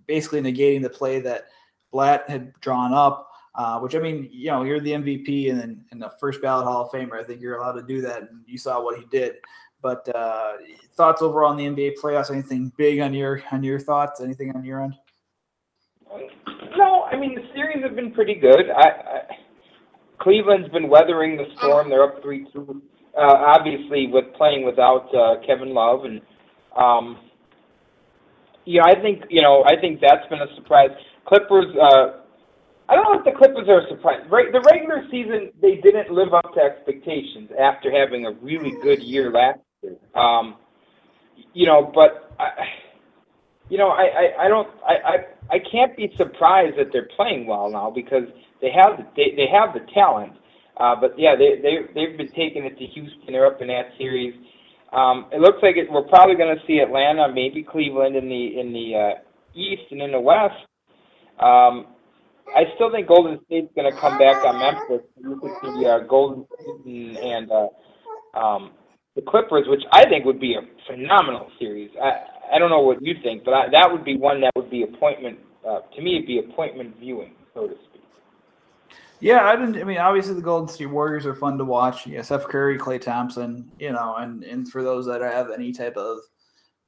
basically 0.06 0.40
negating 0.40 0.82
the 0.82 0.90
play 0.90 1.20
that 1.20 1.48
Blatt 1.92 2.28
had 2.28 2.58
drawn 2.60 2.92
up. 2.92 3.26
Uh, 3.54 3.80
which 3.80 3.96
I 3.96 3.98
mean, 3.98 4.28
you 4.30 4.50
know, 4.50 4.62
you're 4.62 4.78
the 4.78 4.92
MVP 4.92 5.50
and 5.50 5.60
then 5.60 5.84
and 5.90 6.00
the 6.00 6.12
first 6.20 6.40
ballot 6.40 6.64
Hall 6.64 6.84
of 6.84 6.92
Famer. 6.92 7.20
I 7.20 7.24
think 7.24 7.40
you're 7.40 7.56
allowed 7.56 7.72
to 7.72 7.82
do 7.82 8.00
that, 8.02 8.22
and 8.22 8.42
you 8.46 8.56
saw 8.56 8.80
what 8.80 8.96
he 8.96 9.04
did. 9.06 9.34
But 9.82 10.08
uh, 10.14 10.52
thoughts 10.94 11.22
overall 11.22 11.50
on 11.50 11.56
the 11.56 11.64
NBA 11.64 11.94
playoffs? 12.00 12.30
Anything 12.30 12.72
big 12.76 13.00
on 13.00 13.12
your 13.12 13.42
on 13.50 13.64
your 13.64 13.80
thoughts? 13.80 14.20
Anything 14.20 14.54
on 14.54 14.64
your 14.64 14.82
end? 14.82 14.94
No, 16.76 17.04
I 17.04 17.16
mean 17.16 17.34
the 17.34 17.48
series 17.52 17.82
have 17.82 17.96
been 17.96 18.12
pretty 18.12 18.36
good. 18.36 18.70
I, 18.70 18.90
I 18.90 19.20
Cleveland's 20.18 20.68
been 20.70 20.88
weathering 20.88 21.36
the 21.36 21.44
storm. 21.58 21.88
They're 21.90 22.04
up 22.04 22.22
three 22.22 22.46
two. 22.52 22.82
uh, 23.16 23.20
obviously 23.22 24.08
with 24.08 24.24
playing 24.36 24.64
without 24.64 25.12
uh, 25.14 25.36
Kevin 25.46 25.74
Love, 25.74 26.04
and 26.04 26.20
um, 26.76 27.18
know, 28.80 28.86
I 28.86 29.00
think 29.00 29.24
you 29.30 29.42
know, 29.42 29.64
I 29.64 29.80
think 29.80 30.00
that's 30.00 30.26
been 30.28 30.40
a 30.40 30.54
surprise. 30.56 30.90
Clippers. 31.26 31.66
Uh, 31.80 32.20
I 32.88 32.94
don't 32.94 33.04
know 33.04 33.18
if 33.18 33.24
the 33.24 33.32
Clippers 33.36 33.68
are 33.68 33.82
surprised. 33.88 34.30
Right, 34.30 34.50
the 34.50 34.60
regular 34.72 35.04
season 35.10 35.52
they 35.60 35.76
didn't 35.76 36.10
live 36.10 36.32
up 36.32 36.54
to 36.54 36.60
expectations 36.60 37.50
after 37.60 37.90
having 37.90 38.26
a 38.26 38.32
really 38.32 38.72
good 38.82 39.02
year 39.02 39.30
last 39.30 39.60
year. 39.82 39.96
Um, 40.14 40.56
you 41.52 41.66
know, 41.66 41.90
but 41.94 42.32
I, 42.38 42.50
you 43.68 43.78
know, 43.78 43.88
I, 43.88 44.02
I, 44.02 44.44
I 44.44 44.48
don't, 44.48 44.68
I, 44.86 44.94
I, 44.94 45.16
I 45.50 45.58
can't 45.70 45.96
be 45.96 46.12
surprised 46.16 46.78
that 46.78 46.88
they're 46.92 47.08
playing 47.16 47.46
well 47.46 47.70
now 47.70 47.90
because 47.90 48.24
they 48.60 48.70
have 48.70 48.98
the, 48.98 49.06
they, 49.16 49.34
they 49.36 49.46
have 49.50 49.74
the 49.74 49.80
talent. 49.92 50.32
Uh, 50.78 50.94
but 51.00 51.18
yeah, 51.18 51.34
they 51.36 51.60
they 51.60 51.78
they've 51.94 52.16
been 52.16 52.30
taking 52.32 52.64
it 52.64 52.78
to 52.78 52.86
Houston. 52.86 53.32
They're 53.32 53.46
up 53.46 53.60
in 53.60 53.68
that 53.68 53.90
series. 53.98 54.34
Um, 54.92 55.26
it 55.32 55.40
looks 55.40 55.58
like 55.62 55.76
it, 55.76 55.90
we're 55.90 56.02
probably 56.08 56.36
going 56.36 56.56
to 56.56 56.62
see 56.66 56.78
Atlanta, 56.78 57.28
maybe 57.32 57.62
Cleveland 57.62 58.16
in 58.16 58.28
the 58.28 58.60
in 58.60 58.72
the 58.72 58.94
uh, 58.94 59.58
East 59.58 59.82
and 59.90 60.00
in 60.02 60.12
the 60.12 60.20
West. 60.20 60.54
Um, 61.40 61.86
I 62.54 62.64
still 62.76 62.90
think 62.90 63.08
Golden 63.08 63.38
State's 63.46 63.70
going 63.74 63.92
to 63.92 64.00
come 64.00 64.18
back 64.18 64.44
on 64.44 64.58
Memphis. 64.58 65.06
You 65.18 65.38
could 65.40 65.52
see 65.62 65.86
uh, 65.86 66.00
Golden 66.08 66.46
State 66.46 67.18
and 67.22 67.50
uh, 67.50 68.38
um, 68.38 68.72
the 69.16 69.22
Clippers, 69.22 69.66
which 69.68 69.82
I 69.92 70.08
think 70.08 70.24
would 70.24 70.40
be 70.40 70.54
a 70.54 70.62
phenomenal 70.86 71.50
series. 71.58 71.90
I 72.02 72.54
I 72.54 72.58
don't 72.58 72.70
know 72.70 72.80
what 72.80 73.02
you 73.02 73.14
think, 73.22 73.44
but 73.44 73.52
I, 73.52 73.68
that 73.70 73.90
would 73.90 74.04
be 74.04 74.16
one 74.16 74.40
that 74.40 74.52
would 74.56 74.70
be 74.70 74.84
appointment 74.84 75.38
uh, 75.68 75.80
to 75.94 76.02
me. 76.02 76.16
It'd 76.16 76.26
be 76.26 76.38
appointment 76.38 76.96
viewing, 76.98 77.32
so 77.52 77.66
to 77.66 77.74
speak. 77.74 77.87
Yeah, 79.20 79.44
I 79.46 79.56
didn't. 79.56 79.80
I 79.80 79.84
mean, 79.84 79.98
obviously 79.98 80.34
the 80.34 80.42
Golden 80.42 80.68
State 80.68 80.86
Warriors 80.86 81.26
are 81.26 81.34
fun 81.34 81.58
to 81.58 81.64
watch. 81.64 82.06
Yeah, 82.06 82.22
Steph 82.22 82.44
Curry, 82.44 82.78
Klay 82.78 83.00
Thompson, 83.00 83.70
you 83.78 83.92
know, 83.92 84.14
and 84.16 84.44
and 84.44 84.70
for 84.70 84.82
those 84.82 85.06
that 85.06 85.20
have 85.20 85.50
any 85.50 85.72
type 85.72 85.96
of 85.96 86.18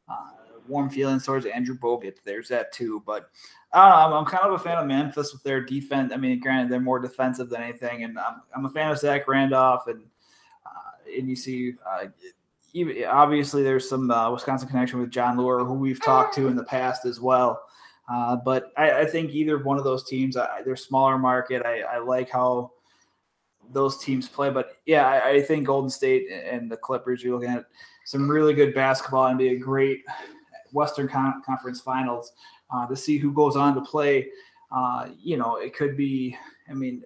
uh, 0.08 0.30
warm 0.68 0.88
feelings 0.90 1.26
towards 1.26 1.46
Andrew 1.46 1.76
Bogut, 1.76 2.16
there's 2.24 2.48
that 2.48 2.72
too. 2.72 3.02
But 3.04 3.30
um, 3.72 4.12
I'm 4.12 4.24
kind 4.24 4.44
of 4.44 4.52
a 4.52 4.58
fan 4.58 4.78
of 4.78 4.86
Memphis 4.86 5.32
with 5.32 5.42
their 5.42 5.60
defense. 5.60 6.12
I 6.12 6.18
mean, 6.18 6.38
granted, 6.38 6.70
they're 6.70 6.80
more 6.80 7.00
defensive 7.00 7.50
than 7.50 7.62
anything, 7.62 8.04
and 8.04 8.18
I'm, 8.18 8.42
I'm 8.54 8.64
a 8.64 8.70
fan 8.70 8.92
of 8.92 8.98
Zach 8.98 9.26
Randolph, 9.26 9.88
and 9.88 10.02
uh, 10.64 11.18
and 11.18 11.28
you 11.28 11.34
see, 11.34 11.74
uh, 11.84 12.06
even, 12.72 13.04
obviously 13.04 13.64
there's 13.64 13.88
some 13.88 14.08
uh, 14.10 14.30
Wisconsin 14.30 14.68
connection 14.68 15.00
with 15.00 15.10
Jon 15.10 15.36
Leuer, 15.36 15.66
who 15.66 15.74
we've 15.74 16.02
talked 16.02 16.34
to 16.36 16.46
in 16.46 16.54
the 16.54 16.64
past 16.64 17.06
as 17.06 17.20
well. 17.20 17.60
Uh, 18.11 18.36
but 18.36 18.72
I, 18.76 19.02
I, 19.02 19.04
think 19.04 19.30
either 19.30 19.58
one 19.58 19.78
of 19.78 19.84
those 19.84 20.02
teams, 20.02 20.36
I, 20.36 20.62
they're 20.64 20.74
smaller 20.74 21.16
market. 21.16 21.64
I, 21.64 21.82
I, 21.82 21.98
like 21.98 22.28
how 22.28 22.72
those 23.70 23.98
teams 23.98 24.28
play. 24.28 24.50
But 24.50 24.72
yeah, 24.84 25.20
I, 25.24 25.40
think 25.42 25.66
Golden 25.66 25.88
State 25.88 26.26
and 26.28 26.68
the 26.70 26.76
Clippers, 26.76 27.22
you're 27.22 27.34
looking 27.34 27.54
at 27.54 27.66
some 28.04 28.28
really 28.28 28.52
good 28.52 28.74
basketball 28.74 29.26
and 29.26 29.38
be 29.38 29.50
a 29.50 29.56
great 29.56 30.02
Western 30.72 31.06
Con- 31.06 31.40
Conference 31.46 31.80
Finals 31.80 32.32
uh, 32.74 32.84
to 32.88 32.96
see 32.96 33.16
who 33.16 33.32
goes 33.32 33.54
on 33.54 33.76
to 33.76 33.80
play. 33.80 34.28
Uh, 34.72 35.11
you 35.16 35.36
know, 35.36 35.56
it 35.56 35.76
could 35.76 35.96
be, 35.96 36.36
I 36.68 36.74
mean, 36.74 37.02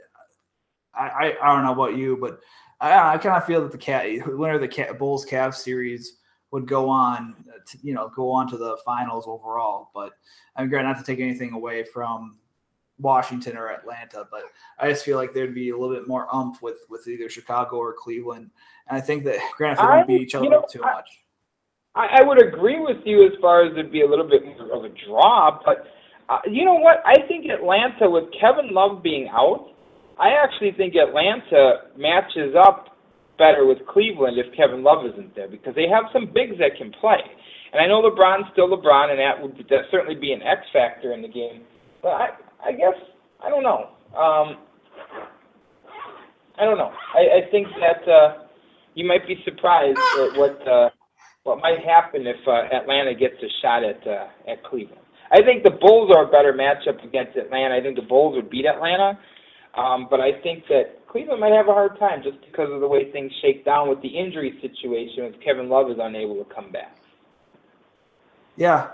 I, 0.94 1.36
I, 1.42 1.54
don't 1.54 1.64
know 1.64 1.72
about 1.72 1.98
you, 1.98 2.16
but 2.18 2.40
I, 2.80 3.14
I 3.14 3.18
kind 3.18 3.36
of 3.36 3.44
feel 3.44 3.60
that 3.62 3.72
the 3.72 3.78
cat 3.78 4.06
winner 4.26 4.54
of 4.54 4.60
the 4.60 4.68
cat, 4.68 4.98
Bulls 4.98 5.26
Cavs 5.26 5.56
series 5.56 6.18
would 6.54 6.68
go 6.68 6.88
on 6.88 7.34
to, 7.66 7.78
you 7.82 7.92
know, 7.92 8.08
go 8.14 8.30
on 8.30 8.48
to 8.48 8.56
the 8.56 8.76
finals 8.84 9.24
overall. 9.26 9.90
But 9.92 10.12
I'm 10.54 10.68
great 10.68 10.84
not 10.84 10.96
to 10.98 11.04
take 11.04 11.18
anything 11.18 11.52
away 11.52 11.82
from 11.82 12.38
Washington 12.96 13.56
or 13.56 13.72
Atlanta, 13.72 14.24
but 14.30 14.42
I 14.78 14.88
just 14.88 15.04
feel 15.04 15.18
like 15.18 15.34
there'd 15.34 15.52
be 15.52 15.70
a 15.70 15.76
little 15.76 15.92
bit 15.92 16.06
more 16.06 16.32
umph 16.32 16.62
with 16.62 16.78
with 16.88 17.08
either 17.08 17.28
Chicago 17.28 17.76
or 17.78 17.92
Cleveland. 17.92 18.52
And 18.88 18.96
I 18.96 19.00
think 19.00 19.24
that 19.24 19.40
granted 19.56 19.82
they 19.82 19.86
don't 19.88 20.06
beat 20.06 20.20
each 20.20 20.36
other 20.36 20.48
know, 20.48 20.60
up 20.60 20.70
too 20.70 20.84
I, 20.84 20.92
much. 20.92 21.08
I, 21.96 22.20
I 22.20 22.22
would 22.22 22.40
agree 22.40 22.78
with 22.78 22.98
you 23.04 23.26
as 23.26 23.32
far 23.40 23.66
as 23.66 23.72
it'd 23.72 23.90
be 23.90 24.02
a 24.02 24.08
little 24.08 24.28
bit 24.28 24.44
more 24.44 24.76
of 24.76 24.84
a 24.84 24.94
draw, 25.08 25.58
but 25.66 25.86
uh, 26.28 26.38
you 26.48 26.64
know 26.64 26.74
what? 26.74 27.02
I 27.04 27.26
think 27.26 27.46
Atlanta 27.50 28.08
with 28.08 28.24
Kevin 28.40 28.72
Love 28.72 29.02
being 29.02 29.28
out, 29.28 29.72
I 30.20 30.30
actually 30.40 30.70
think 30.72 30.94
Atlanta 30.94 31.90
matches 31.96 32.54
up 32.56 32.93
better 33.38 33.66
with 33.66 33.78
Cleveland 33.88 34.38
if 34.38 34.54
Kevin 34.56 34.82
Love 34.82 35.06
isn't 35.12 35.34
there 35.34 35.48
because 35.48 35.74
they 35.74 35.88
have 35.88 36.04
some 36.12 36.26
bigs 36.32 36.58
that 36.58 36.76
can 36.78 36.92
play. 37.00 37.20
And 37.72 37.82
I 37.82 37.86
know 37.86 38.02
LeBron's 38.02 38.46
still 38.52 38.68
LeBron, 38.68 39.10
and 39.10 39.18
that 39.18 39.40
would 39.42 39.58
certainly 39.90 40.14
be 40.14 40.32
an 40.32 40.42
X 40.42 40.60
factor 40.72 41.12
in 41.12 41.22
the 41.22 41.28
game. 41.28 41.62
But 42.02 42.10
I, 42.10 42.28
I 42.64 42.72
guess 42.72 42.94
I 43.44 43.48
don't 43.48 43.62
know. 43.62 43.90
Um, 44.14 44.58
I 46.56 46.64
don't 46.64 46.78
know. 46.78 46.92
I, 47.14 47.42
I 47.42 47.50
think 47.50 47.66
that 47.80 48.10
uh, 48.10 48.44
you 48.94 49.06
might 49.06 49.26
be 49.26 49.42
surprised 49.44 49.98
at 49.98 50.38
what 50.38 50.68
uh, 50.68 50.90
what 51.42 51.58
might 51.58 51.80
happen 51.84 52.26
if 52.26 52.36
uh, 52.46 52.74
Atlanta 52.74 53.14
gets 53.14 53.34
a 53.42 53.50
shot 53.60 53.82
at 53.84 54.06
uh, 54.06 54.50
at 54.50 54.62
Cleveland. 54.64 55.00
I 55.32 55.42
think 55.42 55.64
the 55.64 55.70
Bulls 55.70 56.12
are 56.14 56.28
a 56.28 56.30
better 56.30 56.52
matchup 56.52 57.04
against 57.04 57.36
Atlanta. 57.36 57.74
I 57.74 57.80
think 57.80 57.96
the 57.96 58.06
Bulls 58.06 58.36
would 58.36 58.50
beat 58.50 58.66
Atlanta, 58.66 59.18
um, 59.76 60.06
but 60.08 60.20
I 60.20 60.40
think 60.42 60.64
that 60.68 61.00
Cleveland 61.14 61.38
might 61.38 61.52
have 61.52 61.68
a 61.68 61.72
hard 61.72 61.96
time 61.96 62.24
just 62.24 62.40
because 62.40 62.72
of 62.72 62.80
the 62.80 62.88
way 62.88 63.08
things 63.12 63.30
shake 63.40 63.64
down 63.64 63.88
with 63.88 64.02
the 64.02 64.08
injury 64.08 64.58
situation 64.60 65.22
if 65.22 65.40
Kevin 65.40 65.68
Love 65.68 65.88
is 65.88 65.98
unable 66.00 66.34
to 66.44 66.52
come 66.52 66.72
back. 66.72 66.96
Yeah. 68.56 68.88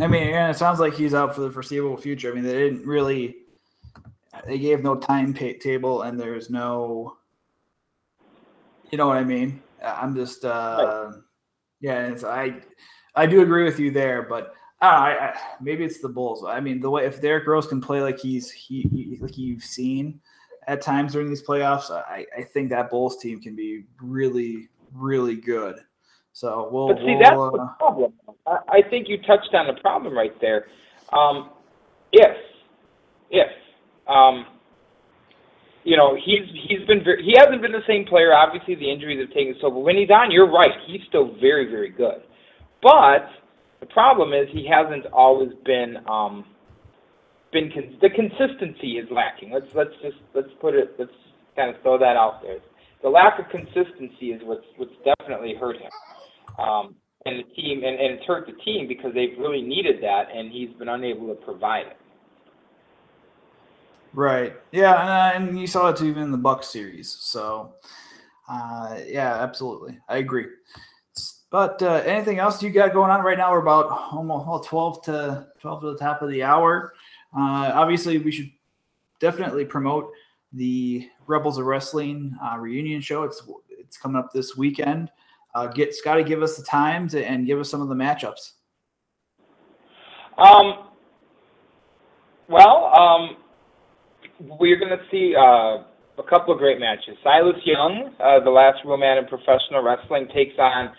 I 0.00 0.08
mean, 0.08 0.24
it 0.24 0.56
sounds 0.56 0.80
like 0.80 0.94
he's 0.94 1.14
out 1.14 1.36
for 1.36 1.42
the 1.42 1.50
foreseeable 1.52 1.96
future. 1.98 2.32
I 2.32 2.34
mean, 2.34 2.42
they 2.42 2.54
didn't 2.54 2.84
really, 2.84 3.36
they 4.44 4.58
gave 4.58 4.82
no 4.82 4.96
timetable 4.96 6.02
and 6.02 6.18
there's 6.18 6.50
no, 6.50 7.16
you 8.90 8.98
know 8.98 9.06
what 9.06 9.16
I 9.16 9.22
mean? 9.22 9.62
I'm 9.84 10.16
just, 10.16 10.44
uh, 10.44 11.12
right. 11.12 11.20
yeah, 11.80 12.12
I, 12.26 12.56
I 13.14 13.26
do 13.26 13.42
agree 13.42 13.62
with 13.62 13.78
you 13.78 13.92
there, 13.92 14.22
but 14.22 14.52
I, 14.80 14.88
I, 14.88 15.38
maybe 15.60 15.84
it's 15.84 16.00
the 16.00 16.08
Bulls. 16.08 16.44
I 16.44 16.58
mean, 16.58 16.80
the 16.80 16.90
way 16.90 17.06
if 17.06 17.20
Derrick 17.20 17.46
Rose 17.46 17.68
can 17.68 17.80
play 17.80 18.02
like 18.02 18.18
he's 18.18 18.50
he, 18.50 18.82
he 18.82 19.16
like 19.20 19.38
you've 19.38 19.62
seen, 19.62 20.20
at 20.70 20.80
times 20.80 21.12
during 21.12 21.28
these 21.28 21.42
playoffs, 21.42 21.90
I, 21.90 22.24
I 22.38 22.42
think 22.42 22.70
that 22.70 22.90
Bulls 22.90 23.16
team 23.16 23.40
can 23.40 23.56
be 23.56 23.86
really, 24.00 24.68
really 24.94 25.34
good. 25.34 25.76
So 26.32 26.68
we'll. 26.70 26.88
But 26.88 26.98
see, 26.98 27.06
we'll, 27.06 27.18
that's 27.18 27.32
uh, 27.36 27.50
the 27.50 27.74
problem. 27.76 28.12
I 28.46 28.58
I 28.78 28.80
think 28.88 29.08
you 29.08 29.18
touched 29.18 29.52
on 29.52 29.66
the 29.66 29.80
problem 29.80 30.14
right 30.14 30.40
there. 30.40 30.66
Um, 31.12 31.50
if, 32.12 32.36
if, 33.30 33.48
um, 34.06 34.46
you 35.82 35.96
know, 35.96 36.14
he's 36.14 36.46
he's 36.68 36.86
been 36.86 37.02
very, 37.02 37.24
he 37.24 37.34
hasn't 37.36 37.60
been 37.62 37.72
the 37.72 37.86
same 37.88 38.04
player. 38.04 38.32
Obviously, 38.32 38.76
the 38.76 38.88
injuries 38.88 39.18
have 39.20 39.34
taken 39.34 39.56
so. 39.60 39.70
But 39.70 39.80
when 39.80 39.96
he's 39.96 40.10
on, 40.10 40.30
you're 40.30 40.50
right. 40.50 40.70
He's 40.86 41.00
still 41.08 41.34
very, 41.40 41.68
very 41.68 41.90
good. 41.90 42.22
But 42.80 43.26
the 43.80 43.86
problem 43.86 44.32
is 44.32 44.46
he 44.52 44.68
hasn't 44.70 45.06
always 45.12 45.50
been. 45.64 45.96
Um, 46.08 46.44
been 47.52 47.70
con- 47.72 47.96
the 48.00 48.10
consistency 48.10 48.98
is 48.98 49.08
lacking. 49.10 49.50
Let's 49.52 49.72
let's 49.74 49.94
just 50.02 50.16
let's 50.34 50.48
put 50.60 50.74
it 50.74 50.94
let's 50.98 51.10
kind 51.56 51.74
of 51.74 51.80
throw 51.82 51.98
that 51.98 52.16
out 52.16 52.42
there. 52.42 52.58
The 53.02 53.08
lack 53.08 53.38
of 53.38 53.48
consistency 53.48 54.32
is 54.32 54.40
what's 54.44 54.66
what's 54.76 54.92
definitely 55.04 55.54
hurt 55.58 55.76
him. 55.76 55.90
Um, 56.58 56.94
and 57.26 57.38
the 57.38 57.54
team 57.54 57.84
and, 57.84 57.98
and 58.00 58.14
it's 58.14 58.24
hurt 58.24 58.46
the 58.46 58.56
team 58.64 58.88
because 58.88 59.12
they've 59.14 59.38
really 59.38 59.62
needed 59.62 60.02
that 60.02 60.24
and 60.34 60.50
he's 60.50 60.70
been 60.78 60.88
unable 60.88 61.28
to 61.28 61.34
provide 61.34 61.86
it. 61.86 61.96
Right. 64.12 64.54
Yeah, 64.72 65.00
and, 65.00 65.08
uh, 65.46 65.50
and 65.50 65.60
you 65.60 65.68
saw 65.68 65.88
it 65.90 66.02
even 66.02 66.24
in 66.24 66.32
the 66.32 66.38
Buck 66.38 66.64
series. 66.64 67.16
So 67.20 67.74
uh, 68.48 68.98
yeah, 69.06 69.34
absolutely. 69.42 69.98
I 70.08 70.18
agree. 70.18 70.46
But 71.50 71.82
uh, 71.82 72.02
anything 72.06 72.38
else 72.38 72.62
you 72.62 72.70
got 72.70 72.92
going 72.92 73.10
on 73.10 73.24
right 73.24 73.36
now? 73.36 73.50
We're 73.50 73.58
about 73.58 73.90
almost 74.12 74.46
well, 74.46 74.60
12 74.60 75.02
to 75.04 75.48
12 75.60 75.80
to 75.80 75.86
the 75.92 75.98
top 75.98 76.22
of 76.22 76.30
the 76.30 76.44
hour. 76.44 76.92
Uh, 77.36 77.72
obviously, 77.74 78.18
we 78.18 78.32
should 78.32 78.50
definitely 79.20 79.64
promote 79.64 80.10
the 80.52 81.08
Rebels 81.26 81.58
of 81.58 81.66
Wrestling 81.66 82.36
uh, 82.42 82.58
reunion 82.58 83.00
show. 83.00 83.22
It's 83.22 83.42
it's 83.68 83.96
coming 83.96 84.16
up 84.16 84.32
this 84.32 84.56
weekend. 84.56 85.10
Uh, 85.54 85.66
get 85.66 85.94
Scotty, 85.94 86.22
give 86.22 86.42
us 86.42 86.56
the 86.56 86.62
times 86.62 87.14
and 87.14 87.46
give 87.46 87.58
us 87.58 87.70
some 87.70 87.80
of 87.80 87.88
the 87.88 87.94
matchups. 87.94 88.52
Um. 90.38 90.86
Well, 92.48 92.92
um, 92.98 93.36
we're 94.58 94.76
going 94.76 94.90
to 94.90 95.04
see 95.08 95.34
uh, 95.36 95.84
a 96.18 96.28
couple 96.28 96.52
of 96.52 96.58
great 96.58 96.80
matches. 96.80 97.16
Silas 97.22 97.54
Young, 97.64 98.12
uh, 98.18 98.42
the 98.42 98.50
last 98.50 98.78
real 98.84 98.96
man 98.96 99.18
in 99.18 99.26
professional 99.26 99.84
wrestling, 99.84 100.26
takes 100.34 100.58
on 100.58 100.90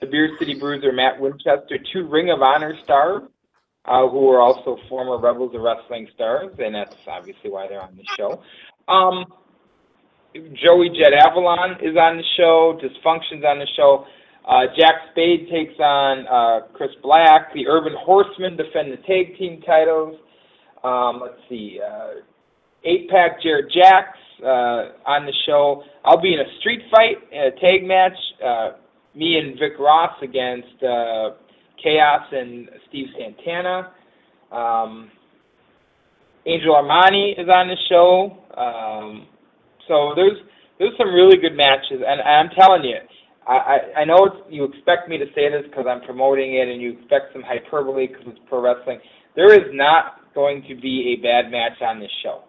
the 0.00 0.06
Beer 0.06 0.36
City 0.38 0.54
Bruiser 0.58 0.92
Matt 0.92 1.20
Winchester, 1.20 1.78
two 1.92 2.06
Ring 2.06 2.30
of 2.30 2.42
Honor 2.42 2.74
stars 2.84 3.22
uh, 3.86 4.08
who 4.08 4.28
are 4.30 4.40
also 4.40 4.78
former 4.88 5.18
Rebels 5.18 5.54
of 5.54 5.62
Wrestling 5.62 6.08
stars, 6.14 6.52
and 6.58 6.74
that's 6.74 6.94
obviously 7.06 7.50
why 7.50 7.66
they're 7.68 7.82
on 7.82 7.96
the 7.96 8.04
show. 8.16 8.42
Um, 8.92 9.24
Joey 10.34 10.90
Jet 10.90 11.12
Avalon 11.12 11.72
is 11.82 11.96
on 11.96 12.16
the 12.16 12.24
show. 12.36 12.78
Dysfunction's 12.82 13.44
on 13.44 13.58
the 13.58 13.66
show. 13.76 14.06
Uh, 14.46 14.66
Jack 14.78 14.94
Spade 15.10 15.48
takes 15.50 15.78
on 15.80 16.26
uh, 16.26 16.66
Chris 16.72 16.90
Black. 17.02 17.52
The 17.54 17.66
Urban 17.66 17.94
Horsemen 17.98 18.56
defend 18.56 18.92
the 18.92 18.96
tag 18.98 19.36
team 19.38 19.60
titles. 19.62 20.16
Um, 20.82 21.20
let's 21.22 21.40
see. 21.48 21.80
Uh, 21.84 22.20
Eight 22.84 23.10
Pack 23.10 23.42
Jared 23.42 23.70
Jacks 23.74 24.18
uh, 24.42 24.96
on 25.04 25.26
the 25.26 25.34
show. 25.46 25.82
I'll 26.04 26.20
be 26.20 26.32
in 26.32 26.40
a 26.40 26.58
street 26.60 26.80
fight, 26.90 27.18
a 27.32 27.50
tag 27.60 27.84
match. 27.84 28.16
Uh, 28.44 28.70
me 29.14 29.36
and 29.36 29.58
Vic 29.58 29.78
Ross 29.78 30.14
against 30.22 30.82
uh, 30.82 31.30
Chaos 31.82 32.22
and 32.32 32.68
Steve 32.88 33.06
Santana. 33.18 33.92
Um, 34.52 35.10
Angel 36.46 36.74
Armani 36.74 37.38
is 37.38 37.48
on 37.48 37.68
the 37.68 37.76
show. 37.88 38.36
Um, 38.56 39.26
so 39.86 40.12
there's 40.16 40.38
there's 40.78 40.96
some 40.96 41.12
really 41.12 41.36
good 41.36 41.54
matches, 41.56 42.00
and 42.06 42.22
I'm 42.22 42.48
telling 42.58 42.84
you, 42.84 42.96
I, 43.46 43.52
I, 43.52 44.00
I 44.00 44.04
know 44.04 44.44
you 44.48 44.64
expect 44.64 45.08
me 45.08 45.18
to 45.18 45.26
say 45.34 45.50
this 45.50 45.62
because 45.68 45.84
I'm 45.88 46.00
promoting 46.00 46.54
it, 46.54 46.68
and 46.68 46.80
you 46.80 46.92
expect 46.98 47.34
some 47.34 47.42
hyperbole 47.42 48.06
because 48.06 48.24
it's 48.26 48.40
pro 48.48 48.62
wrestling. 48.62 48.98
There 49.36 49.52
is 49.52 49.68
not 49.74 50.32
going 50.34 50.64
to 50.68 50.74
be 50.74 51.16
a 51.18 51.22
bad 51.22 51.50
match 51.50 51.82
on 51.82 52.00
this 52.00 52.10
show, 52.22 52.44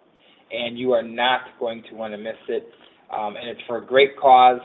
and 0.50 0.78
you 0.78 0.92
are 0.92 1.02
not 1.02 1.42
going 1.60 1.82
to 1.90 1.94
want 1.94 2.14
to 2.14 2.18
miss 2.18 2.40
it. 2.48 2.66
Um, 3.10 3.36
and 3.36 3.48
it's 3.48 3.60
for 3.66 3.76
a 3.78 3.84
great 3.84 4.16
cause. 4.18 4.60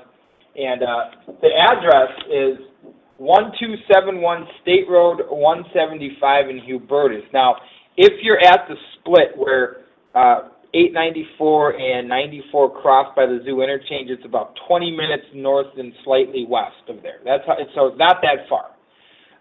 And 0.56 0.82
uh, 0.82 1.34
the 1.42 1.50
address 1.54 2.10
is 2.32 2.58
1271 3.18 4.48
State 4.62 4.88
Road 4.90 5.22
175 5.30 6.50
in 6.50 6.60
Hubertus. 6.62 7.24
Now, 7.34 7.56
if 7.98 8.14
you're 8.22 8.40
at 8.40 8.68
the 8.68 8.76
split 9.00 9.36
where 9.36 9.78
uh, 10.14 10.50
894 10.74 11.80
and 11.80 12.08
94 12.08 12.82
cross 12.82 13.12
by 13.16 13.26
the 13.26 13.40
zoo 13.44 13.62
interchange, 13.62 14.10
it's 14.10 14.26
about 14.26 14.54
20 14.68 14.92
minutes 14.92 15.26
north 15.34 15.68
and 15.78 15.94
slightly 16.04 16.46
west 16.48 16.76
of 16.90 17.02
there. 17.02 17.20
That's 17.26 17.44
how, 17.48 17.58
so 17.74 17.96
not 17.96 18.18
that 18.22 18.48
far. 18.48 18.72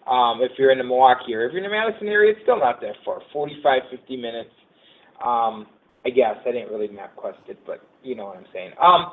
Um, 0.07 0.41
if 0.41 0.53
you're 0.57 0.71
in 0.71 0.79
the 0.79 0.85
Milwaukee 0.85 1.33
area, 1.33 1.49
if 1.49 1.53
you're 1.53 1.65
in 1.65 1.71
the 1.71 1.77
Madison 1.77 2.09
area, 2.09 2.33
it's 2.33 2.41
still 2.43 2.61
not 2.61 2.81
that 2.81 2.95
far. 3.05 3.21
45, 3.33 3.83
50 3.91 4.17
minutes. 4.17 4.51
Um, 5.25 5.67
I 6.05 6.11
guess 6.11 6.37
I 6.47 6.53
didn't 6.53 6.71
really 6.71 6.89
map 6.89 7.17
quest 7.17 7.39
it, 7.49 7.59
but 7.67 7.83
you 8.05 8.15
know 8.15 8.27
what 8.27 8.37
I'm 8.37 8.47
saying. 8.53 8.71
Um, 8.81 9.11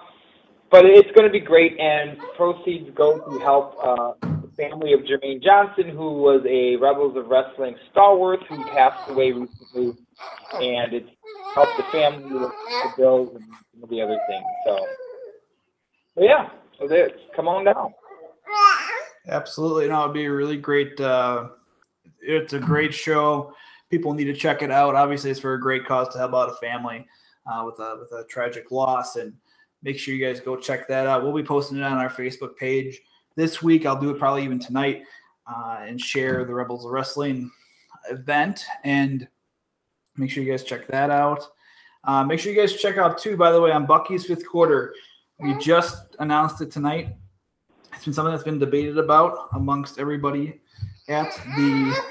but 0.70 0.86
it's 0.86 1.10
going 1.16 1.28
to 1.28 1.32
be 1.32 1.40
great, 1.40 1.80
and 1.80 2.18
proceeds 2.38 2.90
go 2.96 3.18
to 3.18 3.40
help 3.40 3.76
uh, 3.84 4.33
family 4.56 4.94
of 4.94 5.02
Jermaine 5.02 5.42
Johnson, 5.42 5.90
who 5.90 6.22
was 6.22 6.44
a 6.48 6.76
Rebels 6.78 7.18
of 7.18 7.28
Wrestling 7.28 7.76
stalwart 7.92 8.42
who 8.48 8.64
passed 8.66 9.10
away 9.10 9.32
recently, 9.32 9.94
and 10.54 10.94
it's 10.94 11.10
helped 11.54 11.78
the 11.78 11.84
family 11.92 12.32
with 12.34 12.42
the 12.42 12.94
bills 12.98 13.36
and 13.36 13.46
some 13.74 13.84
of 13.84 13.90
the 13.90 14.02
other 14.02 14.20
things. 14.28 14.46
So, 14.66 14.86
but 16.16 16.24
yeah, 16.24 16.50
so 16.80 16.88
there, 16.88 17.12
come 17.36 17.48
on 17.48 17.66
down. 17.66 17.94
Absolutely. 19.28 19.88
No, 19.88 20.04
it'd 20.04 20.14
be 20.14 20.26
a 20.26 20.32
really 20.32 20.58
great. 20.58 21.00
Uh, 21.00 21.50
it's 22.20 22.54
a 22.54 22.60
great 22.60 22.94
show. 22.94 23.54
People 23.90 24.14
need 24.14 24.26
to 24.26 24.34
check 24.34 24.62
it 24.62 24.72
out. 24.72 24.96
Obviously, 24.96 25.32
it's 25.32 25.40
for 25.40 25.54
a 25.54 25.60
great 25.60 25.86
cause 25.86 26.10
to 26.10 26.18
help 26.18 26.34
out 26.34 26.50
a 26.50 26.56
family 26.56 27.06
uh, 27.52 27.64
with 27.66 27.80
a 27.80 27.98
with 28.00 28.12
a 28.12 28.26
tragic 28.28 28.72
loss, 28.72 29.16
and 29.16 29.34
make 29.82 29.98
sure 29.98 30.14
you 30.14 30.26
guys 30.26 30.40
go 30.40 30.56
check 30.56 30.88
that 30.88 31.08
out. 31.08 31.24
We'll 31.24 31.34
be 31.34 31.44
posting 31.44 31.78
it 31.78 31.84
on 31.84 31.98
our 31.98 32.10
Facebook 32.10 32.56
page 32.58 33.00
this 33.36 33.62
week. 33.62 33.86
I'll 33.86 34.00
do 34.00 34.10
it 34.10 34.20
probably 34.20 34.44
even 34.44 34.60
tonight 34.60 35.04
uh, 35.48 35.80
and 35.82 36.00
share 36.00 36.46
the 36.46 36.54
Rebels 36.54 36.86
of 36.86 36.92
Wrestling 36.92 37.52
event 38.10 38.66
and 38.84 39.28
make 40.18 40.30
sure 40.30 40.44
you 40.44 40.52
guys 40.52 40.64
check 40.64 40.88
that 40.88 41.10
out. 41.10 41.48
Uh, 42.04 42.24
make 42.24 42.40
sure 42.40 42.52
you 42.52 42.60
guys 42.60 42.74
check 42.74 42.98
out 42.98 43.18
too. 43.18 43.38
By 43.38 43.52
the 43.52 43.62
way, 43.62 43.72
on 43.72 43.86
Bucky's 43.86 44.26
fifth 44.26 44.48
quarter, 44.48 44.94
we 45.40 45.58
just 45.58 46.16
announced 46.20 46.62
it 46.62 46.72
tonight. 46.72 47.16
It's 47.94 48.06
been 48.06 48.14
something 48.14 48.32
that's 48.32 48.44
been 48.44 48.60
debated 48.60 48.98
about 48.98 49.50
amongst 49.54 50.00
everybody 50.00 50.62
at 51.08 51.32
the 51.56 52.02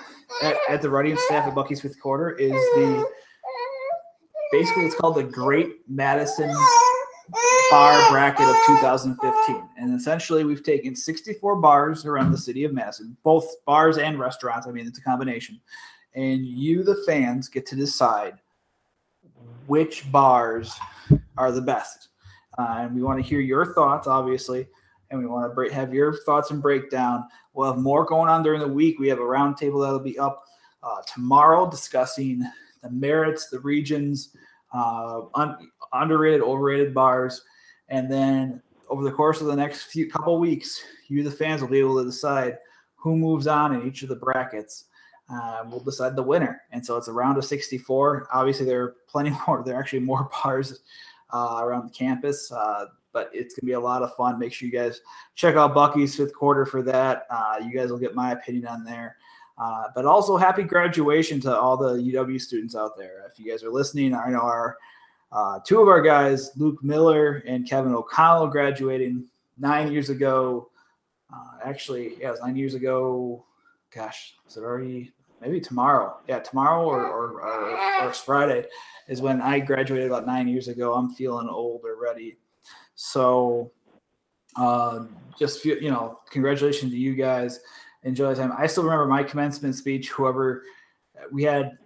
at, 0.42 0.56
at 0.68 0.82
the 0.82 0.88
writing 0.88 1.16
staff 1.26 1.46
at 1.46 1.54
Bucky's 1.54 1.80
fifth 1.80 2.00
quarter. 2.00 2.30
Is 2.30 2.52
the 2.52 3.06
basically 4.50 4.86
it's 4.86 4.94
called 4.94 5.16
the 5.16 5.24
Great 5.24 5.80
Madison 5.88 6.54
Bar 7.72 8.10
Bracket 8.10 8.46
of 8.46 8.56
2015, 8.66 9.68
and 9.78 9.98
essentially 9.98 10.44
we've 10.44 10.62
taken 10.62 10.94
64 10.94 11.56
bars 11.56 12.04
around 12.04 12.30
the 12.30 12.38
city 12.38 12.64
of 12.64 12.74
Madison, 12.74 13.16
both 13.22 13.46
bars 13.64 13.96
and 13.96 14.18
restaurants. 14.18 14.66
I 14.66 14.72
mean, 14.72 14.86
it's 14.86 14.98
a 14.98 15.02
combination, 15.02 15.58
and 16.14 16.44
you, 16.44 16.82
the 16.84 17.02
fans, 17.06 17.48
get 17.48 17.64
to 17.66 17.76
decide 17.76 18.34
which 19.66 20.10
bars 20.12 20.74
are 21.38 21.50
the 21.50 21.62
best. 21.62 22.08
Uh, 22.58 22.76
and 22.80 22.94
we 22.94 23.02
want 23.02 23.18
to 23.18 23.26
hear 23.26 23.40
your 23.40 23.72
thoughts, 23.74 24.06
obviously 24.06 24.66
and 25.12 25.20
we 25.20 25.26
want 25.26 25.48
to 25.48 25.54
break, 25.54 25.70
have 25.70 25.94
your 25.94 26.14
thoughts 26.24 26.50
and 26.50 26.60
breakdown. 26.60 27.24
We'll 27.52 27.70
have 27.70 27.80
more 27.80 28.04
going 28.04 28.28
on 28.28 28.42
during 28.42 28.60
the 28.60 28.68
week. 28.68 28.98
We 28.98 29.08
have 29.08 29.18
a 29.18 29.22
roundtable 29.22 29.82
that'll 29.82 30.00
be 30.00 30.18
up 30.18 30.44
uh, 30.82 31.02
tomorrow 31.06 31.70
discussing 31.70 32.42
the 32.82 32.90
merits, 32.90 33.48
the 33.48 33.60
regions, 33.60 34.34
uh, 34.74 35.22
un- 35.34 35.70
underrated, 35.92 36.40
overrated 36.40 36.94
bars, 36.94 37.42
and 37.88 38.10
then 38.10 38.62
over 38.88 39.04
the 39.04 39.12
course 39.12 39.40
of 39.40 39.46
the 39.46 39.56
next 39.56 39.84
few 39.84 40.10
couple 40.10 40.38
weeks, 40.38 40.82
you 41.08 41.22
the 41.22 41.30
fans 41.30 41.60
will 41.60 41.68
be 41.68 41.78
able 41.78 41.98
to 41.98 42.04
decide 42.04 42.58
who 42.96 43.16
moves 43.16 43.46
on 43.46 43.74
in 43.74 43.86
each 43.86 44.02
of 44.02 44.08
the 44.08 44.16
brackets. 44.16 44.86
Uh, 45.32 45.64
we'll 45.66 45.80
decide 45.80 46.14
the 46.14 46.22
winner, 46.22 46.62
and 46.72 46.84
so 46.84 46.96
it's 46.96 47.08
a 47.08 47.12
round 47.12 47.38
of 47.38 47.44
64. 47.44 48.28
Obviously, 48.32 48.66
there 48.66 48.82
are 48.82 48.96
plenty 49.08 49.30
more. 49.46 49.62
There 49.64 49.76
are 49.76 49.80
actually 49.80 50.00
more 50.00 50.28
bars 50.42 50.80
uh, 51.32 51.60
around 51.62 51.86
the 51.86 51.92
campus. 51.92 52.50
Uh, 52.52 52.86
but 53.12 53.30
it's 53.32 53.54
gonna 53.54 53.66
be 53.66 53.74
a 53.74 53.80
lot 53.80 54.02
of 54.02 54.14
fun. 54.14 54.38
Make 54.38 54.52
sure 54.52 54.66
you 54.66 54.72
guys 54.72 55.00
check 55.34 55.54
out 55.54 55.74
Bucky's 55.74 56.16
fifth 56.16 56.34
quarter 56.34 56.64
for 56.64 56.82
that. 56.82 57.26
Uh, 57.30 57.56
you 57.62 57.76
guys 57.76 57.90
will 57.90 57.98
get 57.98 58.14
my 58.14 58.32
opinion 58.32 58.66
on 58.66 58.84
there. 58.84 59.16
Uh, 59.58 59.88
but 59.94 60.06
also 60.06 60.36
happy 60.36 60.62
graduation 60.62 61.40
to 61.40 61.56
all 61.56 61.76
the 61.76 61.94
UW 61.94 62.40
students 62.40 62.74
out 62.74 62.96
there. 62.96 63.24
If 63.30 63.38
you 63.38 63.50
guys 63.50 63.62
are 63.62 63.70
listening, 63.70 64.14
I 64.14 64.30
know 64.30 64.40
our 64.40 64.78
uh, 65.32 65.58
two 65.66 65.80
of 65.80 65.88
our 65.88 66.02
guys, 66.02 66.50
Luke 66.56 66.82
Miller 66.84 67.42
and 67.46 67.68
Kevin 67.68 67.94
O'Connell, 67.94 68.48
graduating 68.48 69.26
nine 69.58 69.90
years 69.90 70.10
ago. 70.10 70.68
Uh, 71.32 71.58
actually, 71.64 72.16
yeah, 72.20 72.28
it 72.28 72.32
was 72.32 72.40
nine 72.40 72.56
years 72.56 72.74
ago. 72.74 73.44
Gosh, 73.94 74.34
is 74.46 74.56
it 74.56 74.60
already? 74.60 75.12
Maybe 75.40 75.60
tomorrow. 75.60 76.18
Yeah, 76.28 76.40
tomorrow 76.40 76.84
or 76.84 77.06
or, 77.06 77.40
or, 77.40 78.06
or 78.06 78.12
Friday 78.12 78.66
is 79.08 79.20
when 79.20 79.40
I 79.40 79.58
graduated 79.58 80.06
about 80.06 80.26
nine 80.26 80.46
years 80.48 80.68
ago. 80.68 80.94
I'm 80.94 81.10
feeling 81.10 81.48
old 81.48 81.82
already. 81.84 82.36
So 82.94 83.72
uh, 84.56 85.06
just 85.38 85.60
feel, 85.60 85.78
you 85.78 85.90
know, 85.90 86.20
congratulations 86.30 86.92
to 86.92 86.98
you 86.98 87.14
guys. 87.14 87.60
Enjoy 88.04 88.34
the 88.34 88.40
time. 88.40 88.52
I 88.56 88.66
still 88.66 88.84
remember 88.84 89.06
my 89.06 89.22
commencement 89.22 89.74
speech. 89.74 90.10
Whoever 90.10 90.64
we 91.30 91.42
had, 91.42 91.78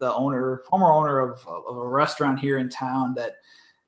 the 0.00 0.12
owner, 0.14 0.62
former 0.68 0.92
owner 0.92 1.20
of, 1.20 1.46
of 1.46 1.76
a 1.76 1.88
restaurant 1.88 2.38
here 2.38 2.58
in 2.58 2.68
town, 2.68 3.14
that 3.14 3.36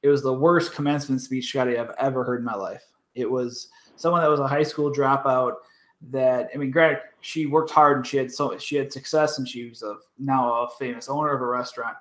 it 0.03 0.09
was 0.09 0.23
the 0.23 0.33
worst 0.33 0.75
commencement 0.75 1.21
speech 1.21 1.49
Scotty 1.49 1.79
I've 1.79 1.95
ever 1.99 2.25
heard 2.25 2.41
in 2.41 2.45
my 2.45 2.55
life. 2.55 2.85
It 3.15 3.31
was 3.31 3.69
someone 3.97 4.23
that 4.23 4.31
was 4.31 4.41
a 4.41 4.49
high 4.49 4.63
school 4.63 4.93
dropout. 4.93 5.55
That 6.11 6.49
I 6.55 6.59
mean, 6.59 6.71
granted, 6.71 7.01
she 7.21 7.47
worked 7.47 7.71
hard 7.71 7.97
and 7.97 8.07
she 8.07 8.17
had 8.17 8.31
so 8.31 8.57
she 8.59 8.77
had 8.77 8.93
success 8.93 9.39
and 9.39 9.49
she 9.49 9.69
was 9.69 9.83
a 9.83 9.97
now 10.19 10.63
a 10.63 10.69
famous 10.79 11.09
owner 11.09 11.33
of 11.33 11.43
a 11.43 11.47
restaurant. 11.47 11.97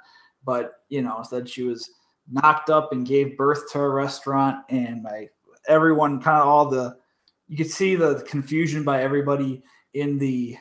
But 0.45 0.84
you 0.89 1.01
know, 1.01 1.24
said 1.28 1.49
she 1.49 1.64
was 1.64 1.89
knocked 2.32 2.70
up 2.70 2.91
and 2.91 3.08
gave 3.08 3.38
birth 3.38 3.72
to 3.72 3.80
a 3.80 3.89
restaurant 3.89 4.64
and 4.70 5.01
my 5.01 5.28
everyone 5.68 6.22
kind 6.22 6.39
of 6.39 6.47
all 6.47 6.70
the 6.70 6.97
you 7.47 7.58
could 7.58 7.72
see 7.72 7.95
the 7.95 8.24
confusion 8.28 8.84
by 8.84 9.01
everybody 9.01 9.64
in 9.93 10.18
the 10.18 10.58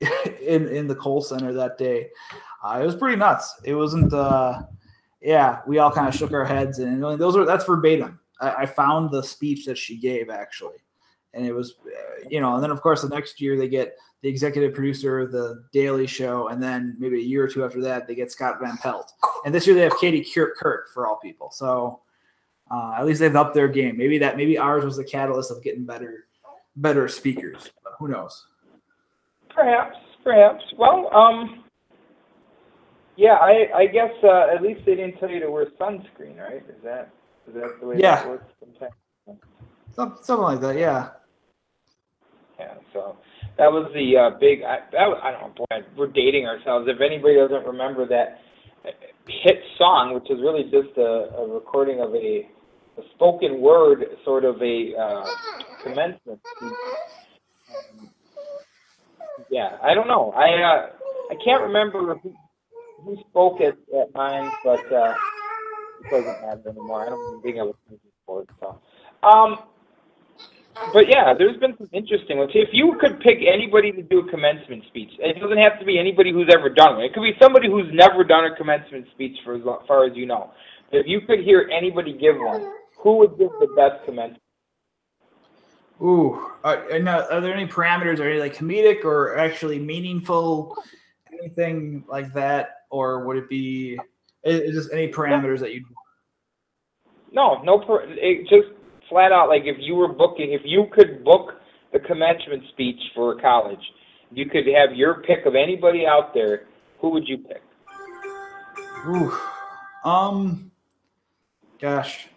in 0.48 0.68
in 0.68 0.86
the 0.86 0.94
Kohl 0.94 1.20
Center 1.20 1.52
that 1.52 1.78
day. 1.78 2.08
Uh, 2.62 2.80
it 2.82 2.86
was 2.86 2.96
pretty 2.96 3.16
nuts. 3.16 3.60
It 3.64 3.74
wasn't. 3.74 4.12
Uh, 4.12 4.62
yeah, 5.20 5.60
we 5.66 5.78
all 5.78 5.90
kind 5.90 6.08
of 6.08 6.14
shook 6.14 6.32
our 6.32 6.44
heads, 6.44 6.78
and 6.78 7.02
those 7.02 7.36
are 7.36 7.44
that's 7.44 7.64
verbatim. 7.64 8.18
I, 8.40 8.50
I 8.50 8.66
found 8.66 9.10
the 9.10 9.22
speech 9.22 9.66
that 9.66 9.78
she 9.78 9.96
gave 9.96 10.30
actually, 10.30 10.78
and 11.34 11.44
it 11.44 11.52
was, 11.52 11.74
uh, 11.86 12.28
you 12.28 12.40
know, 12.40 12.54
and 12.54 12.62
then 12.62 12.70
of 12.70 12.80
course 12.80 13.02
the 13.02 13.08
next 13.08 13.40
year 13.40 13.56
they 13.56 13.68
get 13.68 13.96
the 14.22 14.28
executive 14.28 14.74
producer 14.74 15.20
of 15.20 15.32
the 15.32 15.64
Daily 15.72 16.06
Show, 16.06 16.48
and 16.48 16.62
then 16.62 16.96
maybe 16.98 17.18
a 17.18 17.24
year 17.24 17.44
or 17.44 17.48
two 17.48 17.64
after 17.64 17.80
that, 17.82 18.06
they 18.06 18.14
get 18.14 18.32
Scott 18.32 18.58
Van 18.60 18.76
Pelt. 18.78 19.12
And 19.44 19.54
this 19.54 19.66
year 19.66 19.76
they 19.76 19.82
have 19.82 19.96
Katie 20.00 20.24
Couric 20.24 20.88
for 20.92 21.06
all 21.06 21.16
people. 21.16 21.50
So 21.52 22.00
uh, 22.70 22.94
at 22.98 23.06
least 23.06 23.20
they've 23.20 23.34
upped 23.34 23.54
their 23.54 23.68
game. 23.68 23.96
Maybe 23.96 24.18
that 24.18 24.36
maybe 24.36 24.58
ours 24.58 24.84
was 24.84 24.96
the 24.96 25.04
catalyst 25.04 25.50
of 25.50 25.62
getting 25.62 25.84
better 25.84 26.26
better 26.76 27.08
speakers. 27.08 27.70
But 27.82 27.94
who 27.98 28.08
knows? 28.08 28.46
Perhaps, 29.50 29.98
perhaps. 30.28 30.62
Well, 30.76 31.08
um, 31.14 31.64
yeah, 33.16 33.36
I 33.40 33.66
I 33.74 33.86
guess 33.86 34.12
uh, 34.22 34.54
at 34.54 34.62
least 34.62 34.80
they 34.84 34.94
didn't 34.94 35.18
tell 35.18 35.30
you 35.30 35.40
to 35.40 35.50
wear 35.50 35.66
sunscreen, 35.80 36.38
right? 36.38 36.62
Is 36.68 36.82
that 36.84 37.10
is 37.48 37.54
that 37.54 37.80
the 37.80 37.86
way 37.86 37.96
yeah. 37.98 38.16
that 38.16 38.28
works 38.28 38.52
sometimes? 38.60 38.92
something 40.22 40.36
like 40.36 40.60
that, 40.60 40.76
yeah. 40.76 41.08
Yeah. 42.58 42.74
So 42.92 43.16
that 43.56 43.72
was 43.72 43.90
the 43.94 44.16
uh, 44.16 44.38
big. 44.38 44.62
I, 44.62 44.80
that, 44.92 45.08
I 45.22 45.32
don't 45.32 45.56
know. 45.58 45.64
Boy, 45.70 45.86
we're 45.96 46.08
dating 46.08 46.46
ourselves. 46.46 46.88
If 46.88 47.00
anybody 47.00 47.36
doesn't 47.36 47.66
remember 47.66 48.06
that 48.08 48.40
hit 49.26 49.60
song, 49.78 50.14
which 50.14 50.30
is 50.30 50.40
really 50.40 50.64
just 50.64 50.96
a, 50.98 51.36
a 51.38 51.48
recording 51.48 52.00
of 52.00 52.14
a, 52.14 52.48
a, 52.98 53.02
spoken 53.14 53.60
word, 53.60 54.04
sort 54.24 54.44
of 54.44 54.60
a 54.62 54.94
uh, 54.94 55.26
commencement. 55.82 56.40
Um, 57.68 58.07
yeah, 59.50 59.78
I 59.82 59.94
don't 59.94 60.08
know. 60.08 60.32
I 60.32 60.48
uh, 60.62 60.86
I 61.30 61.34
can't 61.44 61.62
remember 61.62 62.16
who, 62.16 62.34
who 63.04 63.16
spoke 63.30 63.60
at, 63.60 63.76
at 63.98 64.14
mine, 64.14 64.50
but 64.64 64.80
uh, 64.92 65.14
it 66.00 66.10
doesn't 66.10 66.26
matter 66.42 66.70
anymore. 66.70 67.06
I 67.06 67.10
don't 67.10 67.42
think 67.42 67.58
I 67.58 67.62
was 67.64 67.76
thinking 67.88 68.10
for 68.26 68.42
it. 68.42 68.48
So, 68.60 68.78
um, 69.28 69.58
but 70.92 71.06
yeah, 71.08 71.34
there's 71.38 71.58
been 71.58 71.74
some 71.78 71.88
interesting 71.92 72.38
ones. 72.38 72.52
If 72.54 72.70
you 72.72 72.96
could 73.00 73.20
pick 73.20 73.38
anybody 73.46 73.92
to 73.92 74.02
do 74.02 74.20
a 74.20 74.30
commencement 74.30 74.84
speech, 74.88 75.10
it 75.18 75.40
doesn't 75.40 75.58
have 75.58 75.78
to 75.80 75.86
be 75.86 75.98
anybody 75.98 76.32
who's 76.32 76.50
ever 76.54 76.70
done 76.70 77.00
it. 77.00 77.06
It 77.06 77.14
could 77.14 77.22
be 77.24 77.34
somebody 77.42 77.68
who's 77.68 77.88
never 77.92 78.24
done 78.24 78.46
a 78.46 78.56
commencement 78.56 79.06
speech 79.14 79.36
for 79.44 79.56
as 79.56 79.62
far 79.88 80.06
as 80.06 80.12
you 80.16 80.26
know. 80.26 80.52
If 80.92 81.06
you 81.06 81.20
could 81.22 81.40
hear 81.40 81.70
anybody 81.76 82.12
give 82.12 82.36
one, 82.38 82.72
who 83.02 83.18
would 83.18 83.38
give 83.38 83.50
the 83.60 83.68
best 83.76 84.04
commencement? 84.06 84.42
Ooh, 86.00 86.52
are, 86.62 86.92
are, 86.92 86.98
now, 86.98 87.26
are 87.28 87.40
there 87.40 87.54
any 87.54 87.66
parameters? 87.66 88.20
Are 88.20 88.28
any 88.28 88.38
like 88.38 88.56
comedic 88.56 89.04
or 89.04 89.36
actually 89.36 89.78
meaningful? 89.78 90.76
Anything 91.32 92.04
like 92.08 92.32
that, 92.34 92.84
or 92.90 93.24
would 93.24 93.36
it 93.36 93.48
be 93.48 93.98
is, 94.44 94.60
is 94.60 94.74
just 94.74 94.92
any 94.92 95.10
parameters 95.10 95.60
that 95.60 95.72
you? 95.72 95.84
No, 97.32 97.62
no. 97.62 97.82
It 98.02 98.48
just 98.48 98.68
flat 99.08 99.32
out 99.32 99.48
like 99.48 99.62
if 99.64 99.76
you 99.78 99.94
were 99.94 100.08
booking, 100.08 100.52
if 100.52 100.62
you 100.64 100.86
could 100.92 101.24
book 101.24 101.54
the 101.92 101.98
commencement 102.00 102.62
speech 102.72 103.00
for 103.14 103.36
a 103.36 103.40
college, 103.40 103.80
you 104.30 104.46
could 104.46 104.66
have 104.66 104.94
your 104.94 105.22
pick 105.22 105.46
of 105.46 105.54
anybody 105.54 106.06
out 106.06 106.34
there. 106.34 106.66
Who 107.00 107.10
would 107.10 107.28
you 107.28 107.38
pick? 107.38 107.62
Ooh, 109.06 109.32
um, 110.04 110.70
gosh, 111.80 112.28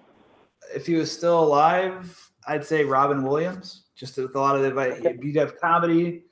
if 0.76 0.86
he 0.86 0.94
was 0.94 1.12
still 1.12 1.44
alive, 1.44 2.31
I'd 2.48 2.66
say 2.66 2.84
Robin 2.84 3.24
Williams. 3.24 3.84
Just 3.96 4.18
with 4.18 4.34
a 4.36 4.40
lot 4.40 4.56
of 4.56 4.64
advice, 4.64 5.00
he'd 5.22 5.36
have 5.36 5.60
comedy, 5.60 6.24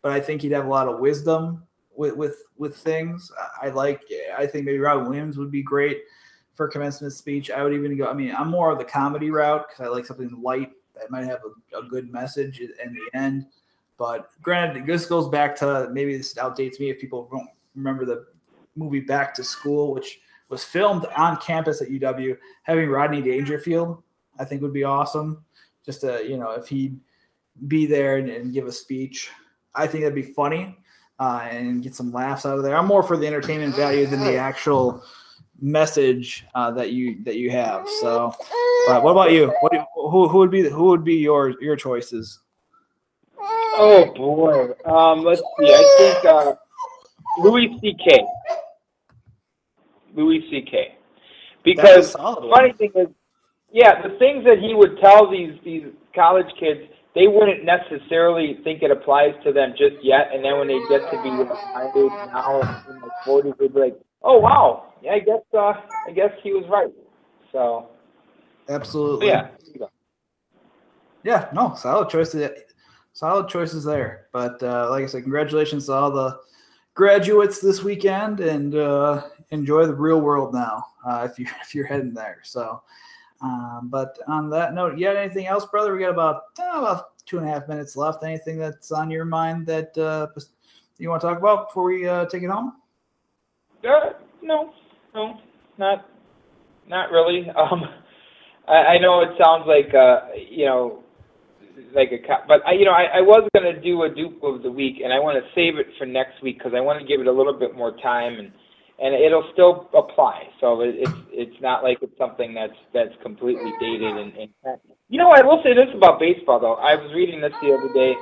but 0.00 0.12
I 0.12 0.20
think 0.20 0.40
he'd 0.40 0.52
have 0.52 0.64
a 0.64 0.68
lot 0.68 0.88
of 0.88 0.98
wisdom 0.98 1.62
with 1.94 2.16
with 2.16 2.36
with 2.56 2.76
things. 2.76 3.30
I 3.62 3.66
I 3.66 3.70
like. 3.70 4.02
I 4.36 4.46
think 4.46 4.64
maybe 4.64 4.78
Robin 4.78 5.04
Williams 5.04 5.36
would 5.36 5.50
be 5.50 5.62
great 5.62 6.02
for 6.54 6.68
commencement 6.68 7.12
speech. 7.12 7.50
I 7.50 7.62
would 7.62 7.74
even 7.74 7.96
go. 7.98 8.06
I 8.06 8.14
mean, 8.14 8.34
I'm 8.34 8.48
more 8.48 8.70
of 8.70 8.78
the 8.78 8.84
comedy 8.84 9.30
route 9.30 9.68
because 9.68 9.86
I 9.86 9.88
like 9.88 10.06
something 10.06 10.40
light 10.42 10.72
that 10.94 11.10
might 11.10 11.26
have 11.26 11.40
a, 11.74 11.78
a 11.78 11.82
good 11.82 12.10
message 12.10 12.60
in 12.60 12.94
the 12.94 13.18
end. 13.18 13.46
But 13.98 14.30
granted, 14.40 14.86
this 14.86 15.06
goes 15.06 15.28
back 15.28 15.56
to 15.56 15.88
maybe 15.92 16.16
this 16.16 16.34
outdates 16.34 16.80
me 16.80 16.90
if 16.90 17.00
people 17.00 17.28
don't 17.30 17.48
remember 17.74 18.04
the 18.04 18.26
movie 18.76 19.00
Back 19.00 19.34
to 19.34 19.44
School, 19.44 19.92
which 19.92 20.20
was 20.48 20.64
filmed 20.64 21.04
on 21.16 21.36
campus 21.38 21.82
at 21.82 21.88
UW. 21.88 22.38
Having 22.62 22.88
Rodney 22.88 23.22
Dangerfield, 23.22 24.02
I 24.38 24.44
think, 24.44 24.62
would 24.62 24.72
be 24.72 24.84
awesome. 24.84 25.44
Just 25.88 26.02
to 26.02 26.22
you 26.28 26.36
know, 26.36 26.50
if 26.50 26.68
he'd 26.68 27.00
be 27.66 27.86
there 27.86 28.18
and, 28.18 28.28
and 28.28 28.52
give 28.52 28.66
a 28.66 28.72
speech, 28.72 29.30
I 29.74 29.86
think 29.86 30.04
that'd 30.04 30.14
be 30.14 30.20
funny 30.20 30.76
uh, 31.18 31.48
and 31.50 31.82
get 31.82 31.94
some 31.94 32.12
laughs 32.12 32.44
out 32.44 32.58
of 32.58 32.62
there. 32.62 32.76
I'm 32.76 32.84
more 32.84 33.02
for 33.02 33.16
the 33.16 33.26
entertainment 33.26 33.74
value 33.74 34.06
than 34.06 34.20
the 34.20 34.36
actual 34.36 35.02
message 35.62 36.44
uh, 36.54 36.70
that 36.72 36.92
you 36.92 37.24
that 37.24 37.36
you 37.36 37.50
have. 37.52 37.88
So, 38.02 38.34
what 38.86 39.12
about 39.12 39.32
you? 39.32 39.50
What 39.60 39.72
do, 39.72 39.78
who 39.94 40.28
who 40.28 40.36
would 40.36 40.50
be 40.50 40.68
who 40.68 40.84
would 40.88 41.04
be 41.04 41.14
your 41.14 41.58
your 41.62 41.74
choices? 41.74 42.40
Oh 43.40 44.12
boy. 44.14 44.74
Um, 44.84 45.24
let's 45.24 45.40
see. 45.40 45.72
I 45.72 45.94
think 45.96 46.24
uh, 46.26 46.54
Louis 47.38 47.78
C.K. 47.80 48.26
Louis 50.14 50.44
C.K. 50.50 50.96
Because 51.64 52.12
the 52.12 52.50
funny 52.52 52.72
thing 52.74 52.92
is, 52.94 53.08
yeah, 53.72 54.02
the 54.02 54.16
things 54.18 54.44
that 54.44 54.58
he 54.58 54.74
would 54.74 54.98
tell 55.00 55.30
these 55.30 55.52
these 55.64 55.84
college 56.14 56.46
kids, 56.58 56.80
they 57.14 57.26
wouldn't 57.26 57.64
necessarily 57.64 58.58
think 58.64 58.82
it 58.82 58.90
applies 58.90 59.34
to 59.44 59.52
them 59.52 59.72
just 59.72 59.96
yet. 60.02 60.30
And 60.32 60.44
then 60.44 60.58
when 60.58 60.68
they 60.68 60.80
get 60.88 61.10
to 61.10 61.22
be 61.22 61.30
my 61.30 61.90
age 61.96 62.32
now, 62.32 62.60
in 62.88 63.00
their 63.00 63.10
forties, 63.24 63.54
they'd 63.58 63.74
be 63.74 63.80
like, 63.80 64.00
"Oh 64.22 64.38
wow, 64.38 64.92
yeah, 65.02 65.12
I 65.12 65.18
guess 65.18 65.42
uh, 65.54 65.74
I 66.06 66.12
guess 66.14 66.30
he 66.42 66.52
was 66.52 66.64
right." 66.70 66.92
So 67.52 67.88
Absolutely. 68.68 69.28
yeah, 69.28 69.48
Yeah, 71.24 71.48
no, 71.52 71.74
solid 71.74 72.08
choices. 72.10 72.50
Solid 73.12 73.48
choices 73.48 73.84
there. 73.84 74.26
But 74.32 74.62
uh, 74.62 74.90
like 74.90 75.02
I 75.02 75.06
said, 75.06 75.22
congratulations 75.22 75.86
to 75.86 75.92
all 75.92 76.10
the 76.12 76.38
graduates 76.94 77.60
this 77.60 77.82
weekend, 77.82 78.40
and 78.40 78.74
uh, 78.74 79.22
enjoy 79.50 79.86
the 79.86 79.94
real 79.94 80.20
world 80.20 80.54
now 80.54 80.84
uh, 81.04 81.26
if 81.28 81.38
you 81.38 81.46
if 81.62 81.74
you're 81.74 81.86
heading 81.86 82.14
there. 82.14 82.38
So, 82.44 82.82
um, 83.40 83.88
but 83.90 84.18
on 84.26 84.50
that 84.50 84.74
note, 84.74 84.98
you 84.98 85.06
got 85.06 85.16
anything 85.16 85.46
else, 85.46 85.64
brother? 85.66 85.94
We 85.94 86.00
got 86.00 86.10
about 86.10 86.42
uh, 86.58 86.78
about 86.78 87.24
two 87.26 87.38
and 87.38 87.46
a 87.46 87.50
half 87.50 87.68
minutes 87.68 87.96
left. 87.96 88.24
Anything 88.24 88.58
that's 88.58 88.90
on 88.90 89.10
your 89.10 89.24
mind 89.24 89.66
that 89.66 89.96
uh, 89.96 90.26
you 90.98 91.08
want 91.08 91.22
to 91.22 91.28
talk 91.28 91.38
about 91.38 91.68
before 91.68 91.84
we 91.84 92.08
uh, 92.08 92.26
take 92.26 92.42
it 92.42 92.50
home? 92.50 92.74
Uh, 93.84 94.10
no, 94.42 94.72
no, 95.14 95.38
not, 95.78 96.08
not 96.88 97.10
really. 97.10 97.50
Um, 97.56 97.84
I, 98.66 98.96
I 98.96 98.98
know 98.98 99.22
it 99.22 99.30
sounds 99.42 99.64
like 99.66 99.94
uh, 99.94 100.28
you 100.50 100.66
know, 100.66 101.02
like 101.94 102.10
a, 102.12 102.18
co- 102.18 102.44
but 102.46 102.60
I, 102.66 102.72
you 102.72 102.84
know, 102.84 102.92
I, 102.92 103.18
I 103.18 103.20
was 103.20 103.48
gonna 103.54 103.80
do 103.80 104.02
a 104.02 104.08
dupe 104.08 104.42
of 104.42 104.62
the 104.62 104.70
week, 104.70 104.96
and 105.02 105.12
I 105.12 105.18
want 105.18 105.42
to 105.42 105.50
save 105.54 105.78
it 105.78 105.86
for 105.96 106.06
next 106.06 106.42
week 106.42 106.58
because 106.58 106.72
I 106.76 106.80
want 106.80 107.00
to 107.00 107.06
give 107.06 107.20
it 107.20 107.26
a 107.26 107.32
little 107.32 107.54
bit 107.54 107.76
more 107.76 107.96
time, 107.98 108.38
and 108.38 108.52
and 109.00 109.14
it'll 109.14 109.48
still 109.52 109.88
apply. 109.94 110.44
So 110.60 110.80
it, 110.82 110.96
it's 110.98 111.18
it's 111.30 111.60
not 111.62 111.82
like 111.82 111.98
it's 112.02 112.16
something 112.18 112.54
that's 112.54 112.76
that's 112.94 113.14
completely 113.22 113.72
dated 113.80 114.16
and, 114.16 114.32
and 114.36 114.50
you 115.08 115.18
know, 115.18 115.30
I 115.30 115.42
will 115.42 115.60
say 115.64 115.72
this 115.74 115.88
about 115.94 116.20
baseball 116.20 116.60
though. 116.60 116.74
I 116.74 116.94
was 116.94 117.12
reading 117.14 117.40
this 117.40 117.52
the 117.62 117.72
other 117.72 117.92
day, 117.94 118.12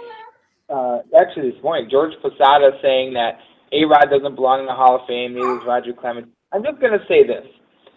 uh, 0.70 0.98
actually 1.20 1.50
this 1.50 1.62
morning. 1.62 1.88
George 1.90 2.12
Posada 2.22 2.70
saying 2.80 3.12
that 3.14 3.38
a 3.72 3.84
Rod 3.84 4.06
doesn't 4.10 4.36
belong 4.36 4.60
in 4.60 4.66
the 4.66 4.74
Hall 4.74 4.96
of 5.00 5.06
Fame, 5.08 5.34
neither 5.34 5.58
does 5.58 5.66
Roger 5.66 5.92
Clemens. 5.92 6.28
I'm 6.52 6.62
just 6.62 6.80
to 6.80 6.98
say 7.08 7.26
this. 7.26 7.44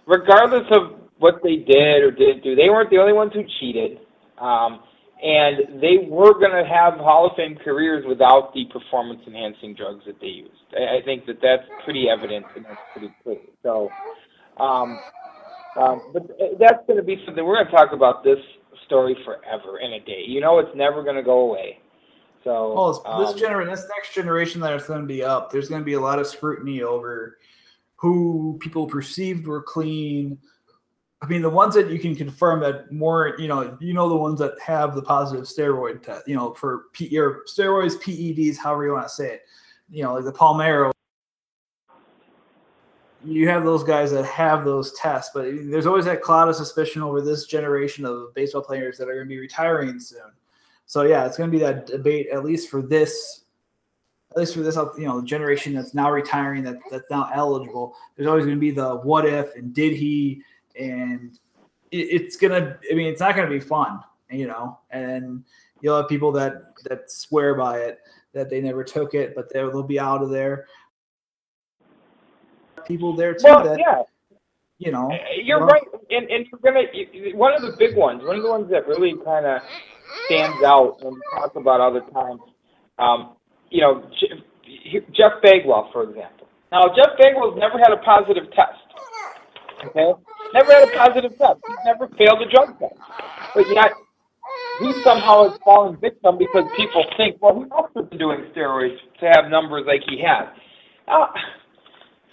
Regardless 0.07 0.65
of 0.71 0.99
what 1.19 1.36
they 1.43 1.57
did 1.57 2.01
or 2.01 2.09
didn't 2.11 2.43
do, 2.43 2.55
they 2.55 2.69
weren't 2.69 2.89
the 2.89 2.97
only 2.97 3.13
ones 3.13 3.32
who 3.34 3.43
cheated. 3.59 3.99
Um, 4.41 4.82
and 5.22 5.82
they 5.82 6.07
were 6.07 6.34
going 6.34 6.51
to 6.51 6.67
have 6.67 6.93
Hall 6.95 7.28
of 7.28 7.36
Fame 7.36 7.57
careers 7.63 8.05
without 8.07 8.53
the 8.53 8.65
performance 8.72 9.22
enhancing 9.28 9.76
drugs 9.76 10.03
that 10.07 10.20
they 10.22 10.28
used. 10.28 10.53
I, 10.74 10.97
I 10.97 11.01
think 11.03 11.26
that 11.26 11.38
that's 11.41 11.63
pretty 11.84 12.07
evident 12.09 12.45
and 12.55 12.65
that's 12.65 12.82
pretty 12.93 13.13
clear. 13.24 13.39
So, 13.63 13.89
um, 14.57 14.99
um, 15.76 16.01
but 16.13 16.28
that's 16.59 16.86
going 16.88 16.97
to 16.97 17.03
be 17.03 17.22
something 17.26 17.45
we're 17.45 17.55
going 17.55 17.67
to 17.67 17.72
talk 17.72 17.91
about 17.91 18.24
this 18.24 18.39
story 18.86 19.15
forever 19.26 19.78
and 19.78 19.93
a 19.93 19.99
day. 19.99 20.24
You 20.26 20.41
know, 20.41 20.59
it's 20.59 20.76
never 20.76 21.03
going 21.03 21.17
to 21.17 21.24
go 21.24 21.49
away. 21.49 21.80
So, 22.43 22.74
Well, 22.74 23.03
um, 23.05 23.26
this 23.26 23.39
generation, 23.39 23.72
this 23.72 23.86
next 23.95 24.15
generation 24.15 24.61
that 24.61 24.74
is 24.74 24.84
going 24.84 25.01
to 25.01 25.07
be 25.07 25.24
up, 25.24 25.51
there's 25.51 25.67
going 25.67 25.82
to 25.82 25.86
be 25.86 25.93
a 25.93 25.99
lot 25.99 26.20
of 26.20 26.28
scrutiny 26.28 26.82
over 26.82 27.38
who 27.97 28.57
people 28.61 28.88
perceived 28.88 29.45
were 29.45 29.61
clean. 29.61 30.39
I 31.22 31.28
mean, 31.28 31.41
the 31.41 31.49
ones 31.49 31.76
that 31.76 31.89
you 31.89 31.99
can 31.99 32.15
confirm 32.15 32.61
that 32.61 32.91
more, 32.91 33.36
you 33.38 33.49
know, 33.49 33.78
you 33.82 33.93
know, 33.93 34.07
the 34.07 34.15
ones 34.15 34.39
that 34.39 34.59
have 34.61 34.95
the 34.95 35.01
positive 35.01 35.45
steroid 35.45 36.01
test, 36.01 36.28
you 36.28 36.36
know, 36.36 36.53
for 36.53 36.86
P, 36.93 37.09
steroids, 37.09 38.01
PEDs, 38.01 38.57
however 38.57 38.86
you 38.86 38.93
want 38.93 39.07
to 39.07 39.13
say 39.13 39.34
it, 39.34 39.41
you 39.89 40.03
know, 40.03 40.13
like 40.13 40.24
the 40.24 40.32
Palmeiro. 40.32 40.91
You 43.26 43.49
have 43.49 43.65
those 43.65 43.84
guys 43.84 44.11
that 44.11 44.24
have 44.26 44.63
those 44.63 44.93
tests, 44.93 45.32
but 45.34 45.43
there's 45.43 45.86
always 45.86 46.05
that 46.05 46.22
cloud 46.22 46.47
of 46.47 46.55
suspicion 46.55 47.01
over 47.01 47.20
this 47.20 47.45
generation 47.47 48.05
of 48.05 48.34
baseball 48.34 48.61
players 48.61 48.97
that 48.97 49.09
are 49.09 49.15
going 49.15 49.26
to 49.26 49.30
be 49.30 49.39
retiring 49.39 49.99
soon. 49.99 50.32
So 50.86 51.01
yeah, 51.03 51.26
it's 51.26 51.38
going 51.38 51.51
to 51.51 51.57
be 51.57 51.61
that 51.61 51.86
debate 51.86 52.28
at 52.32 52.45
least 52.45 52.70
for 52.70 52.82
this, 52.82 53.41
at 54.32 54.38
least 54.38 54.53
for 54.53 54.61
this 54.61 54.78
you 54.97 55.05
know 55.05 55.22
generation 55.22 55.74
that's 55.74 55.93
now 55.93 56.09
retiring 56.09 56.63
that 56.63 56.78
that's 56.89 57.11
now 57.11 57.30
eligible. 57.36 57.93
There's 58.15 58.28
always 58.30 58.45
going 58.45 58.55
to 58.55 58.61
be 58.61 58.72
the 58.72 58.95
what 58.95 59.26
if 59.26 59.53
and 59.55 59.74
did 59.74 59.93
he 59.93 60.43
and 60.80 61.38
it, 61.91 61.97
it's 61.97 62.38
gonna. 62.38 62.77
I 62.91 62.95
mean, 62.95 63.07
it's 63.07 63.19
not 63.19 63.36
to 63.36 63.47
be 63.47 63.59
fun, 63.59 63.99
you 64.32 64.47
know. 64.47 64.80
And 64.91 65.43
you'll 65.82 65.97
have 65.97 66.07
people 66.07 66.32
that 66.34 66.73
that 66.86 67.11
swear 67.11 67.55
by 67.55 67.80
it 67.80 67.99
that 68.34 68.49
they 68.49 68.61
never 68.61 68.84
took 68.84 69.13
it, 69.13 69.36
but 69.36 69.51
they'll 69.51 69.71
they'll 69.71 69.84
be 69.84 69.99
out 69.99 70.23
of 70.23 70.30
there. 70.30 70.65
People 72.86 73.15
there 73.15 73.34
too 73.34 73.41
well, 73.43 73.63
that 73.63 73.80
yeah, 73.80 74.01
you 74.77 74.91
know. 74.91 75.11
You're 75.43 75.59
well, 75.59 75.67
right, 75.67 75.84
and 76.09 76.30
and 76.30 76.47
you're 76.51 76.59
gonna 76.63 77.36
one 77.36 77.53
of 77.53 77.61
the 77.61 77.75
big 77.77 77.95
ones, 77.95 78.23
one 78.23 78.38
of 78.38 78.43
the 78.43 78.49
ones 78.49 78.69
that 78.71 78.88
really 78.88 79.13
kind 79.23 79.45
of 79.45 79.61
stands 80.25 80.63
out 80.63 81.03
when 81.03 81.13
we 81.13 81.21
talk 81.34 81.55
about 81.55 81.82
all 81.82 81.93
the 81.93 82.01
time. 82.11 82.39
Um, 82.97 83.36
you 83.69 83.82
know, 83.82 84.09
Jeff 85.13 85.34
Bagwell, 85.43 85.89
for 85.93 86.03
example. 86.03 86.47
Now, 86.71 86.88
Jeff 86.95 87.17
Bagwell's 87.17 87.57
never 87.57 87.77
had 87.77 87.91
a 87.91 87.97
positive 87.97 88.51
test. 88.53 88.77
Okay, 89.86 90.13
never 90.54 90.72
had 90.72 90.88
a 90.88 90.91
positive 90.97 91.38
test. 91.38 91.60
He's 91.68 91.78
never 91.86 92.08
failed 92.18 92.41
a 92.41 92.50
drug 92.50 92.80
test, 92.80 93.00
but 93.54 93.70
yet 93.70 93.93
he 94.80 94.93
somehow 95.04 95.50
has 95.50 95.60
fallen 95.64 95.97
victim 95.97 96.38
because 96.38 96.66
people 96.76 97.06
think, 97.18 97.38
well, 97.41 97.56
who 97.56 97.68
else 97.72 97.91
has 97.95 98.06
been 98.08 98.20
doing 98.20 98.45
steroids 98.56 98.97
to 99.20 99.26
have 99.28 99.50
numbers 99.50 99.84
like 99.86 100.02
he 100.08 100.22
has? 100.26 100.47
Uh, 101.08 101.28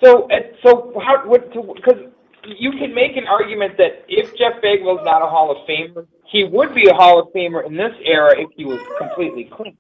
so, 0.03 0.29
so 0.63 0.93
how? 1.05 1.27
What? 1.27 1.53
Because 1.53 2.13
you 2.45 2.73
can 2.73 2.95
make 2.95 3.17
an 3.17 3.27
argument 3.27 3.77
that 3.79 4.05
if 4.09 4.31
Jeff 4.37 4.63
Bagwell's 4.63 5.05
not 5.05 5.23
a 5.23 5.27
Hall 5.27 5.51
of 5.51 5.67
Famer, 5.69 6.07
he 6.31 6.45
would 6.45 6.75
be 6.75 6.89
a 6.89 6.95
Hall 6.95 7.21
of 7.21 7.33
Famer 7.33 7.67
in 7.67 7.77
this 7.77 7.93
era 8.05 8.33
if 8.39 8.51
he 8.57 8.65
was 8.65 8.81
completely 8.99 9.51
clean. 9.53 9.77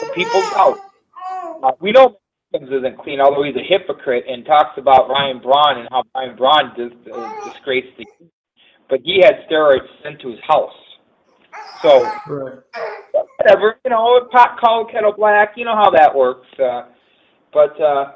But 0.00 0.14
people 0.14 0.40
doubt. 0.52 0.78
Uh, 1.62 1.72
we 1.80 1.92
Williams 1.92 2.16
isn't 2.62 2.98
clean, 2.98 3.20
although 3.20 3.42
he's 3.42 3.56
a 3.56 3.66
hypocrite 3.66 4.24
and 4.28 4.44
talks 4.44 4.78
about 4.78 5.08
Ryan 5.08 5.40
Braun 5.40 5.78
and 5.80 5.88
how 5.90 6.02
Ryan 6.14 6.36
Braun 6.36 6.72
dis- 6.76 7.12
uh, 7.12 7.50
disgraced 7.50 7.96
the. 7.98 8.06
But 8.90 9.00
he 9.04 9.20
had 9.22 9.36
steroids 9.50 9.86
sent 10.02 10.20
to 10.22 10.30
his 10.30 10.40
house. 10.46 10.72
So 11.82 12.10
Right. 12.26 12.60
whatever, 13.38 13.76
you 13.84 13.90
know, 13.90 14.28
pot 14.32 14.58
called 14.60 14.90
kettle 14.90 15.14
black. 15.16 15.54
You 15.56 15.64
know 15.64 15.76
how 15.76 15.90
that 15.90 16.14
works. 16.14 16.46
Uh, 16.60 16.88
but 17.52 17.80
uh, 17.80 18.12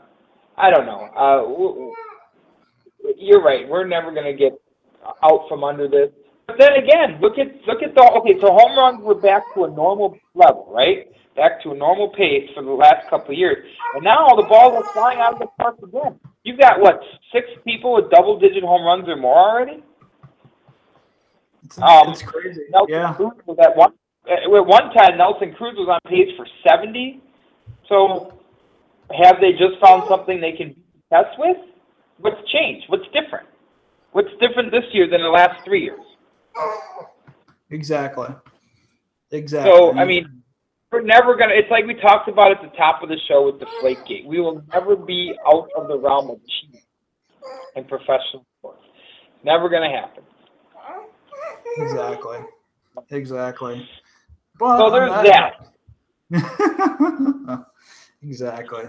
I 0.57 0.71
don't 0.71 0.87
know. 0.87 1.09
Uh, 1.17 1.43
w- 1.43 1.75
w- 1.75 1.95
you're 3.19 3.43
right. 3.43 3.69
We're 3.69 3.87
never 3.87 4.13
going 4.13 4.27
to 4.27 4.35
get 4.35 4.53
out 5.25 5.47
from 5.49 5.65
under 5.65 5.89
this. 5.89 6.11
But 6.49 6.57
then 6.59 6.73
again, 6.83 7.21
look 7.21 7.39
at 7.39 7.49
look 7.69 7.83
at 7.83 7.95
the 7.95 8.03
okay. 8.19 8.41
So 8.41 8.49
home 8.51 8.77
runs 8.77 9.05
were 9.05 9.15
back 9.15 9.43
to 9.55 9.65
a 9.65 9.71
normal 9.71 10.17
level, 10.35 10.67
right? 10.73 11.07
Back 11.37 11.63
to 11.63 11.73
a 11.73 11.77
normal 11.77 12.09
pace 12.09 12.49
for 12.55 12.65
the 12.65 12.73
last 12.73 13.07
couple 13.11 13.33
of 13.33 13.39
years, 13.39 13.59
and 13.95 14.03
now 14.03 14.27
all 14.27 14.35
the 14.35 14.49
balls 14.49 14.73
are 14.75 14.93
flying 14.95 15.21
out 15.21 15.35
of 15.35 15.41
the 15.41 15.47
park 15.61 15.77
again. 15.85 16.19
You've 16.45 16.59
got 16.59 16.81
what 16.81 17.01
six 17.33 17.47
people 17.65 17.93
with 17.95 18.11
double-digit 18.11 18.65
home 18.65 18.85
runs 18.87 19.07
or 19.07 19.17
more 19.17 19.37
already. 19.37 19.85
It's, 21.65 21.79
Um, 21.79 22.09
it's 22.09 22.23
crazy. 22.23 22.63
Nelson 22.71 22.95
Yeah. 22.95 23.13
Cruz 23.13 23.33
was 23.45 23.59
at 23.61 23.77
one 23.77 23.93
at 24.27 24.49
one 24.49 24.91
time. 24.95 25.19
Nelson 25.19 25.53
Cruz 25.53 25.77
was 25.77 25.89
on 25.89 26.01
pace 26.11 26.35
for 26.35 26.47
seventy. 26.67 27.21
So, 27.91 28.33
have 29.13 29.37
they 29.41 29.53
just 29.53 29.79
found 29.85 30.09
something 30.09 30.41
they 30.41 30.53
can 30.53 30.75
test 31.13 31.39
with? 31.39 31.59
What's 32.21 32.41
changed? 32.51 32.87
What's 32.89 33.07
different? 33.13 33.47
What's 34.13 34.33
different 34.41 34.73
this 34.73 34.85
year 34.93 35.07
than 35.09 35.21
the 35.21 35.29
last 35.29 35.63
three 35.65 35.85
years? 35.85 36.01
Exactly. 37.71 38.29
Exactly. 39.31 39.71
So, 39.71 39.93
I 39.93 40.05
mean, 40.05 40.43
we're 40.91 41.03
never 41.03 41.37
gonna. 41.37 41.53
It's 41.55 41.71
like 41.71 41.87
we 41.87 41.95
talked 41.95 42.29
about 42.29 42.51
at 42.51 42.63
the 42.63 42.75
top 42.77 43.03
of 43.03 43.09
the 43.09 43.19
show 43.29 43.45
with 43.45 43.61
the 43.61 43.67
Flakegate. 43.83 44.27
We 44.27 44.41
will 44.41 44.63
never 44.73 44.97
be 44.97 45.35
out 45.47 45.69
of 45.77 45.89
the 45.89 45.99
realm 45.99 46.31
of 46.31 46.39
cheating 46.47 46.81
in 47.77 47.85
professional 47.85 48.47
sports. 48.59 48.83
Never 49.45 49.69
gonna 49.69 49.91
happen. 49.91 50.25
Exactly. 51.77 52.39
Exactly. 53.11 53.89
But 54.59 54.79
So 54.79 54.91
there's 54.91 55.11
that. 55.11 55.69
exactly. 58.23 58.85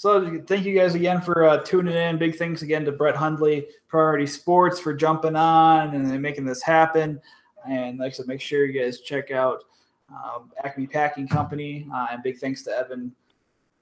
So 0.00 0.40
thank 0.46 0.64
you 0.64 0.74
guys 0.74 0.94
again 0.94 1.20
for 1.20 1.44
uh, 1.44 1.58
tuning 1.58 1.94
in. 1.94 2.16
Big 2.16 2.34
thanks 2.36 2.62
again 2.62 2.86
to 2.86 2.90
Brett 2.92 3.14
Hundley, 3.14 3.66
Priority 3.86 4.26
Sports, 4.26 4.80
for 4.80 4.94
jumping 4.94 5.36
on 5.36 5.94
and 5.94 6.22
making 6.22 6.46
this 6.46 6.62
happen. 6.62 7.20
And 7.68 7.98
like 7.98 8.14
I 8.14 8.16
said, 8.16 8.26
make 8.26 8.40
sure 8.40 8.64
you 8.64 8.80
guys 8.80 9.00
check 9.00 9.30
out 9.30 9.64
um, 10.08 10.52
Acme 10.64 10.86
Packing 10.86 11.28
Company. 11.28 11.86
Uh, 11.94 12.06
and 12.12 12.22
big 12.22 12.38
thanks 12.38 12.62
to 12.62 12.70
Evan 12.70 13.14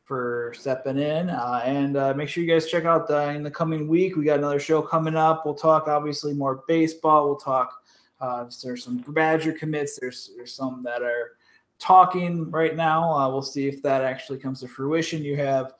for 0.03 0.53
stepping 0.57 0.99
in. 0.99 1.31
Uh, 1.31 1.63
and 1.65 1.97
uh, 1.97 2.13
make 2.15 2.29
sure 2.29 2.43
you 2.43 2.51
guys 2.51 2.67
check 2.67 2.85
out 2.85 3.09
uh, 3.13 3.31
in 3.37 3.45
the 3.45 3.51
coming 3.53 3.87
week. 3.87 4.17
We 4.17 4.25
got 4.25 4.41
another 4.41 4.59
show 4.59 4.83
coming 4.83 5.15
up. 5.15 5.47
We'll 5.47 5.55
talk 5.55 5.87
obviously 5.87 6.35
more 6.35 6.65
baseball. 6.67 7.27
We'll 7.27 7.37
talk. 7.37 7.81
Uh, 8.21 8.47
there's 8.65 8.83
some 8.83 9.05
Badger 9.07 9.53
commits. 9.53 10.01
There's 10.01 10.33
there's 10.35 10.53
some 10.53 10.83
that 10.83 11.01
are 11.01 11.37
talking 11.79 12.51
right 12.51 12.75
now. 12.75 13.09
Uh, 13.09 13.29
we'll 13.29 13.41
see 13.41 13.69
if 13.69 13.81
that 13.85 14.03
actually 14.03 14.41
comes 14.41 14.63
to 14.63 14.67
fruition. 14.67 15.23
You 15.23 15.37
have 15.37 15.75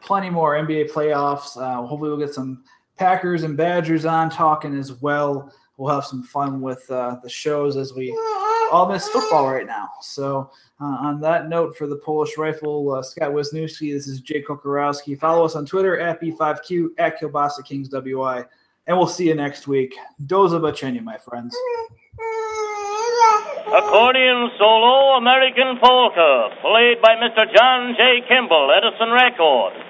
plenty 0.00 0.30
more 0.30 0.54
NBA 0.54 0.90
playoffs. 0.90 1.56
Uh, 1.56 1.86
hopefully, 1.86 2.10
we'll 2.10 2.18
get 2.18 2.34
some 2.34 2.64
Packers 2.96 3.42
and 3.44 3.56
Badgers 3.56 4.04
on 4.04 4.30
talking 4.30 4.76
as 4.76 4.92
well. 5.00 5.52
We'll 5.76 5.94
have 5.94 6.04
some 6.04 6.22
fun 6.22 6.60
with 6.60 6.88
uh, 6.90 7.16
the 7.22 7.30
shows 7.30 7.76
as 7.76 7.94
we 7.94 8.10
all 8.70 8.86
miss 8.86 9.08
football 9.08 9.50
right 9.50 9.66
now. 9.66 9.88
So, 10.02 10.50
uh, 10.80 10.84
on 10.84 11.20
that 11.22 11.48
note, 11.48 11.76
for 11.76 11.86
the 11.86 11.96
Polish 11.96 12.36
Rifle, 12.36 12.92
uh, 12.92 13.02
Scott 13.02 13.32
Wisniewski, 13.32 13.92
this 13.92 14.06
is 14.06 14.20
Jake 14.20 14.46
Kocorowski. 14.46 15.18
Follow 15.18 15.44
us 15.44 15.56
on 15.56 15.64
Twitter 15.64 15.98
at 15.98 16.20
B5Q, 16.20 16.88
at 16.98 17.18
Kielbasa 17.18 17.64
Kings 17.64 17.88
WI, 17.88 18.44
and 18.86 18.96
we'll 18.96 19.06
see 19.06 19.28
you 19.28 19.34
next 19.34 19.66
week. 19.66 19.94
Doza 20.26 20.60
Bacenia, 20.60 21.02
my 21.02 21.16
friends. 21.16 21.56
Accordion 23.66 24.50
solo 24.58 25.16
American 25.16 25.78
polka, 25.82 26.48
played 26.60 27.00
by 27.00 27.14
Mr. 27.16 27.46
John 27.56 27.94
J. 27.96 28.20
Kimmel, 28.28 28.70
Edison 28.76 29.10
Record. 29.10 29.89